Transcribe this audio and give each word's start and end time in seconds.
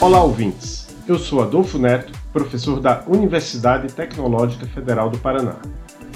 Olá, 0.00 0.24
ouvintes. 0.24 0.88
Eu 1.06 1.18
sou 1.18 1.42
Adolfo 1.42 1.78
Neto, 1.78 2.10
professor 2.32 2.80
da 2.80 3.04
Universidade 3.06 3.92
Tecnológica 3.92 4.64
Federal 4.66 5.10
do 5.10 5.18
Paraná. 5.18 5.56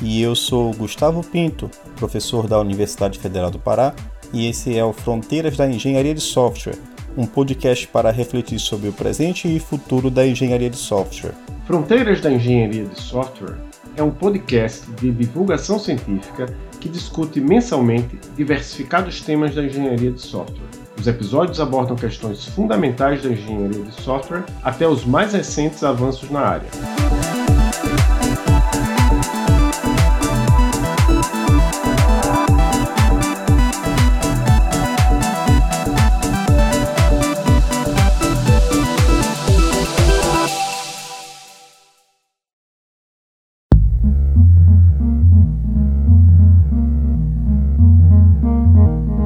E 0.01 0.23
eu 0.23 0.34
sou 0.34 0.73
Gustavo 0.73 1.23
Pinto, 1.23 1.71
professor 1.95 2.48
da 2.48 2.59
Universidade 2.59 3.19
Federal 3.19 3.51
do 3.51 3.59
Pará, 3.59 3.95
e 4.33 4.48
esse 4.48 4.75
é 4.75 4.83
o 4.83 4.95
Fronteiras 4.95 5.59
da 5.59 5.69
Engenharia 5.69 6.15
de 6.15 6.23
Software, 6.23 6.79
um 7.15 7.27
podcast 7.27 7.87
para 7.88 8.10
refletir 8.10 8.59
sobre 8.59 8.88
o 8.88 8.93
presente 8.93 9.55
e 9.55 9.60
futuro 9.60 10.10
da 10.10 10.27
engenharia 10.27 10.71
de 10.71 10.79
software. 10.79 11.35
Fronteiras 11.66 12.23
da 12.23 12.32
Engenharia 12.32 12.87
de 12.87 12.98
Software 12.98 13.59
é 13.98 14.02
um 14.02 14.10
podcast 14.10 14.91
de 14.93 15.12
divulgação 15.12 15.79
científica 15.79 16.46
que 16.80 16.88
discute 16.88 17.38
mensalmente 17.38 18.19
diversificados 18.35 19.21
temas 19.21 19.55
da 19.55 19.62
engenharia 19.62 20.10
de 20.10 20.23
software. 20.23 20.84
Os 20.98 21.07
episódios 21.07 21.61
abordam 21.61 21.97
questões 21.97 22.45
fundamentais 22.47 23.23
da 23.23 23.30
engenharia 23.30 23.83
de 23.83 24.02
software 24.02 24.45
até 24.62 24.87
os 24.87 25.05
mais 25.05 25.33
recentes 25.33 25.83
avanços 25.83 26.30
na 26.30 26.41
área. 26.41 27.23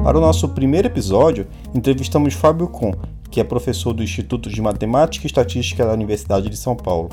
Para 0.09 0.17
o 0.17 0.21
nosso 0.21 0.49
primeiro 0.49 0.87
episódio, 0.87 1.45
entrevistamos 1.71 2.33
Fábio 2.33 2.67
Con, 2.67 2.93
que 3.29 3.39
é 3.39 3.43
professor 3.43 3.93
do 3.93 4.01
Instituto 4.01 4.49
de 4.49 4.59
Matemática 4.59 5.23
e 5.23 5.27
Estatística 5.27 5.85
da 5.85 5.93
Universidade 5.93 6.49
de 6.49 6.57
São 6.57 6.75
Paulo. 6.75 7.09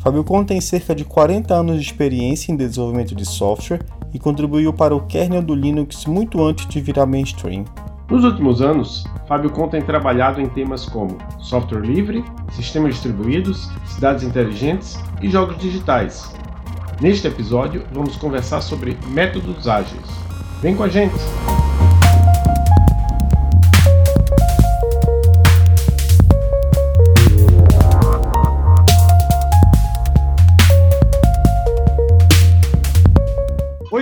Fábio 0.00 0.24
Con 0.24 0.42
tem 0.42 0.60
cerca 0.60 0.92
de 0.92 1.04
40 1.04 1.54
anos 1.54 1.76
de 1.76 1.82
experiência 1.82 2.50
em 2.50 2.56
desenvolvimento 2.56 3.14
de 3.14 3.24
software 3.24 3.86
e 4.12 4.18
contribuiu 4.18 4.72
para 4.72 4.92
o 4.92 5.06
kernel 5.06 5.42
do 5.42 5.54
Linux 5.54 6.06
muito 6.06 6.42
antes 6.42 6.66
de 6.66 6.80
virar 6.80 7.06
mainstream. 7.06 7.64
Nos 8.10 8.24
últimos 8.24 8.60
anos, 8.60 9.04
Fábio 9.28 9.50
Con 9.50 9.68
tem 9.68 9.82
trabalhado 9.82 10.40
em 10.40 10.48
temas 10.48 10.84
como 10.84 11.18
software 11.38 11.86
livre, 11.86 12.24
sistemas 12.50 12.94
distribuídos, 12.94 13.70
cidades 13.86 14.24
inteligentes 14.24 14.98
e 15.22 15.30
jogos 15.30 15.56
digitais. 15.56 16.34
Neste 17.00 17.28
episódio, 17.28 17.84
vamos 17.92 18.16
conversar 18.16 18.60
sobre 18.60 18.98
métodos 19.06 19.68
ágeis. 19.68 20.02
Vem 20.60 20.74
com 20.74 20.82
a 20.82 20.88
gente! 20.88 21.14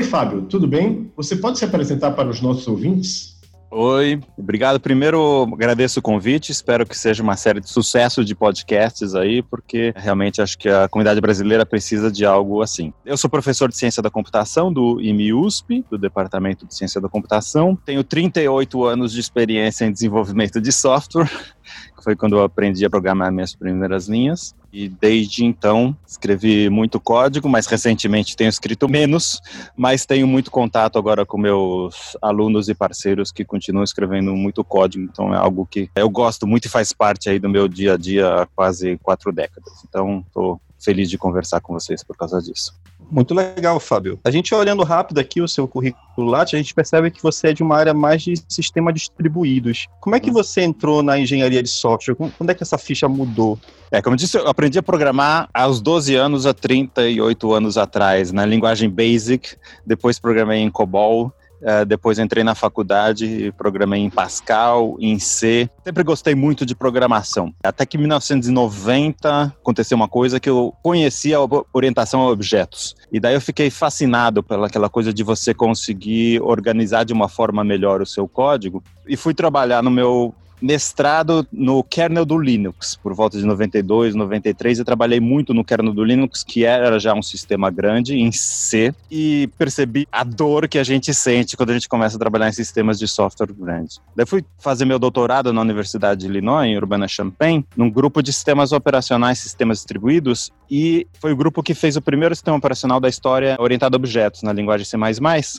Fábio, 0.09 0.43
tudo 0.43 0.67
bem? 0.67 1.13
Você 1.17 1.37
pode 1.37 1.59
se 1.59 1.65
apresentar 1.65 2.13
para 2.13 2.29
os 2.29 2.41
nossos 2.41 2.67
ouvintes? 2.67 3.39
Oi, 3.71 4.19
obrigado. 4.39 4.81
Primeiro, 4.81 5.47
agradeço 5.53 6.01
o 6.01 6.03
convite. 6.03 6.51
Espero 6.51 6.87
que 6.87 6.97
seja 6.97 7.23
uma 7.23 7.37
série 7.37 7.61
de 7.61 7.69
sucesso 7.69 8.25
de 8.25 8.35
podcasts 8.35 9.15
aí, 9.15 9.43
porque 9.43 9.93
realmente 9.95 10.41
acho 10.41 10.57
que 10.57 10.71
a 10.71 10.89
comunidade 10.89 11.21
brasileira 11.21 11.67
precisa 11.67 12.11
de 12.11 12.25
algo 12.25 12.63
assim. 12.63 12.95
Eu 13.05 13.19
sou 13.19 13.29
professor 13.29 13.69
de 13.69 13.77
ciência 13.77 14.03
da 14.03 14.09
computação 14.09 14.73
do 14.73 14.99
IMIUSP, 15.03 15.85
do 15.91 15.99
Departamento 15.99 16.67
de 16.67 16.75
Ciência 16.75 16.99
da 16.99 17.11
Computação. 17.11 17.77
Tenho 17.77 18.03
38 18.03 18.85
anos 18.87 19.13
de 19.13 19.21
experiência 19.21 19.85
em 19.85 19.93
desenvolvimento 19.93 20.63
de 20.63 20.73
software 20.73 21.29
que 21.95 22.03
foi 22.03 22.17
quando 22.17 22.37
eu 22.37 22.45
aprendi 22.45 22.87
a 22.87 22.91
programar 22.91 23.31
minhas 23.31 23.55
primeiras 23.55 24.09
linhas. 24.09 24.55
E 24.73 24.89
desde 24.89 25.45
então 25.45 25.97
escrevi 26.07 26.69
muito 26.69 27.01
código, 27.01 27.49
mas 27.49 27.67
recentemente 27.67 28.37
tenho 28.37 28.51
escrito 28.51 28.89
menos, 28.89 29.41
mas 29.77 30.05
tenho 30.05 30.27
muito 30.27 30.51
contato 30.51 30.99
agora 30.99 31.25
com 31.25 31.39
meus 31.39 32.17
alunos 32.21 32.69
e 32.69 32.75
parceiros 32.75 33.33
que 33.33 33.45
continuam 33.45 33.83
escrevendo 33.83 34.37
muito 34.37 34.63
código, 34.63 35.05
então 35.05 35.33
é 35.33 35.39
algo 35.39 35.67
que 35.67 35.91
eu 35.97 36.11
gosto 36.11 36.47
muito 36.47 36.67
e 36.67 36.69
faz 36.69 36.93
parte 36.93 37.31
aí 37.31 37.39
do 37.39 37.49
meu 37.49 37.67
dia 37.67 37.95
a 37.95 37.97
dia 37.97 38.43
há 38.43 38.47
quase 38.47 38.99
quatro 38.99 39.33
décadas. 39.33 39.73
Então 39.89 40.23
estou 40.27 40.61
feliz 40.79 41.09
de 41.09 41.19
conversar 41.19 41.61
com 41.61 41.73
vocês 41.73 42.05
por 42.05 42.17
causa 42.17 42.41
disso. 42.41 42.75
Muito 43.11 43.35
legal, 43.35 43.81
Fábio. 43.81 44.19
A 44.25 44.31
gente 44.31 44.55
olhando 44.55 44.83
rápido 44.85 45.19
aqui 45.19 45.41
o 45.41 45.49
seu 45.49 45.67
currículo 45.67 46.29
Lattes, 46.29 46.55
a 46.55 46.59
gente 46.59 46.75
percebe 46.75 47.11
que 47.11 47.23
você 47.23 47.49
é 47.49 47.53
de 47.53 47.63
uma 47.63 47.77
área 47.77 47.95
mais 47.95 48.23
de 48.23 48.35
sistemas 48.49 48.95
distribuídos. 48.95 49.87
Como 50.01 50.15
é 50.15 50.21
que 50.21 50.31
você 50.31 50.63
entrou 50.63 51.03
na 51.03 51.19
engenharia 51.19 51.63
de 51.63 51.69
software? 51.69 52.15
Quando 52.15 52.51
é 52.51 52.55
que 52.55 52.63
essa 52.63 52.77
ficha 52.77 53.09
mudou? 53.09 53.59
É, 53.91 54.03
como 54.03 54.15
eu 54.15 54.19
disse, 54.19 54.37
eu 54.37 54.47
aprendi 54.47 54.79
a 54.79 54.83
programar 54.83 55.49
aos 55.55 55.81
12 55.81 56.15
anos, 56.15 56.45
há 56.45 56.53
38 56.53 57.53
anos 57.53 57.79
atrás, 57.79 58.31
na 58.31 58.45
linguagem 58.45 58.91
BASIC, 58.91 59.57
depois 59.87 60.19
programei 60.19 60.61
em 60.61 60.71
COBOL, 60.71 61.33
Uh, 61.61 61.85
depois 61.85 62.19
entrei 62.19 62.45
na 62.45 62.55
faculdade, 62.55 63.53
programei 63.57 64.01
em 64.01 64.11
Pascal, 64.11 64.97
em 65.01 65.19
C. 65.19 65.69
Sempre 65.85 66.05
gostei 66.05 66.35
muito 66.35 66.65
de 66.65 66.75
programação. 66.75 67.53
Até 67.63 67.85
que 67.85 67.97
em 67.97 68.01
1990 68.01 69.55
aconteceu 69.61 69.97
uma 69.97 70.09
coisa 70.09 70.39
que 70.39 70.49
eu 70.49 70.75
conhecia 70.83 71.39
a 71.39 71.49
orientação 71.73 72.23
a 72.23 72.31
objetos. 72.31 72.95
E 73.13 73.19
daí 73.19 73.35
eu 73.35 73.41
fiquei 73.41 73.71
fascinado 73.71 74.43
pelaquela 74.43 74.89
coisa 74.89 75.13
de 75.13 75.23
você 75.23 75.53
conseguir 75.53 76.41
organizar 76.43 77.05
de 77.05 77.13
uma 77.13 77.29
forma 77.29 77.65
melhor 77.65 78.01
o 78.01 78.07
seu 78.07 78.29
código. 78.29 78.83
E 79.07 79.17
fui 79.17 79.35
trabalhar 79.35 79.83
no 79.83 79.91
meu 79.91 80.35
mestrado 80.61 81.47
no 81.53 81.83
kernel 81.83 82.25
do 82.25 82.39
Linux, 82.39 82.97
por 82.97 83.15
volta 83.15 83.39
de 83.39 83.45
92, 83.45 84.15
93. 84.15 84.79
Eu 84.79 84.85
trabalhei 84.85 85.21
muito 85.21 85.55
no 85.55 85.65
kernel 85.65 85.93
do 85.93 86.05
Linux, 86.05 86.43
que 86.43 86.65
era 86.65 86.99
já 86.99 87.15
um 87.15 87.23
sistema 87.23 87.71
grande 87.71 88.17
em 88.17 88.33
C, 88.33 88.95
e 89.11 89.49
percebi 89.59 90.07
a 90.11 90.25
dor 90.25 90.69
que 90.69 90.79
a 90.79 90.85
gente 90.85 91.13
sente 91.15 91.57
quando 91.57 91.71
a 91.71 91.75
gente 91.75 91.89
começa 91.89 92.17
a 92.17 92.19
trabalhar 92.19 92.49
em 92.49 92.53
sistemas 92.53 92.99
de 92.99 93.07
software 93.07 93.53
grandes. 93.53 94.01
Daí 94.15 94.27
fui 94.27 94.45
fazer 94.59 94.85
meu 94.85 94.99
doutorado 94.99 95.53
na 95.53 95.61
Universidade 95.61 96.21
de 96.21 96.27
Illinois, 96.27 96.67
em 96.67 96.77
Urbana-Champaign, 96.77 97.65
num 97.77 97.91
grupo 97.91 98.23
de 98.23 98.33
sistemas 98.33 98.73
operacionais, 98.73 99.39
sistemas 99.39 99.79
distribuídos, 99.79 100.51
e 100.71 101.07
foi 101.21 101.33
o 101.33 101.37
grupo 101.37 101.63
que 101.63 101.75
fez 101.75 101.97
o 101.97 102.03
primeiro 102.03 102.35
sistema 102.35 102.57
operacional 102.57 103.01
da 103.01 103.09
história 103.09 103.57
orientado 103.59 103.97
a 103.97 103.99
objetos 103.99 104.43
na 104.43 104.53
linguagem 104.53 104.85
C++, 104.85 104.97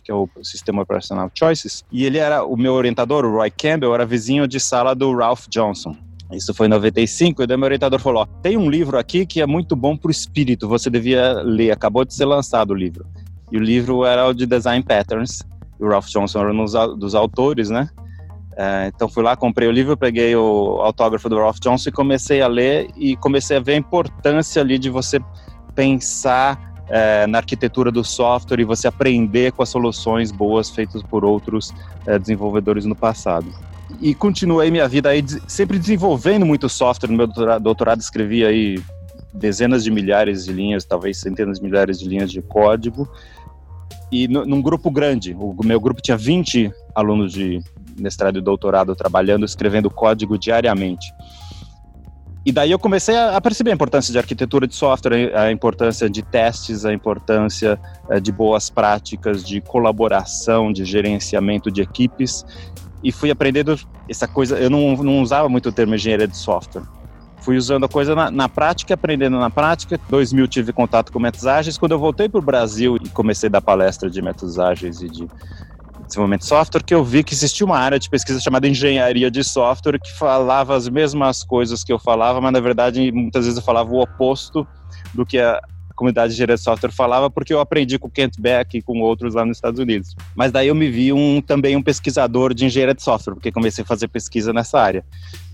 que 0.03 0.11
é 0.11 0.13
o 0.13 0.29
sistema 0.43 0.81
operacional 0.81 1.31
Choices. 1.33 1.83
E 1.91 2.05
ele 2.05 2.17
era 2.17 2.43
o 2.43 2.55
meu 2.55 2.73
orientador, 2.73 3.25
o 3.25 3.31
Roy 3.31 3.51
Campbell, 3.51 3.93
era 3.93 4.05
vizinho 4.05 4.47
de 4.47 4.59
sala 4.59 4.88
do 4.93 5.15
Ralph 5.15 5.47
Johnson. 5.49 5.95
Isso 6.31 6.53
foi 6.53 6.67
em 6.67 6.69
95, 6.69 7.41
e 7.41 7.47
daí 7.47 7.57
meu 7.57 7.65
orientador 7.65 7.99
falou: 7.99 8.25
tem 8.43 8.55
um 8.55 8.69
livro 8.69 8.97
aqui 8.99 9.25
que 9.25 9.41
é 9.41 9.47
muito 9.47 9.75
bom 9.75 9.97
para 9.97 10.09
o 10.09 10.11
espírito, 10.11 10.67
você 10.67 10.89
devia 10.89 11.41
ler, 11.41 11.71
acabou 11.71 12.05
de 12.05 12.13
ser 12.13 12.25
lançado 12.25 12.71
o 12.71 12.75
livro. 12.75 13.05
E 13.51 13.57
o 13.57 13.61
livro 13.61 14.05
era 14.05 14.27
o 14.27 14.33
de 14.33 14.45
Design 14.45 14.83
Patterns, 14.83 15.41
e 15.79 15.83
o 15.83 15.89
Ralph 15.89 16.07
Johnson 16.07 16.39
era 16.39 16.53
um 16.53 16.65
dos 16.97 17.15
autores, 17.15 17.69
né? 17.69 17.89
É, 18.55 18.91
então 18.93 19.07
fui 19.07 19.23
lá, 19.23 19.35
comprei 19.35 19.69
o 19.69 19.71
livro, 19.71 19.95
peguei 19.95 20.35
o 20.35 20.81
autógrafo 20.81 21.29
do 21.29 21.37
Ralph 21.37 21.59
Johnson 21.61 21.89
e 21.89 21.91
comecei 21.93 22.41
a 22.41 22.47
ler 22.47 22.89
e 22.97 23.15
comecei 23.15 23.55
a 23.55 23.59
ver 23.61 23.73
a 23.73 23.77
importância 23.77 24.61
ali 24.61 24.77
de 24.77 24.89
você 24.89 25.17
pensar 25.73 26.59
é, 26.89 27.25
na 27.25 27.37
arquitetura 27.37 27.89
do 27.89 28.03
software 28.03 28.59
e 28.59 28.65
você 28.65 28.87
aprender 28.87 29.53
com 29.53 29.63
as 29.63 29.69
soluções 29.69 30.29
boas 30.29 30.69
feitas 30.69 31.01
por 31.01 31.23
outros 31.23 31.73
é, 32.05 32.19
desenvolvedores 32.19 32.85
no 32.85 32.95
passado. 32.95 33.47
E 34.01 34.15
continuei 34.15 34.71
minha 34.71 34.87
vida 34.87 35.09
aí 35.09 35.23
sempre 35.47 35.77
desenvolvendo 35.77 36.45
muito 36.45 36.69
software. 36.69 37.09
No 37.09 37.17
meu 37.17 37.27
doutorado, 37.59 37.99
escrevi 37.99 38.45
aí 38.45 38.81
dezenas 39.33 39.83
de 39.83 39.91
milhares 39.91 40.45
de 40.45 40.53
linhas, 40.53 40.85
talvez 40.85 41.17
centenas 41.17 41.59
de 41.59 41.65
milhares 41.65 41.99
de 41.99 42.07
linhas 42.07 42.31
de 42.31 42.41
código. 42.41 43.09
E 44.11 44.27
num 44.27 44.61
grupo 44.61 44.89
grande, 44.89 45.35
o 45.37 45.55
meu 45.63 45.79
grupo 45.79 46.01
tinha 46.01 46.17
20 46.17 46.71
alunos 46.95 47.31
de, 47.31 47.61
mestrado 47.99 48.39
e 48.39 48.41
doutorado 48.41 48.95
trabalhando, 48.95 49.45
escrevendo 49.45 49.89
código 49.89 50.37
diariamente. 50.37 51.13
E 52.45 52.51
daí 52.51 52.71
eu 52.71 52.79
comecei 52.79 53.15
a, 53.15 53.39
perceber 53.41 53.71
a 53.71 53.73
importância 53.73 54.11
de 54.11 54.17
arquitetura 54.17 54.65
de 54.65 54.73
software, 54.73 55.35
a 55.37 55.51
importância 55.51 56.09
de 56.09 56.23
testes, 56.23 56.85
a 56.85 56.93
importância 56.93 57.79
eh, 58.09 58.19
de 58.19 58.31
boas 58.31 58.69
práticas, 58.69 59.43
de 59.43 59.59
colaboração, 59.59 60.71
de 60.71 60.85
gerenciamento 60.85 61.69
de 61.69 61.81
equipes. 61.81 62.45
E 63.03 63.11
fui 63.11 63.31
aprendendo 63.31 63.79
essa 64.07 64.27
coisa. 64.27 64.57
Eu 64.57 64.69
não, 64.69 64.95
não 64.97 65.21
usava 65.21 65.47
muito 65.47 65.69
o 65.69 65.71
termo 65.71 65.95
engenharia 65.95 66.27
de 66.27 66.37
software. 66.37 66.83
Fui 67.41 67.55
usando 67.55 67.85
a 67.85 67.89
coisa 67.89 68.13
na, 68.13 68.29
na 68.29 68.49
prática, 68.49 68.93
aprendendo 68.93 69.39
na 69.39 69.49
prática. 69.49 69.95
Em 69.95 70.09
2000 70.09 70.47
tive 70.47 70.73
contato 70.73 71.11
com 71.11 71.19
métodos 71.19 71.47
ágeis. 71.47 71.77
Quando 71.77 71.93
eu 71.93 71.99
voltei 71.99 72.27
para 72.27 72.39
o 72.39 72.43
Brasil 72.43 72.97
e 72.97 73.09
comecei 73.09 73.47
a 73.47 73.51
dar 73.51 73.61
palestra 73.61 74.09
de 74.09 74.21
métodos 74.21 74.59
ágeis 74.59 75.01
e 75.01 75.09
de 75.09 75.27
desenvolvimento 76.09 76.41
de 76.41 76.47
software 76.47 76.83
que 76.83 76.93
eu 76.93 77.03
vi 77.03 77.23
que 77.23 77.33
existia 77.33 77.65
uma 77.65 77.77
área 77.77 77.99
de 77.99 78.09
pesquisa 78.09 78.39
chamada 78.39 78.67
engenharia 78.67 79.29
de 79.29 79.43
software 79.43 79.99
que 79.99 80.11
falava 80.17 80.75
as 80.75 80.89
mesmas 80.89 81.43
coisas 81.43 81.83
que 81.83 81.93
eu 81.93 81.99
falava, 81.99 82.41
mas 82.41 82.51
na 82.51 82.59
verdade 82.59 83.11
muitas 83.11 83.45
vezes 83.45 83.57
eu 83.57 83.63
falava 83.63 83.91
o 83.91 84.01
oposto 84.01 84.67
do 85.13 85.25
que 85.25 85.39
a 85.39 85.61
comunidade 85.99 86.29
de 86.29 86.35
engenharia 86.35 86.55
de 86.55 86.61
software 86.61 86.91
falava, 86.91 87.29
porque 87.29 87.53
eu 87.53 87.59
aprendi 87.59 87.99
com 87.99 88.07
o 88.07 88.11
Kent 88.11 88.39
Beck 88.39 88.77
e 88.77 88.81
com 88.81 89.01
outros 89.01 89.35
lá 89.35 89.45
nos 89.45 89.57
Estados 89.57 89.79
Unidos. 89.79 90.15
Mas 90.33 90.51
daí 90.51 90.69
eu 90.69 90.75
me 90.75 90.89
vi 90.89 91.11
um, 91.11 91.41
também 91.41 91.75
um 91.75 91.83
pesquisador 91.83 92.53
de 92.53 92.65
engenharia 92.65 92.95
de 92.95 93.03
software, 93.03 93.33
porque 93.33 93.51
comecei 93.51 93.83
a 93.83 93.87
fazer 93.87 94.07
pesquisa 94.07 94.53
nessa 94.53 94.79
área. 94.79 95.03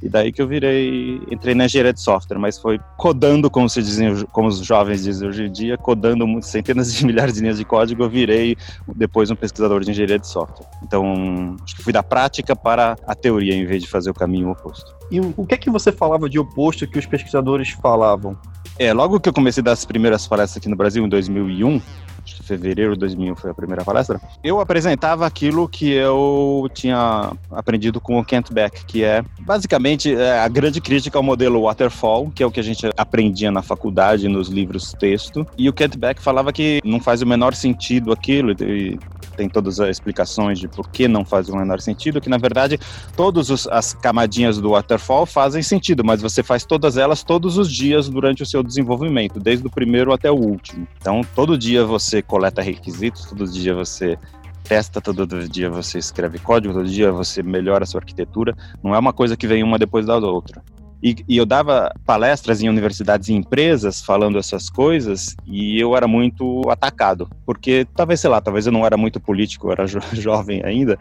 E 0.06 0.10
daí 0.10 0.32
que 0.32 0.40
eu 0.40 0.48
virei, 0.48 1.20
entrei 1.32 1.56
na 1.56 1.66
engenharia 1.66 1.92
de 1.92 2.00
software, 2.00 2.38
mas 2.38 2.60
foi 2.60 2.80
codando, 2.96 3.50
como 3.50 3.68
se 3.68 3.82
dizem, 3.82 4.24
como 4.26 4.48
os 4.48 4.60
jovens 4.60 5.04
dizem 5.04 5.28
hoje 5.28 5.46
em 5.46 5.52
dia, 5.52 5.80
codando 5.80 6.28
centenas 6.44 6.94
de 6.94 7.04
milhares 7.08 7.34
de 7.34 7.42
linhas 7.42 7.58
de 7.58 7.66
código, 7.66 8.04
eu 8.04 8.10
virei 8.10 8.56
depois 8.96 9.32
um 9.32 9.36
pesquisador 9.36 9.84
de 9.84 9.90
engenharia 9.90 10.20
de 10.20 10.28
software. 10.28 10.68
Então, 10.84 11.56
acho 11.64 11.76
que 11.76 11.82
fui 11.82 11.92
da 11.92 12.04
prática 12.04 12.56
para 12.56 12.96
a 13.08 13.16
teoria, 13.16 13.56
em 13.56 13.66
vez 13.66 13.82
de 13.82 13.90
fazer 13.90 14.12
o 14.12 14.14
caminho 14.14 14.52
oposto. 14.52 14.96
E 15.10 15.20
o 15.20 15.44
que 15.44 15.56
é 15.56 15.58
que 15.58 15.72
você 15.72 15.92
falava 15.92 16.30
de 16.30 16.38
oposto 16.38 16.86
que 16.86 17.00
os 17.00 17.08
pesquisadores 17.08 17.72
falavam? 17.72 18.38
É, 18.78 18.94
logo 18.94 19.20
que 19.20 19.28
eu 19.28 19.34
comecei 19.34 19.64
das 19.64 19.86
primeiras 19.86 20.28
palestras 20.28 20.58
aqui 20.58 20.70
no 20.70 20.76
Brasil, 20.76 21.04
em 21.04 21.10
2001, 21.10 21.82
de 22.26 22.44
fevereiro 22.44 22.94
de 22.94 23.00
2000 23.00 23.36
foi 23.36 23.52
a 23.52 23.54
primeira 23.54 23.84
palestra, 23.84 24.20
eu 24.44 24.60
apresentava 24.60 25.26
aquilo 25.26 25.68
que 25.68 25.92
eu 25.92 26.70
tinha 26.74 27.32
aprendido 27.52 28.02
com 28.02 28.20
o 28.20 28.26
Kent 28.26 28.52
Beck, 28.52 28.86
que 28.86 29.04
é 29.04 29.24
basicamente 29.42 30.14
é, 30.14 30.40
a 30.40 30.48
grande 30.48 30.82
crítica 30.82 31.18
ao 31.18 31.24
modelo 31.24 31.64
waterfall, 31.64 32.32
que 32.34 32.42
é 32.42 32.46
o 32.46 32.52
que 32.52 32.60
a 32.60 32.64
gente 32.64 32.90
aprendia 32.98 33.52
na 33.52 33.62
faculdade, 33.62 34.28
nos 34.28 34.50
livros 34.50 34.94
texto. 34.94 35.46
E 35.58 35.70
o 35.70 35.74
Kent 35.74 35.98
Beck 35.98 36.22
falava 36.22 36.52
que 36.52 36.82
não 36.84 37.00
faz 37.00 37.22
o 37.22 37.28
menor 37.28 37.54
sentido 37.54 38.12
aquilo, 38.12 38.52
e 38.52 39.00
tem 39.36 39.50
todas 39.50 39.80
as 39.80 39.90
explicações 39.90 40.60
de 40.60 40.68
por 40.68 40.90
que 40.90 41.08
não 41.08 41.26
faz 41.26 41.50
o 41.50 41.56
menor 41.56 41.80
sentido, 41.80 42.22
que 42.22 42.30
na 42.30 42.38
verdade 42.38 42.80
todas 43.16 43.68
as 43.68 43.94
camadinhas 43.94 44.58
do 44.60 44.72
waterfall 44.72 45.26
fazem 45.26 45.62
sentido, 45.62 46.04
mas 46.04 46.22
você 46.22 46.42
faz 46.42 46.66
todas 46.66 46.98
elas 46.98 47.24
todos 47.24 47.58
os 47.58 47.72
dias 47.72 48.10
durante 48.10 48.44
o 48.44 48.46
seu 48.46 48.64
desenvolvimento, 48.64 49.40
desde 49.40 49.68
o 49.68 49.70
primeiro 49.70 50.14
até 50.14 50.32
o 50.32 50.36
último. 50.36 50.88
Então, 51.00 51.22
todo 51.36 51.58
dia 51.58 51.86
você 51.86 52.22
coleta 52.22 52.62
requisitos, 52.62 53.26
todo 53.26 53.46
dia 53.48 53.76
você 53.76 54.18
testa, 54.64 55.00
todo 55.00 55.48
dia 55.48 55.70
você 55.70 56.00
escreve 56.00 56.40
código, 56.40 56.74
todo 56.74 56.88
dia 56.88 57.12
você 57.12 57.44
melhora 57.44 57.84
a 57.84 57.88
sua 57.88 58.00
arquitetura. 58.00 58.56
Não 58.84 58.96
é 58.96 59.00
uma 59.00 59.14
coisa 59.14 59.38
que 59.38 59.48
vem 59.48 59.64
uma 59.64 59.78
depois 59.78 60.06
da 60.06 60.18
outra. 60.18 60.64
E, 61.02 61.16
e, 61.28 61.38
eu 61.38 61.46
dava 61.46 61.94
palestras 62.06 62.62
em 62.62 62.70
universidades 62.70 63.30
e 63.30 63.34
empresas 63.34 64.02
falando 64.02 64.38
essas 64.38 64.70
coisas 64.70 65.36
e 65.46 65.80
eu 65.80 65.96
era 65.96 66.08
muito 66.08 66.62
atacado, 66.70 67.30
porque 67.46 67.86
talvez, 67.96 68.20
sei 68.20 68.30
lá, 68.30 68.42
talvez 68.42 68.66
eu 68.66 68.72
não 68.72 68.86
era 68.86 68.98
muito 68.98 69.20
político, 69.20 69.68
eu 69.68 69.72
era 69.72 69.88
jo 69.88 70.00
jovem 70.14 70.64
ainda, 70.64 70.98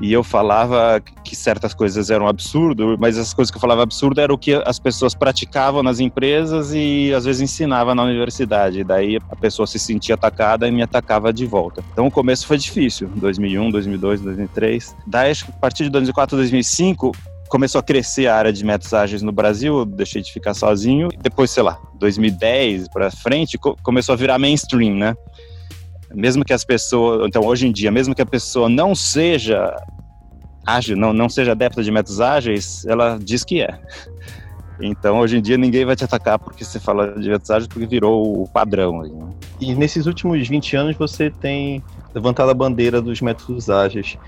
e 0.00 0.12
eu 0.12 0.22
falava 0.22 1.00
que 1.24 1.36
certas 1.36 1.74
coisas 1.74 2.10
eram 2.10 2.26
absurdo, 2.26 2.96
mas 2.98 3.18
as 3.18 3.34
coisas 3.34 3.50
que 3.50 3.56
eu 3.56 3.60
falava 3.60 3.82
absurdo 3.82 4.20
eram 4.20 4.34
o 4.34 4.38
que 4.38 4.54
as 4.54 4.78
pessoas 4.78 5.14
praticavam 5.14 5.82
nas 5.82 6.00
empresas 6.00 6.72
e 6.72 7.12
às 7.12 7.24
vezes 7.24 7.42
ensinava 7.42 7.94
na 7.94 8.02
universidade. 8.02 8.84
Daí 8.84 9.18
a 9.30 9.36
pessoa 9.36 9.66
se 9.66 9.78
sentia 9.78 10.14
atacada 10.14 10.66
e 10.66 10.72
me 10.72 10.82
atacava 10.82 11.32
de 11.32 11.46
volta. 11.46 11.82
Então 11.92 12.06
o 12.06 12.10
começo 12.10 12.46
foi 12.46 12.58
difícil, 12.58 13.08
2001, 13.16 13.70
2002, 13.70 14.20
2003. 14.20 14.96
Daí, 15.06 15.32
a 15.32 15.52
partir 15.52 15.84
de 15.84 15.90
2004, 15.90 16.36
2005, 16.36 17.12
começou 17.48 17.78
a 17.78 17.82
crescer 17.82 18.26
a 18.26 18.36
área 18.36 18.52
de 18.52 18.64
métodos 18.64 18.92
ágeis 18.92 19.22
no 19.22 19.32
Brasil, 19.32 19.78
eu 19.78 19.84
deixei 19.84 20.22
de 20.22 20.32
ficar 20.32 20.54
sozinho. 20.54 21.08
Depois, 21.22 21.50
sei 21.50 21.62
lá, 21.62 21.78
2010 21.94 22.88
para 22.88 23.10
frente, 23.10 23.58
co 23.58 23.76
começou 23.82 24.12
a 24.12 24.16
virar 24.16 24.38
mainstream, 24.38 24.94
né? 24.94 25.14
Mesmo 26.12 26.44
que 26.44 26.52
as 26.52 26.64
pessoas, 26.64 27.26
então 27.26 27.42
hoje 27.42 27.66
em 27.66 27.72
dia, 27.72 27.90
mesmo 27.90 28.14
que 28.14 28.22
a 28.22 28.26
pessoa 28.26 28.68
não 28.68 28.94
seja 28.94 29.74
ágil, 30.66 30.96
não, 30.96 31.12
não 31.12 31.28
seja 31.28 31.52
adepta 31.52 31.82
de 31.82 31.90
métodos 31.90 32.20
ágeis, 32.20 32.84
ela 32.86 33.18
diz 33.20 33.44
que 33.44 33.60
é. 33.60 33.78
Então, 34.80 35.20
hoje 35.20 35.38
em 35.38 35.42
dia, 35.42 35.56
ninguém 35.56 35.84
vai 35.84 35.94
te 35.94 36.04
atacar 36.04 36.38
porque 36.38 36.64
você 36.64 36.80
fala 36.80 37.12
de 37.12 37.28
métodos 37.28 37.50
ágeis, 37.50 37.68
porque 37.68 37.86
virou 37.86 38.42
o 38.42 38.48
padrão. 38.48 39.02
né? 39.02 39.30
E 39.60 39.74
nesses 39.74 40.06
últimos 40.06 40.46
20 40.48 40.76
anos, 40.76 40.96
você 40.96 41.30
tem 41.30 41.82
levantado 42.14 42.50
a 42.50 42.54
bandeira 42.54 43.00
dos 43.00 43.20
métodos 43.20 43.70
ágeis. 43.70 44.18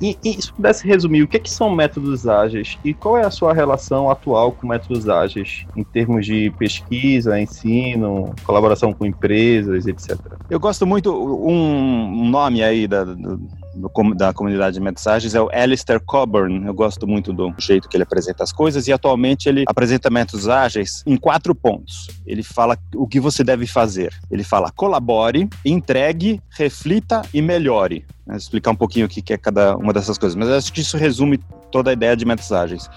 E, 0.00 0.16
e 0.24 0.40
se 0.40 0.52
pudesse 0.52 0.86
resumir, 0.86 1.22
o 1.22 1.28
que, 1.28 1.36
é 1.36 1.40
que 1.40 1.50
são 1.50 1.74
métodos 1.74 2.26
ágeis 2.26 2.78
e 2.84 2.94
qual 2.94 3.18
é 3.18 3.24
a 3.24 3.30
sua 3.30 3.52
relação 3.52 4.10
atual 4.10 4.52
com 4.52 4.66
métodos 4.66 5.08
ágeis 5.08 5.66
em 5.76 5.82
termos 5.82 6.24
de 6.26 6.50
pesquisa, 6.58 7.40
ensino, 7.40 8.34
colaboração 8.44 8.92
com 8.92 9.04
empresas, 9.04 9.86
etc. 9.86 10.16
Eu 10.48 10.60
gosto 10.60 10.86
muito 10.86 11.12
um 11.12 12.28
nome 12.28 12.62
aí 12.62 12.86
da, 12.86 13.04
do, 13.04 13.40
da 14.16 14.32
comunidade 14.32 14.74
de 14.74 14.80
métodos 14.80 15.34
é 15.34 15.40
o 15.40 15.48
Alistair 15.52 16.00
Coburn. 16.00 16.66
Eu 16.66 16.74
gosto 16.74 17.06
muito 17.06 17.32
do 17.32 17.54
jeito 17.58 17.88
que 17.88 17.96
ele 17.96 18.02
apresenta 18.02 18.42
as 18.42 18.52
coisas 18.52 18.86
e 18.88 18.92
atualmente 18.92 19.48
ele 19.48 19.64
apresenta 19.66 20.10
métodos 20.10 20.48
ágeis 20.48 21.02
em 21.06 21.16
quatro 21.16 21.54
pontos. 21.54 22.08
Ele 22.26 22.42
fala 22.42 22.76
o 22.94 23.06
que 23.06 23.20
você 23.20 23.44
deve 23.44 23.66
fazer. 23.66 24.12
Ele 24.30 24.42
fala 24.42 24.70
colabore, 24.70 25.48
entregue, 25.64 26.40
reflita 26.50 27.22
e 27.32 27.40
melhore. 27.40 28.04
Vou 28.26 28.36
explicar 28.36 28.70
um 28.72 28.76
pouquinho 28.76 29.06
o 29.06 29.08
que 29.08 29.32
é 29.32 29.38
cada 29.38 29.76
uma 29.76 29.92
dessas 29.92 30.18
coisas, 30.18 30.36
mas 30.36 30.48
acho 30.50 30.72
que 30.72 30.80
isso 30.80 30.96
resume 30.96 31.38
toda 31.70 31.90
a 31.90 31.92
ideia 31.92 32.16
de 32.16 32.26
ágeis 32.52 32.88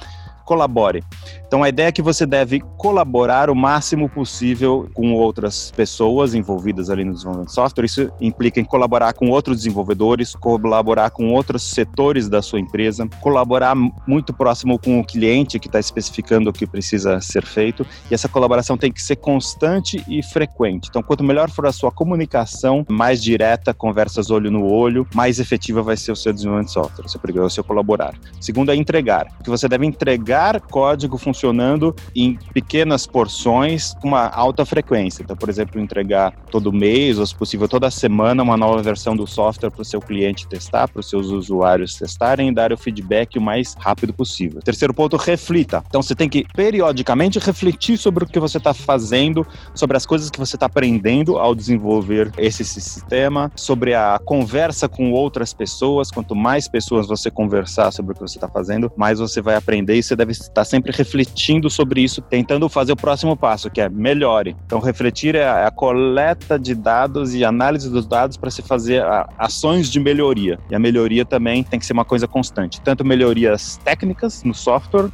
colabore. 0.44 1.04
Então 1.48 1.64
a 1.64 1.70
ideia 1.70 1.88
é 1.88 1.92
que 1.92 2.02
você 2.02 2.26
deve 2.26 2.62
colaborar 2.78 3.50
o 3.50 3.56
máximo 3.56 4.10
possível 4.10 4.90
com 4.94 5.14
outras 5.14 5.72
pessoas 5.72 6.34
envolvidas 6.34 6.90
ali 6.90 7.04
no 7.04 7.14
desenvolvimento 7.14 7.50
de 7.50 7.54
software. 7.54 7.86
Isso 7.86 8.12
implica 8.22 8.60
em 8.60 8.64
colaborar 8.64 9.14
com 9.14 9.30
outros 9.30 9.58
desenvolvedores, 9.58 10.36
colaborar 10.36 11.10
com 11.10 11.32
outros 11.34 11.64
setores 11.72 12.30
da 12.30 12.42
sua 12.42 12.60
empresa, 12.60 13.08
colaborar 13.20 13.76
muito 14.08 14.34
próximo 14.34 14.80
com 14.80 15.00
o 15.00 15.06
cliente 15.06 15.60
que 15.60 15.68
está 15.68 15.80
especificando 15.80 16.50
o 16.50 16.54
que 16.54 16.66
precisa 16.66 17.20
ser 17.22 17.46
feito. 17.46 17.86
E 18.10 18.14
essa 18.14 18.30
colaboração 18.30 18.78
tem 18.78 18.92
que 18.92 19.02
ser 19.02 19.18
constante 19.18 20.04
e 20.08 20.24
frequente. 20.24 20.88
Então, 20.90 21.04
quanto 21.04 21.24
melhor 21.24 21.50
for 21.50 21.66
a 21.66 21.72
sua 21.72 21.92
comunicação, 21.92 22.86
mais 22.90 23.22
direta, 23.22 23.74
conversas 23.74 24.30
olho 24.32 24.50
no 24.50 24.66
olho, 24.66 25.06
mais 25.14 25.40
efetiva 25.40 25.82
vai 25.82 25.98
ser 25.98 26.12
o 26.12 26.16
seu 26.16 26.34
desenvolvimento 26.34 26.68
de 26.68 26.74
software, 26.74 27.06
o 27.06 27.10
seu, 27.10 27.50
seu 27.50 27.64
colaborar. 27.64 28.16
Segundo 28.40 28.72
é 28.72 28.76
entregar, 28.76 29.28
que 29.44 29.50
você 29.50 29.68
deve 29.68 29.86
entregar 29.86 30.41
código 30.60 31.18
funcionando 31.18 31.96
em 32.16 32.38
pequenas 32.54 33.06
porções 33.06 33.94
com 34.02 34.08
uma 34.08 34.28
alta 34.28 34.66
frequência. 34.66 35.22
Então, 35.24 35.36
por 35.36 35.50
exemplo, 35.50 35.80
entregar 35.80 36.34
todo 36.50 36.72
mês, 36.72 37.20
ou 37.20 37.26
se 37.26 37.36
possível 37.36 37.68
toda 37.68 37.92
semana, 37.92 38.42
uma 38.42 38.58
nova 38.58 38.82
versão 38.82 39.16
do 39.16 39.28
software 39.28 39.70
para 39.70 39.82
o 39.82 39.86
seu 39.86 40.02
cliente 40.02 40.48
testar, 40.48 40.88
para 40.88 41.00
os 41.00 41.10
seus 41.10 41.28
usuários 41.28 41.96
testarem 41.96 42.50
e 42.50 42.54
dar 42.54 42.72
o 42.74 42.78
feedback 42.78 43.38
o 43.38 43.42
mais 43.42 43.76
rápido 43.78 44.14
possível. 44.14 44.62
Terceiro 44.62 44.94
ponto, 44.94 45.18
reflita. 45.18 45.84
Então, 45.88 46.02
você 46.02 46.16
tem 46.16 46.30
que 46.30 46.46
periodicamente 46.56 47.40
refletir 47.40 47.98
sobre 47.98 48.24
o 48.24 48.28
que 48.28 48.40
você 48.40 48.58
está 48.58 48.74
fazendo, 48.74 49.46
sobre 49.76 49.98
as 49.98 50.06
coisas 50.06 50.30
que 50.30 50.40
você 50.40 50.56
está 50.56 50.66
aprendendo 50.66 51.38
ao 51.38 51.54
desenvolver 51.54 52.32
esse 52.38 52.64
sistema, 52.64 53.52
sobre 53.56 53.94
a 53.94 54.20
conversa 54.24 54.88
com 54.88 55.12
outras 55.12 55.54
pessoas. 55.54 56.10
Quanto 56.10 56.36
mais 56.36 56.68
pessoas 56.68 57.08
você 57.08 57.30
conversar 57.30 57.92
sobre 57.92 58.12
o 58.12 58.16
que 58.16 58.22
você 58.22 58.38
está 58.38 58.48
fazendo, 58.48 58.92
mais 58.96 59.20
você 59.20 59.42
vai 59.42 59.56
aprender 59.56 59.96
e 59.96 60.04
você 60.04 60.16
deve 60.22 60.32
estar 60.32 60.64
sempre 60.64 60.92
refletindo 60.92 61.70
sobre 61.70 62.02
isso, 62.02 62.22
tentando 62.22 62.70
fazer 62.70 62.92
o 62.92 62.96
próximo 62.96 63.36
passo, 63.36 63.70
que 63.70 63.82
é 63.82 63.90
melhore. 63.90 64.56
Então, 64.66 64.80
refletir 64.80 65.36
é 65.36 65.66
a 65.66 65.72
coleta 65.72 66.60
de 66.60 66.76
dados 66.76 67.34
e 67.34 67.44
análise 67.44 67.90
dos 67.90 68.06
dados 68.06 68.38
para 68.38 68.52
se 68.52 68.62
fazer 68.62 69.04
ações 69.38 69.90
de 69.90 70.00
melhoria. 70.00 70.60
E 70.70 70.76
a 70.76 70.80
melhoria 70.80 71.26
também 71.26 71.64
tem 71.64 71.80
que 71.80 71.86
ser 71.86 71.94
uma 71.94 72.06
coisa 72.06 72.28
constante, 72.28 72.80
tanto 72.82 73.04
melhorias 73.04 73.78
técnicas 73.84 74.44
no 74.44 74.54
software, 74.54 75.10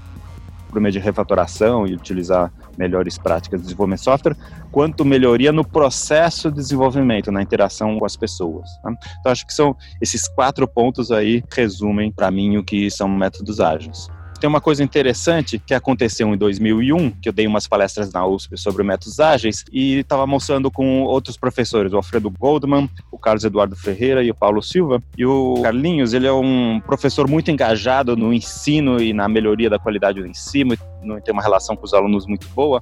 por 0.70 0.82
meio 0.82 0.92
de 0.92 1.00
refatoração 1.00 1.88
e 1.88 1.94
utilizar 1.94 2.52
melhores 2.78 3.18
práticas 3.18 3.62
de 3.62 3.68
desenvolvimento 3.68 4.00
de 4.00 4.04
software, 4.04 4.36
quanto 4.72 5.06
melhoria 5.06 5.54
no 5.54 5.66
processo 5.66 6.52
de 6.52 6.58
desenvolvimento, 6.58 7.32
na 7.32 7.42
interação 7.42 7.98
com 7.98 8.06
as 8.06 8.18
pessoas. 8.18 8.70
Tá? 8.84 8.94
Então, 9.20 9.32
acho 9.32 9.48
que 9.48 9.54
são 9.54 9.76
esses 10.02 10.28
quatro 10.28 10.68
pontos 10.68 11.12
aí 11.12 11.42
resumem 11.52 12.12
para 12.12 12.30
mim 12.30 12.58
o 12.58 12.64
que 12.64 12.92
são 12.92 13.08
métodos 13.08 13.62
ágeis. 13.62 14.10
Tem 14.40 14.48
uma 14.48 14.62
coisa 14.62 14.84
interessante 14.84 15.60
que 15.60 15.74
aconteceu 15.74 16.28
em 16.34 16.38
2001, 16.38 17.12
que 17.12 17.30
eu 17.30 17.34
dei 17.34 17.48
umas 17.48 17.68
palestras 17.68 18.12
na 18.12 18.26
USP 18.26 18.58
sobre 18.58 18.84
métodos 18.84 19.20
ágeis 19.20 19.66
e 19.72 20.00
estava 20.00 20.28
mostrando 20.28 20.70
com 20.70 21.04
outros 21.04 21.38
professores, 21.38 21.92
o 21.92 21.98
Alfredo 21.98 22.30
Goldman, 22.30 22.90
o 23.12 23.18
Carlos 23.18 23.44
Eduardo 23.44 23.76
Ferreira 23.76 24.24
e 24.24 24.30
o 24.30 24.36
Paulo 24.36 24.62
Silva. 24.62 25.02
E 25.18 25.26
o 25.26 25.62
Carlinhos, 25.62 26.14
ele 26.14 26.28
é 26.28 26.34
um 26.34 26.80
professor 26.86 27.28
muito 27.28 27.50
engajado 27.50 28.16
no 28.16 28.34
ensino 28.34 29.02
e 29.02 29.14
na 29.14 29.28
melhoria 29.28 29.70
da 29.70 29.80
qualidade 29.80 30.22
do 30.22 30.28
ensino, 30.28 30.76
tem 31.24 31.34
uma 31.34 31.42
relação 31.42 31.76
com 31.76 31.86
os 31.86 31.94
alunos 31.94 32.26
muito 32.26 32.48
boa. 32.50 32.82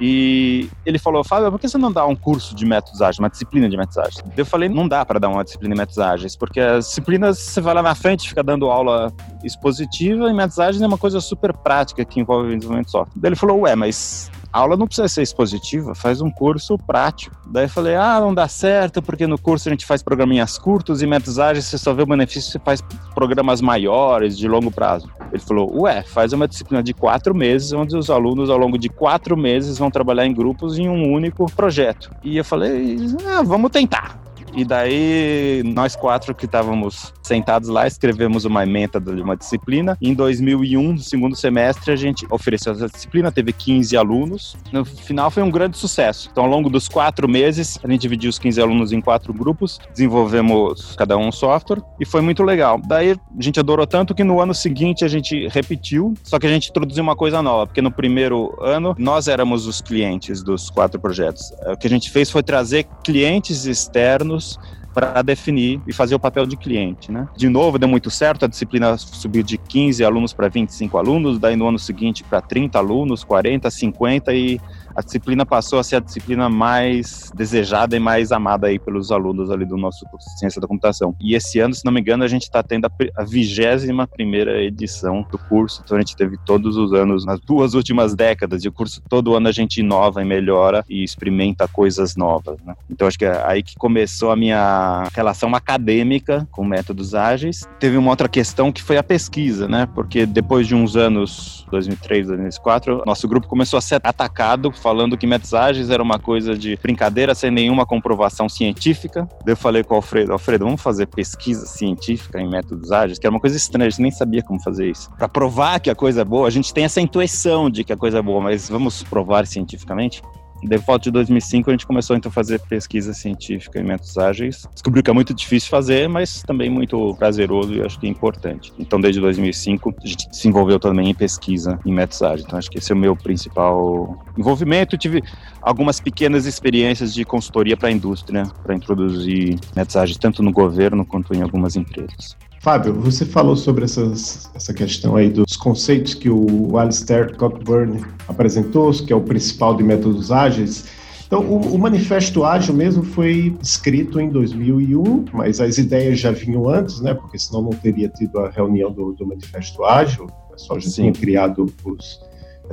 E 0.00 0.68
ele 0.84 0.98
falou, 0.98 1.24
Fábio, 1.24 1.50
por 1.50 1.58
que 1.58 1.68
você 1.68 1.78
não 1.78 1.90
dá 1.90 2.06
um 2.06 2.14
curso 2.14 2.54
de 2.54 2.66
métodos 2.66 3.00
ágeis, 3.00 3.18
uma 3.18 3.30
disciplina 3.30 3.68
de 3.68 3.76
métodos 3.76 3.98
ágeis? 3.98 4.24
Eu 4.36 4.44
falei, 4.44 4.68
não 4.68 4.86
dá 4.86 5.04
para 5.04 5.18
dar 5.18 5.28
uma 5.28 5.42
disciplina 5.42 5.74
de 5.74 5.80
métodos 5.80 5.98
ágeis, 5.98 6.36
porque 6.36 6.60
as 6.60 6.86
disciplinas 6.86 7.38
você 7.38 7.60
vai 7.60 7.74
lá 7.74 7.82
na 7.82 7.94
frente, 7.94 8.28
fica 8.28 8.42
dando 8.42 8.70
aula 8.70 9.12
expositiva, 9.42 10.28
e 10.28 10.34
métodos 10.34 10.58
ágeis 10.58 10.82
é 10.82 10.86
uma 10.86 10.98
coisa 10.98 11.20
super 11.20 11.52
prática 11.52 12.04
que 12.04 12.20
envolve 12.20 12.48
desenvolvimento 12.48 12.86
de 12.86 12.92
software. 12.92 13.12
Daí 13.16 13.30
ele 13.30 13.36
falou, 13.36 13.60
ué, 13.60 13.74
mas 13.74 14.30
a 14.52 14.60
aula 14.60 14.76
não 14.76 14.86
precisa 14.86 15.08
ser 15.08 15.22
expositiva, 15.22 15.94
faz 15.94 16.20
um 16.20 16.30
curso 16.30 16.78
prático. 16.78 17.36
Daí 17.46 17.64
eu 17.64 17.68
falei, 17.68 17.94
ah, 17.94 18.20
não 18.20 18.34
dá 18.34 18.48
certo, 18.48 19.02
porque 19.02 19.26
no 19.26 19.38
curso 19.38 19.68
a 19.68 19.72
gente 19.72 19.84
faz 19.84 20.02
programinhas 20.02 20.58
curtos 20.58 21.02
e 21.02 21.06
métodos 21.06 21.38
ágeis 21.38 21.66
você 21.66 21.78
só 21.78 21.92
vê 21.92 22.02
o 22.02 22.06
benefício 22.06 22.52
se 22.52 22.58
faz 22.58 22.82
programas 23.14 23.60
maiores, 23.60 24.36
de 24.36 24.48
longo 24.48 24.70
prazo. 24.70 25.10
Ele 25.36 25.44
falou, 25.44 25.82
ué, 25.82 26.02
faz 26.02 26.32
uma 26.32 26.48
disciplina 26.48 26.82
de 26.82 26.92
quatro 26.92 27.34
meses, 27.34 27.72
onde 27.72 27.96
os 27.96 28.10
alunos, 28.10 28.50
ao 28.50 28.58
longo 28.58 28.78
de 28.78 28.88
quatro 28.88 29.36
meses, 29.36 29.78
vão 29.78 29.90
trabalhar 29.90 30.26
em 30.26 30.34
grupos 30.34 30.78
em 30.78 30.88
um 30.88 31.12
único 31.12 31.50
projeto. 31.52 32.10
E 32.24 32.36
eu 32.36 32.44
falei, 32.44 32.96
ah, 33.26 33.42
vamos 33.42 33.70
tentar. 33.70 34.25
E 34.56 34.64
daí, 34.64 35.62
nós 35.64 35.94
quatro 35.94 36.34
que 36.34 36.46
estávamos 36.46 37.12
sentados 37.22 37.68
lá, 37.68 37.86
escrevemos 37.86 38.46
uma 38.46 38.62
ementa 38.62 38.98
de 38.98 39.20
uma 39.20 39.36
disciplina. 39.36 39.98
Em 40.00 40.14
2001, 40.14 40.92
no 40.94 40.98
segundo 40.98 41.36
semestre, 41.36 41.92
a 41.92 41.96
gente 41.96 42.26
ofereceu 42.30 42.72
essa 42.72 42.88
disciplina, 42.88 43.30
teve 43.30 43.52
15 43.52 43.94
alunos. 43.96 44.56
No 44.72 44.84
final, 44.84 45.30
foi 45.30 45.42
um 45.42 45.50
grande 45.50 45.76
sucesso. 45.76 46.30
Então, 46.32 46.44
ao 46.44 46.50
longo 46.50 46.70
dos 46.70 46.88
quatro 46.88 47.28
meses, 47.28 47.78
a 47.84 47.88
gente 47.90 48.00
dividiu 48.00 48.30
os 48.30 48.38
15 48.38 48.58
alunos 48.60 48.92
em 48.92 49.00
quatro 49.02 49.34
grupos, 49.34 49.78
desenvolvemos 49.92 50.96
cada 50.96 51.18
um 51.18 51.26
um 51.26 51.32
software 51.32 51.82
e 52.00 52.06
foi 52.06 52.20
muito 52.20 52.42
legal. 52.42 52.80
Daí, 52.86 53.12
a 53.12 53.42
gente 53.42 53.58
adorou 53.58 53.86
tanto 53.86 54.14
que 54.14 54.24
no 54.24 54.40
ano 54.40 54.54
seguinte 54.54 55.04
a 55.04 55.08
gente 55.08 55.48
repetiu, 55.48 56.14
só 56.22 56.38
que 56.38 56.46
a 56.46 56.50
gente 56.50 56.70
introduziu 56.70 57.02
uma 57.02 57.16
coisa 57.16 57.42
nova, 57.42 57.66
porque 57.66 57.82
no 57.82 57.90
primeiro 57.90 58.56
ano 58.60 58.94
nós 58.98 59.28
éramos 59.28 59.66
os 59.66 59.80
clientes 59.80 60.42
dos 60.42 60.70
quatro 60.70 61.00
projetos. 61.00 61.52
O 61.66 61.76
que 61.76 61.86
a 61.86 61.90
gente 61.90 62.10
fez 62.10 62.30
foi 62.30 62.42
trazer 62.42 62.86
clientes 63.02 63.66
externos 63.66 64.45
para 64.94 65.20
definir 65.20 65.78
e 65.86 65.92
fazer 65.92 66.14
o 66.14 66.18
papel 66.18 66.46
de 66.46 66.56
cliente, 66.56 67.12
né? 67.12 67.28
De 67.36 67.50
novo, 67.50 67.78
deu 67.78 67.86
muito 67.86 68.10
certo, 68.10 68.46
a 68.46 68.48
disciplina 68.48 68.96
subiu 68.96 69.42
de 69.42 69.58
15 69.58 70.02
alunos 70.02 70.32
para 70.32 70.48
25 70.48 70.96
alunos, 70.96 71.38
daí 71.38 71.54
no 71.54 71.68
ano 71.68 71.78
seguinte 71.78 72.24
para 72.24 72.40
30 72.40 72.78
alunos, 72.78 73.22
40, 73.22 73.70
50 73.70 74.32
e 74.32 74.58
a 74.96 75.02
disciplina 75.02 75.44
passou 75.44 75.78
a 75.78 75.84
ser 75.84 75.96
a 75.96 76.00
disciplina 76.00 76.48
mais 76.48 77.30
desejada 77.34 77.94
e 77.94 78.00
mais 78.00 78.32
amada 78.32 78.66
aí 78.68 78.78
pelos 78.78 79.12
alunos 79.12 79.50
ali 79.50 79.66
do 79.66 79.76
nosso 79.76 80.06
curso 80.06 80.26
de 80.30 80.38
Ciência 80.38 80.60
da 80.60 80.66
Computação. 80.66 81.14
E 81.20 81.34
esse 81.34 81.60
ano, 81.60 81.74
se 81.74 81.84
não 81.84 81.92
me 81.92 82.00
engano, 82.00 82.24
a 82.24 82.28
gente 82.28 82.44
está 82.44 82.62
tendo 82.62 82.86
a 82.86 83.24
vigésima 83.24 84.06
primeira 84.06 84.62
edição 84.62 85.26
do 85.30 85.38
curso, 85.38 85.82
então 85.84 85.98
a 85.98 86.00
gente 86.00 86.16
teve 86.16 86.38
todos 86.46 86.78
os 86.78 86.94
anos, 86.94 87.26
nas 87.26 87.38
duas 87.40 87.74
últimas 87.74 88.14
décadas, 88.14 88.64
e 88.64 88.68
o 88.68 88.72
curso 88.72 89.02
todo 89.06 89.36
ano 89.36 89.48
a 89.48 89.52
gente 89.52 89.80
inova 89.80 90.22
e 90.22 90.24
melhora 90.24 90.82
e 90.88 91.04
experimenta 91.04 91.68
coisas 91.68 92.16
novas, 92.16 92.58
né? 92.64 92.74
Então 92.88 93.06
acho 93.06 93.18
que 93.18 93.26
é 93.26 93.44
aí 93.46 93.62
que 93.62 93.74
começou 93.76 94.30
a 94.30 94.36
minha 94.36 95.08
relação 95.14 95.54
acadêmica 95.54 96.48
com 96.50 96.64
métodos 96.64 97.14
ágeis. 97.14 97.68
Teve 97.78 97.98
uma 97.98 98.10
outra 98.10 98.28
questão 98.28 98.72
que 98.72 98.82
foi 98.82 98.96
a 98.96 99.02
pesquisa, 99.02 99.68
né? 99.68 99.86
Porque 99.94 100.24
depois 100.24 100.66
de 100.66 100.74
uns 100.74 100.96
anos, 100.96 101.66
2003, 101.70 102.28
2004, 102.28 103.02
nosso 103.04 103.28
grupo 103.28 103.46
começou 103.46 103.76
a 103.76 103.82
ser 103.82 104.00
atacado 104.02 104.72
falando 104.86 105.18
que 105.18 105.26
ágeis 105.52 105.90
era 105.90 106.00
uma 106.00 106.16
coisa 106.16 106.56
de 106.56 106.78
brincadeira 106.80 107.34
sem 107.34 107.50
nenhuma 107.50 107.84
comprovação 107.84 108.48
científica. 108.48 109.28
Daí 109.44 109.52
eu 109.52 109.56
falei 109.56 109.82
com 109.82 109.94
o 109.94 109.96
Alfredo, 109.96 110.32
Alfredo, 110.32 110.64
vamos 110.64 110.80
fazer 110.80 111.06
pesquisa 111.08 111.66
científica 111.66 112.40
em 112.40 112.48
métodos 112.48 112.92
ágeis, 112.92 113.18
que 113.18 113.26
era 113.26 113.34
uma 113.34 113.40
coisa 113.40 113.56
estranha, 113.56 113.88
a 113.88 113.90
gente 113.90 114.02
nem 114.02 114.12
sabia 114.12 114.44
como 114.44 114.62
fazer 114.62 114.88
isso. 114.88 115.10
Para 115.18 115.28
provar 115.28 115.80
que 115.80 115.90
a 115.90 115.94
coisa 115.96 116.20
é 116.20 116.24
boa, 116.24 116.46
a 116.46 116.50
gente 116.50 116.72
tem 116.72 116.84
essa 116.84 117.00
intuição 117.00 117.68
de 117.68 117.82
que 117.82 117.92
a 117.92 117.96
coisa 117.96 118.20
é 118.20 118.22
boa, 118.22 118.40
mas 118.40 118.68
vamos 118.68 119.02
provar 119.02 119.44
cientificamente? 119.44 120.22
De 120.62 120.76
volta 120.78 121.04
de 121.04 121.10
2005 121.10 121.70
a 121.70 121.72
gente 121.72 121.86
começou 121.86 122.16
então 122.16 122.30
a 122.30 122.32
fazer 122.32 122.60
pesquisa 122.60 123.12
científica 123.12 123.78
em 123.78 123.84
métodos 123.84 124.16
ágeis. 124.18 124.66
Descobriu 124.72 125.02
que 125.02 125.10
é 125.10 125.12
muito 125.12 125.34
difícil 125.34 125.68
fazer, 125.68 126.08
mas 126.08 126.42
também 126.42 126.70
muito 126.70 127.14
prazeroso 127.16 127.74
e 127.74 127.82
acho 127.82 127.98
que 127.98 128.06
é 128.06 128.10
importante. 128.10 128.72
Então 128.78 129.00
desde 129.00 129.20
2005 129.20 129.94
a 130.02 130.06
gente 130.06 130.28
se 130.34 130.48
envolveu 130.48 130.78
também 130.80 131.10
em 131.10 131.14
pesquisa 131.14 131.78
em 131.84 131.92
métodos 131.92 132.22
ágeis. 132.22 132.44
Então 132.46 132.58
acho 132.58 132.70
que 132.70 132.78
esse 132.78 132.90
é 132.90 132.94
o 132.94 132.98
meu 132.98 133.14
principal 133.14 134.24
envolvimento. 134.36 134.96
Tive 134.96 135.22
algumas 135.60 136.00
pequenas 136.00 136.46
experiências 136.46 137.12
de 137.12 137.24
consultoria 137.24 137.76
para 137.76 137.88
a 137.88 137.92
indústria, 137.92 138.44
para 138.62 138.74
introduzir 138.74 139.58
métodos 139.74 139.96
ágeis 139.96 140.18
tanto 140.18 140.42
no 140.42 140.52
governo 140.52 141.04
quanto 141.04 141.34
em 141.34 141.42
algumas 141.42 141.76
empresas. 141.76 142.36
Fábio, 142.66 142.94
você 142.94 143.24
falou 143.24 143.54
sobre 143.54 143.84
essas, 143.84 144.50
essa 144.52 144.74
questão 144.74 145.14
aí 145.14 145.30
dos 145.30 145.56
conceitos 145.56 146.14
que 146.14 146.28
o 146.28 146.76
Alistair 146.76 147.36
Cockburn 147.36 148.04
apresentou, 148.26 148.90
que 148.90 149.12
é 149.12 149.14
o 149.14 149.20
principal 149.20 149.76
de 149.76 149.84
métodos 149.84 150.32
ágeis. 150.32 150.84
Então, 151.28 151.42
o, 151.42 151.74
o, 151.76 151.78
Manifesto 151.78 152.42
Ágil 152.42 152.74
mesmo 152.74 153.04
foi 153.04 153.56
escrito 153.62 154.18
em 154.18 154.30
2001, 154.30 155.26
mas 155.32 155.60
as 155.60 155.78
ideias 155.78 156.18
já 156.18 156.32
vinham 156.32 156.68
antes, 156.68 157.00
né? 157.00 157.14
Porque 157.14 157.38
senão 157.38 157.62
não 157.62 157.70
teria 157.70 158.08
tido 158.08 158.40
a 158.40 158.50
reunião 158.50 158.90
do, 158.90 159.12
do 159.12 159.24
Manifesto 159.24 159.84
Ágil. 159.84 160.24
O 160.24 160.52
pessoal 160.52 160.80
já 160.80 160.88
Sim. 160.88 161.02
tinha 161.02 161.12
criado 161.12 161.72
os, 161.84 162.20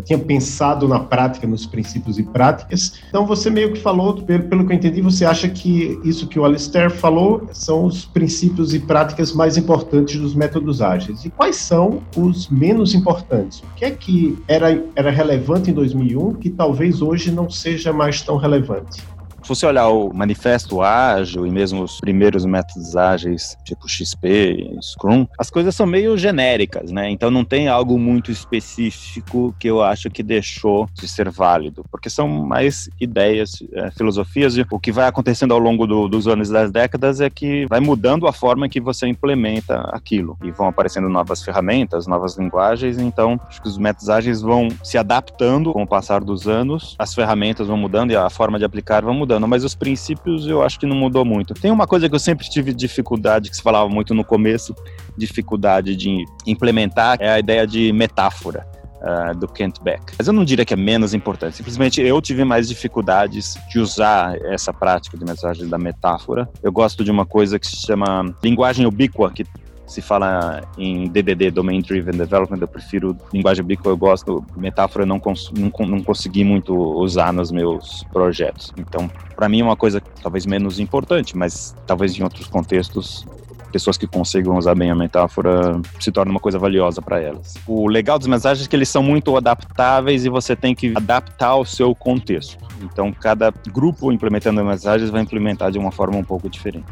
tinha 0.01 0.19
pensado 0.19 0.88
na 0.88 1.00
prática, 1.00 1.45
nos 1.47 1.65
princípios 1.65 2.17
e 2.17 2.23
práticas. 2.23 3.00
Então, 3.09 3.25
você 3.25 3.50
meio 3.50 3.73
que 3.73 3.79
falou, 3.79 4.21
pelo, 4.21 4.65
que 4.65 4.73
eu 4.73 4.75
entendi, 4.75 5.01
você 5.01 5.25
acha 5.25 5.47
que 5.47 6.00
isso 6.03 6.27
que 6.27 6.39
o 6.39 6.45
Alistair 6.45 6.89
falou 6.89 7.47
são 7.51 7.85
os 7.85 8.05
princípios 8.05 8.73
e 8.73 8.79
práticas 8.79 9.33
mais 9.33 9.57
importantes 9.57 10.19
dos 10.19 10.33
métodos 10.33 10.81
ágeis. 10.81 11.25
E 11.25 11.29
quais 11.29 11.55
são 11.55 12.01
os 12.15 12.50
menos 12.50 12.93
importantes? 12.93 13.59
O 13.59 13.75
que 13.75 13.85
é 13.85 13.91
que 13.91 14.38
era, 14.47 14.83
era 14.95 15.12
relevante 15.12 15.71
em 15.71 15.73
2001 15.73 16.33
que 16.35 16.50
talvez 16.50 17.01
hoje 17.01 17.31
não 17.31 17.50
seja 17.50 17.93
mais 17.93 18.21
tão 18.21 18.38
relevante? 18.38 19.03
Se 19.43 19.50
você 19.50 19.65
olhar 19.65 19.89
o 19.89 20.13
manifesto 20.13 20.81
ágil 20.81 21.45
e 21.45 21.51
mesmo 21.51 21.83
os 21.83 22.00
primeiros 22.00 22.45
métodos 22.45 22.95
ágeis, 22.95 23.57
tipo 23.65 23.89
XP, 23.89 24.77
Scrum, 24.81 25.27
as 25.38 25.50
coisas 25.50 25.75
são 25.75 25.85
meio 25.85 26.17
genéricas, 26.17 26.91
né? 26.91 27.09
Então 27.09 27.29
não 27.29 27.43
tem 27.43 27.67
algo 27.67 28.00
muito 28.00 28.31
específico 28.31 29.53
que 29.59 29.67
eu 29.67 29.83
acho 29.83 30.09
que 30.09 30.23
deixou 30.23 30.88
de 30.93 31.09
ser 31.09 31.29
válido, 31.29 31.83
porque 31.91 32.09
são 32.09 32.25
mais 32.25 32.89
ideias, 33.01 33.62
é, 33.73 33.91
filosofias, 33.91 34.55
e 34.55 34.65
o 34.71 34.79
que 34.79 34.93
vai 34.93 35.07
acontecendo 35.07 35.53
ao 35.53 35.59
longo 35.59 35.85
do, 35.85 36.07
dos 36.07 36.25
anos 36.25 36.50
e 36.50 36.53
das 36.53 36.71
décadas 36.71 37.19
é 37.19 37.29
que 37.29 37.65
vai 37.65 37.81
mudando 37.81 38.27
a 38.27 38.31
forma 38.31 38.69
que 38.69 38.79
você 38.79 39.07
implementa 39.07 39.81
aquilo 39.91 40.38
e 40.41 40.51
vão 40.51 40.67
aparecendo 40.67 41.09
novas 41.09 41.43
ferramentas, 41.43 42.07
novas 42.07 42.38
linguagens, 42.38 42.97
então 42.97 43.38
acho 43.50 43.62
que 43.62 43.67
os 43.67 43.77
métodos 43.77 44.09
ágeis 44.09 44.41
vão 44.41 44.69
se 44.81 44.97
adaptando 44.97 45.73
com 45.73 45.83
o 45.83 45.88
passar 45.88 46.23
dos 46.23 46.47
anos, 46.47 46.95
as 46.97 47.13
ferramentas 47.13 47.67
vão 47.67 47.75
mudando 47.75 48.12
e 48.12 48.15
a 48.15 48.29
forma 48.29 48.57
de 48.57 48.63
aplicar 48.63 49.03
vão 49.03 49.13
mudando 49.13 49.33
mudando, 49.34 49.48
mas 49.48 49.63
os 49.63 49.75
princípios 49.75 50.48
eu 50.48 50.62
acho 50.62 50.80
que 50.80 50.86
não 50.86 50.96
mudou 50.96 51.25
muito. 51.25 51.54
Tem 51.54 51.72
uma 51.72 51.88
coisa 51.88 52.08
que 52.08 52.16
eu 52.16 52.20
sempre 52.20 52.50
tive 52.50 52.74
dificuldade, 52.74 53.50
que 53.50 53.56
se 53.56 53.62
falava 53.62 53.90
muito 53.90 54.13
no 54.13 54.24
começo, 54.24 54.75
dificuldade 55.18 55.96
de 55.96 56.24
implementar, 56.46 57.18
é 57.20 57.30
a 57.30 57.40
ideia 57.40 57.66
de 57.66 57.92
metáfora. 57.94 58.72
Uh, 59.04 59.38
do 59.38 59.50
Kent 59.50 59.82
Beck. 59.82 60.13
Mas 60.18 60.28
eu 60.28 60.34
não 60.34 60.46
diria 60.46 60.63
que 60.63 60.74
é 60.74 60.78
menos 60.78 61.13
importante, 61.13 61.58
simplesmente 61.58 62.00
eu 62.00 62.22
tive 62.22 62.46
mais 62.46 62.70
dificuldades 62.70 63.58
de 63.70 63.78
usar 63.78 64.38
essa 64.46 64.72
prática 64.72 65.18
de 65.18 65.25
mensagem 65.25 65.68
da 65.68 65.78
metáfora. 65.78 66.50
Eu 66.63 66.72
gosto 66.72 67.04
de 67.04 67.12
uma 67.12 67.25
coisa 67.25 67.60
que 67.60 67.68
se 67.68 67.86
chama 67.86 68.34
linguagem 68.42 68.86
ubíqua, 68.86 69.30
que 69.30 69.44
se 69.86 70.02
fala 70.02 70.62
em 70.78 71.08
DDD, 71.10 71.52
Domain 71.52 71.82
Driven 71.82 72.18
Development, 72.18 72.60
eu 72.60 72.68
prefiro 72.68 73.16
linguagem 73.34 73.63
ubíqua, 73.63 73.90
eu 73.90 73.98
gosto, 73.98 74.44
metáfora 74.56 75.04
eu 75.04 75.08
não, 75.08 75.20
cons 75.20 75.52
não, 75.52 75.72
não 75.86 76.02
consegui 76.02 76.44
muito 76.44 76.74
usar 76.74 77.34
nos 77.34 77.52
meus 77.52 78.04
projetos. 78.12 78.72
Então, 78.78 79.10
para 79.36 79.50
mim 79.50 79.62
é 79.62 79.63
uma 79.63 79.75
coisa 79.75 80.02
talvez 80.22 80.46
menos 80.46 80.80
importante, 80.80 81.38
mas 81.38 81.75
talvez 81.86 82.18
em 82.18 82.24
outros 82.24 82.48
contextos 82.48 83.25
pessoas 83.74 83.98
que 83.98 84.06
consigam 84.06 84.56
usar 84.56 84.75
bem 84.75 84.92
a 84.92 84.96
metáfora 84.96 85.82
se 86.00 86.12
torna 86.12 86.30
uma 86.30 86.40
coisa 86.40 86.60
valiosa 86.60 87.02
para 87.02 87.20
elas. 87.20 87.56
O 87.66 87.88
legal 87.88 88.20
das 88.20 88.28
mensagens 88.28 88.68
é 88.68 88.70
que 88.70 88.75
eles 88.75 88.88
são 88.88 89.02
muito 89.02 89.36
adaptáveis 89.36 90.24
e 90.25 90.30
você 90.30 90.56
tem 90.56 90.75
que 90.75 90.94
adaptar 90.96 91.48
ao 91.48 91.66
seu 91.66 91.96
contexto. 91.96 92.56
Então, 92.84 93.12
cada 93.12 93.52
grupo 93.72 94.12
implementando 94.12 94.63
mensagens 94.63 95.10
vai 95.10 95.24
implementar 95.24 95.72
de 95.72 95.80
uma 95.80 95.92
forma 95.92 96.18
um 96.18 96.24
pouco 96.24 96.48
diferente. 96.48 96.86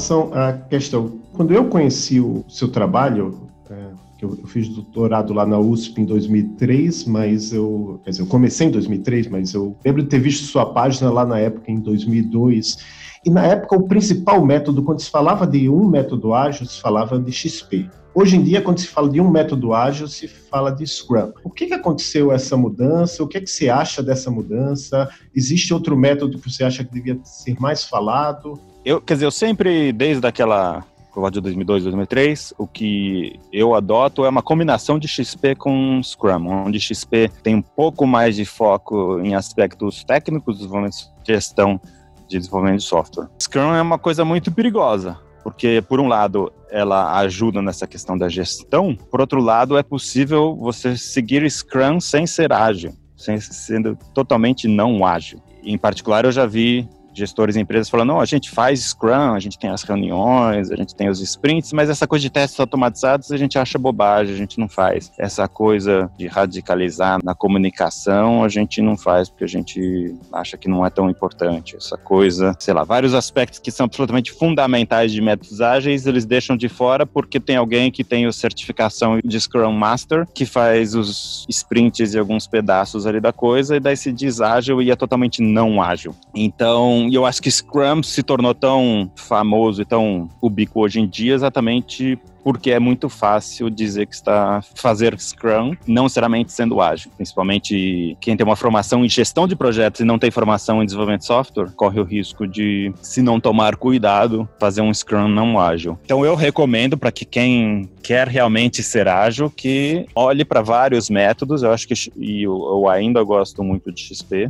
Relação 0.00 0.30
à 0.32 0.52
questão, 0.52 1.20
quando 1.34 1.52
eu 1.52 1.66
conheci 1.66 2.20
o 2.20 2.42
seu 2.48 2.68
trabalho, 2.68 3.38
é, 3.70 3.74
que 4.18 4.24
eu, 4.24 4.36
fiz 4.46 4.68
doutorado 4.68 5.34
lá 5.34 5.44
na 5.44 5.58
USP 5.58 6.00
em 6.00 6.04
2003, 6.06 7.04
mas 7.04 7.52
eu, 7.52 8.00
quer 8.02 8.10
dizer, 8.10 8.22
eu 8.22 8.26
comecei 8.26 8.66
em 8.66 8.70
2003, 8.70 9.28
mas 9.28 9.52
eu 9.52 9.76
lembro 9.84 10.02
de 10.02 10.08
ter 10.08 10.18
visto 10.18 10.44
sua 10.44 10.72
página 10.72 11.10
lá 11.10 11.26
na 11.26 11.38
época, 11.38 11.70
em 11.70 11.78
2002. 11.78 12.78
E 13.24 13.30
na 13.30 13.44
época, 13.44 13.76
o 13.76 13.86
principal 13.86 14.44
método, 14.44 14.82
quando 14.82 15.00
se 15.00 15.10
falava 15.10 15.46
de 15.46 15.68
um 15.68 15.86
método 15.86 16.32
ágil, 16.32 16.64
se 16.64 16.80
falava 16.80 17.18
de 17.18 17.30
XP. 17.30 17.90
Hoje 18.14 18.36
em 18.36 18.42
dia, 18.42 18.62
quando 18.62 18.78
se 18.78 18.88
fala 18.88 19.08
de 19.08 19.20
um 19.20 19.30
método 19.30 19.72
ágil, 19.72 20.08
se 20.08 20.26
fala 20.26 20.70
de 20.70 20.84
Scrum. 20.86 21.30
O 21.44 21.50
que, 21.50 21.66
que 21.66 21.74
aconteceu 21.74 22.32
essa 22.32 22.56
mudança? 22.56 23.22
O 23.22 23.28
que, 23.28 23.36
é 23.36 23.40
que 23.40 23.50
você 23.50 23.68
acha 23.68 24.02
dessa 24.02 24.30
mudança? 24.30 25.08
Existe 25.34 25.72
outro 25.72 25.96
método 25.96 26.38
que 26.38 26.50
você 26.50 26.64
acha 26.64 26.82
que 26.82 26.92
devia 26.92 27.20
ser 27.22 27.60
mais 27.60 27.84
falado? 27.84 28.58
Eu, 28.84 29.00
quer 29.00 29.14
dizer, 29.14 29.26
eu 29.26 29.30
sempre, 29.30 29.92
desde 29.92 30.26
aquela 30.26 30.84
prova 31.12 31.30
de 31.30 31.40
2002, 31.40 31.84
2003, 31.84 32.54
o 32.56 32.66
que 32.66 33.38
eu 33.52 33.74
adoto 33.74 34.24
é 34.24 34.28
uma 34.28 34.42
combinação 34.42 34.98
de 34.98 35.06
XP 35.06 35.54
com 35.54 36.00
Scrum, 36.02 36.48
onde 36.48 36.80
XP 36.80 37.30
tem 37.42 37.56
um 37.56 37.62
pouco 37.62 38.06
mais 38.06 38.36
de 38.36 38.44
foco 38.44 39.20
em 39.20 39.34
aspectos 39.34 40.04
técnicos, 40.04 40.58
desenvolvimento 40.58 40.94
de 41.22 41.32
gestão 41.32 41.80
de 42.28 42.38
desenvolvimento 42.38 42.78
de 42.78 42.84
software. 42.84 43.28
Scrum 43.42 43.74
é 43.74 43.82
uma 43.82 43.98
coisa 43.98 44.24
muito 44.24 44.52
perigosa, 44.52 45.18
porque, 45.42 45.82
por 45.86 46.00
um 46.00 46.06
lado, 46.06 46.52
ela 46.70 47.18
ajuda 47.18 47.60
nessa 47.60 47.86
questão 47.86 48.16
da 48.16 48.28
gestão, 48.28 48.96
por 49.10 49.20
outro 49.20 49.42
lado, 49.42 49.76
é 49.76 49.82
possível 49.82 50.56
você 50.56 50.96
seguir 50.96 51.48
Scrum 51.50 52.00
sem 52.00 52.26
ser 52.26 52.52
ágil, 52.52 52.92
sem 53.16 53.38
sendo 53.40 53.98
totalmente 54.14 54.68
não 54.68 55.04
ágil. 55.04 55.42
Em 55.62 55.76
particular, 55.76 56.24
eu 56.24 56.32
já 56.32 56.46
vi 56.46 56.88
gestores 57.20 57.56
e 57.56 57.60
empresas 57.60 57.88
falando, 57.88 58.08
não, 58.08 58.20
a 58.20 58.24
gente 58.24 58.50
faz 58.50 58.80
Scrum, 58.80 59.34
a 59.34 59.38
gente 59.38 59.58
tem 59.58 59.70
as 59.70 59.82
reuniões, 59.82 60.70
a 60.70 60.76
gente 60.76 60.94
tem 60.94 61.08
os 61.08 61.20
sprints, 61.20 61.72
mas 61.72 61.88
essa 61.88 62.06
coisa 62.06 62.22
de 62.22 62.30
testes 62.30 62.58
automatizados 62.58 63.30
a 63.30 63.36
gente 63.36 63.58
acha 63.58 63.78
bobagem, 63.78 64.34
a 64.34 64.36
gente 64.36 64.58
não 64.58 64.68
faz. 64.68 65.12
Essa 65.18 65.46
coisa 65.46 66.10
de 66.18 66.26
radicalizar 66.26 67.18
na 67.22 67.34
comunicação, 67.34 68.42
a 68.42 68.48
gente 68.48 68.80
não 68.82 68.96
faz 68.96 69.28
porque 69.28 69.44
a 69.44 69.48
gente 69.48 70.14
acha 70.32 70.56
que 70.56 70.68
não 70.68 70.84
é 70.84 70.90
tão 70.90 71.08
importante. 71.08 71.76
Essa 71.76 71.96
coisa, 71.96 72.56
sei 72.58 72.74
lá, 72.74 72.84
vários 72.84 73.14
aspectos 73.14 73.58
que 73.58 73.70
são 73.70 73.84
absolutamente 73.84 74.32
fundamentais 74.32 75.12
de 75.12 75.20
métodos 75.20 75.60
ágeis, 75.60 76.06
eles 76.06 76.24
deixam 76.24 76.56
de 76.56 76.68
fora 76.68 77.04
porque 77.06 77.38
tem 77.38 77.56
alguém 77.56 77.90
que 77.90 78.02
tem 78.02 78.26
a 78.26 78.32
certificação 78.32 79.20
de 79.22 79.40
Scrum 79.40 79.72
Master, 79.72 80.26
que 80.34 80.46
faz 80.46 80.94
os 80.94 81.46
sprints 81.48 82.14
e 82.14 82.18
alguns 82.18 82.46
pedaços 82.46 83.06
ali 83.06 83.20
da 83.20 83.32
coisa, 83.32 83.76
e 83.76 83.80
daí 83.80 83.96
se 83.96 84.12
diz 84.12 84.40
ágil 84.40 84.80
e 84.80 84.90
é 84.90 84.96
totalmente 84.96 85.42
não 85.42 85.82
ágil. 85.82 86.14
Então, 86.34 87.08
e 87.10 87.14
eu 87.16 87.26
acho 87.26 87.42
que 87.42 87.50
Scrum 87.50 88.02
se 88.02 88.22
tornou 88.22 88.54
tão 88.54 89.10
famoso 89.16 89.82
e 89.82 89.84
tão 89.84 90.28
ubíquo 90.40 90.80
hoje 90.80 91.00
em 91.00 91.08
dia 91.08 91.34
exatamente 91.34 92.16
porque 92.42 92.70
é 92.70 92.78
muito 92.78 93.08
fácil 93.08 93.68
dizer 93.68 94.06
que 94.06 94.14
está 94.14 94.62
fazer 94.74 95.18
Scrum, 95.18 95.74
não 95.86 96.04
necessariamente 96.04 96.52
sendo 96.52 96.80
ágil. 96.80 97.10
Principalmente 97.16 98.16
quem 98.20 98.36
tem 98.36 98.46
uma 98.46 98.56
formação 98.56 99.04
em 99.04 99.08
gestão 99.08 99.46
de 99.46 99.54
projetos 99.54 100.00
e 100.00 100.04
não 100.04 100.18
tem 100.18 100.30
formação 100.30 100.82
em 100.82 100.86
desenvolvimento 100.86 101.20
de 101.20 101.26
software, 101.26 101.70
corre 101.76 102.00
o 102.00 102.04
risco 102.04 102.46
de, 102.46 102.92
se 103.02 103.20
não 103.20 103.38
tomar 103.38 103.76
cuidado, 103.76 104.48
fazer 104.58 104.80
um 104.80 104.94
Scrum 104.94 105.28
não 105.28 105.60
ágil. 105.60 105.98
Então 106.04 106.24
eu 106.24 106.34
recomendo 106.34 106.96
para 106.96 107.12
que 107.12 107.24
quem 107.24 107.90
quer 108.02 108.26
realmente 108.28 108.82
ser 108.82 109.06
ágil, 109.06 109.50
que 109.50 110.06
olhe 110.14 110.44
para 110.44 110.62
vários 110.62 111.10
métodos. 111.10 111.62
Eu 111.62 111.72
acho 111.72 111.86
que 111.86 111.94
e 112.16 112.44
eu 112.44 112.88
ainda 112.88 113.22
gosto 113.22 113.62
muito 113.62 113.92
de 113.92 114.02
XP 114.02 114.48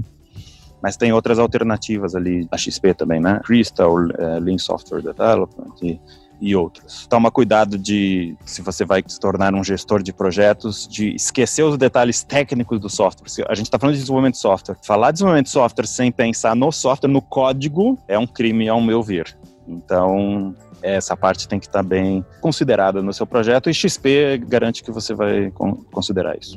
mas 0.83 0.97
tem 0.97 1.13
outras 1.13 1.39
alternativas 1.39 2.15
ali, 2.15 2.47
a 2.51 2.57
XP 2.57 2.95
também, 2.95 3.21
né? 3.21 3.41
Crystal, 3.45 3.95
uh, 3.95 4.39
Lean 4.41 4.59
Software 4.59 5.03
Development 5.03 5.75
e, 5.83 6.01
e 6.41 6.57
outros. 6.57 7.07
Toma 7.07 7.31
cuidado 7.31 7.77
de, 7.77 8.35
se 8.45 8.63
você 8.63 8.85
vai 8.85 9.03
se 9.07 9.21
tornar 9.21 9.55
um 9.55 9.63
gestor 9.63 10.03
de 10.03 10.13
projetos, 10.13 10.89
de 10.89 11.15
esquecer 11.15 11.63
os 11.63 11.77
detalhes 11.77 12.23
técnicos 12.23 12.81
do 12.81 12.89
software. 12.89 13.47
A 13.49 13.55
gente 13.55 13.67
está 13.67 13.79
falando 13.79 13.95
de 13.95 14.01
desenvolvimento 14.01 14.35
de 14.35 14.41
software. 14.41 14.77
Falar 14.83 15.11
de 15.11 15.15
desenvolvimento 15.15 15.47
de 15.47 15.53
software 15.53 15.87
sem 15.87 16.11
pensar 16.11 16.57
no 16.57 16.73
software, 16.73 17.11
no 17.11 17.21
código, 17.21 17.99
é 18.09 18.19
um 18.19 18.27
crime, 18.27 18.69
ao 18.69 18.81
meu 18.81 19.03
ver. 19.03 19.37
Então, 19.69 20.55
essa 20.83 21.17
parte 21.17 21.47
tem 21.47 21.59
que 21.59 21.67
estar 21.67 21.83
tá 21.83 21.89
bem 21.89 22.25
considerada 22.41 23.03
no 23.03 23.13
seu 23.13 23.27
projeto 23.27 23.69
e 23.69 23.75
XP 23.75 24.39
garante 24.47 24.83
que 24.83 24.91
você 24.91 25.15
vai 25.15 25.53
considerar 25.93 26.37
isso. 26.39 26.55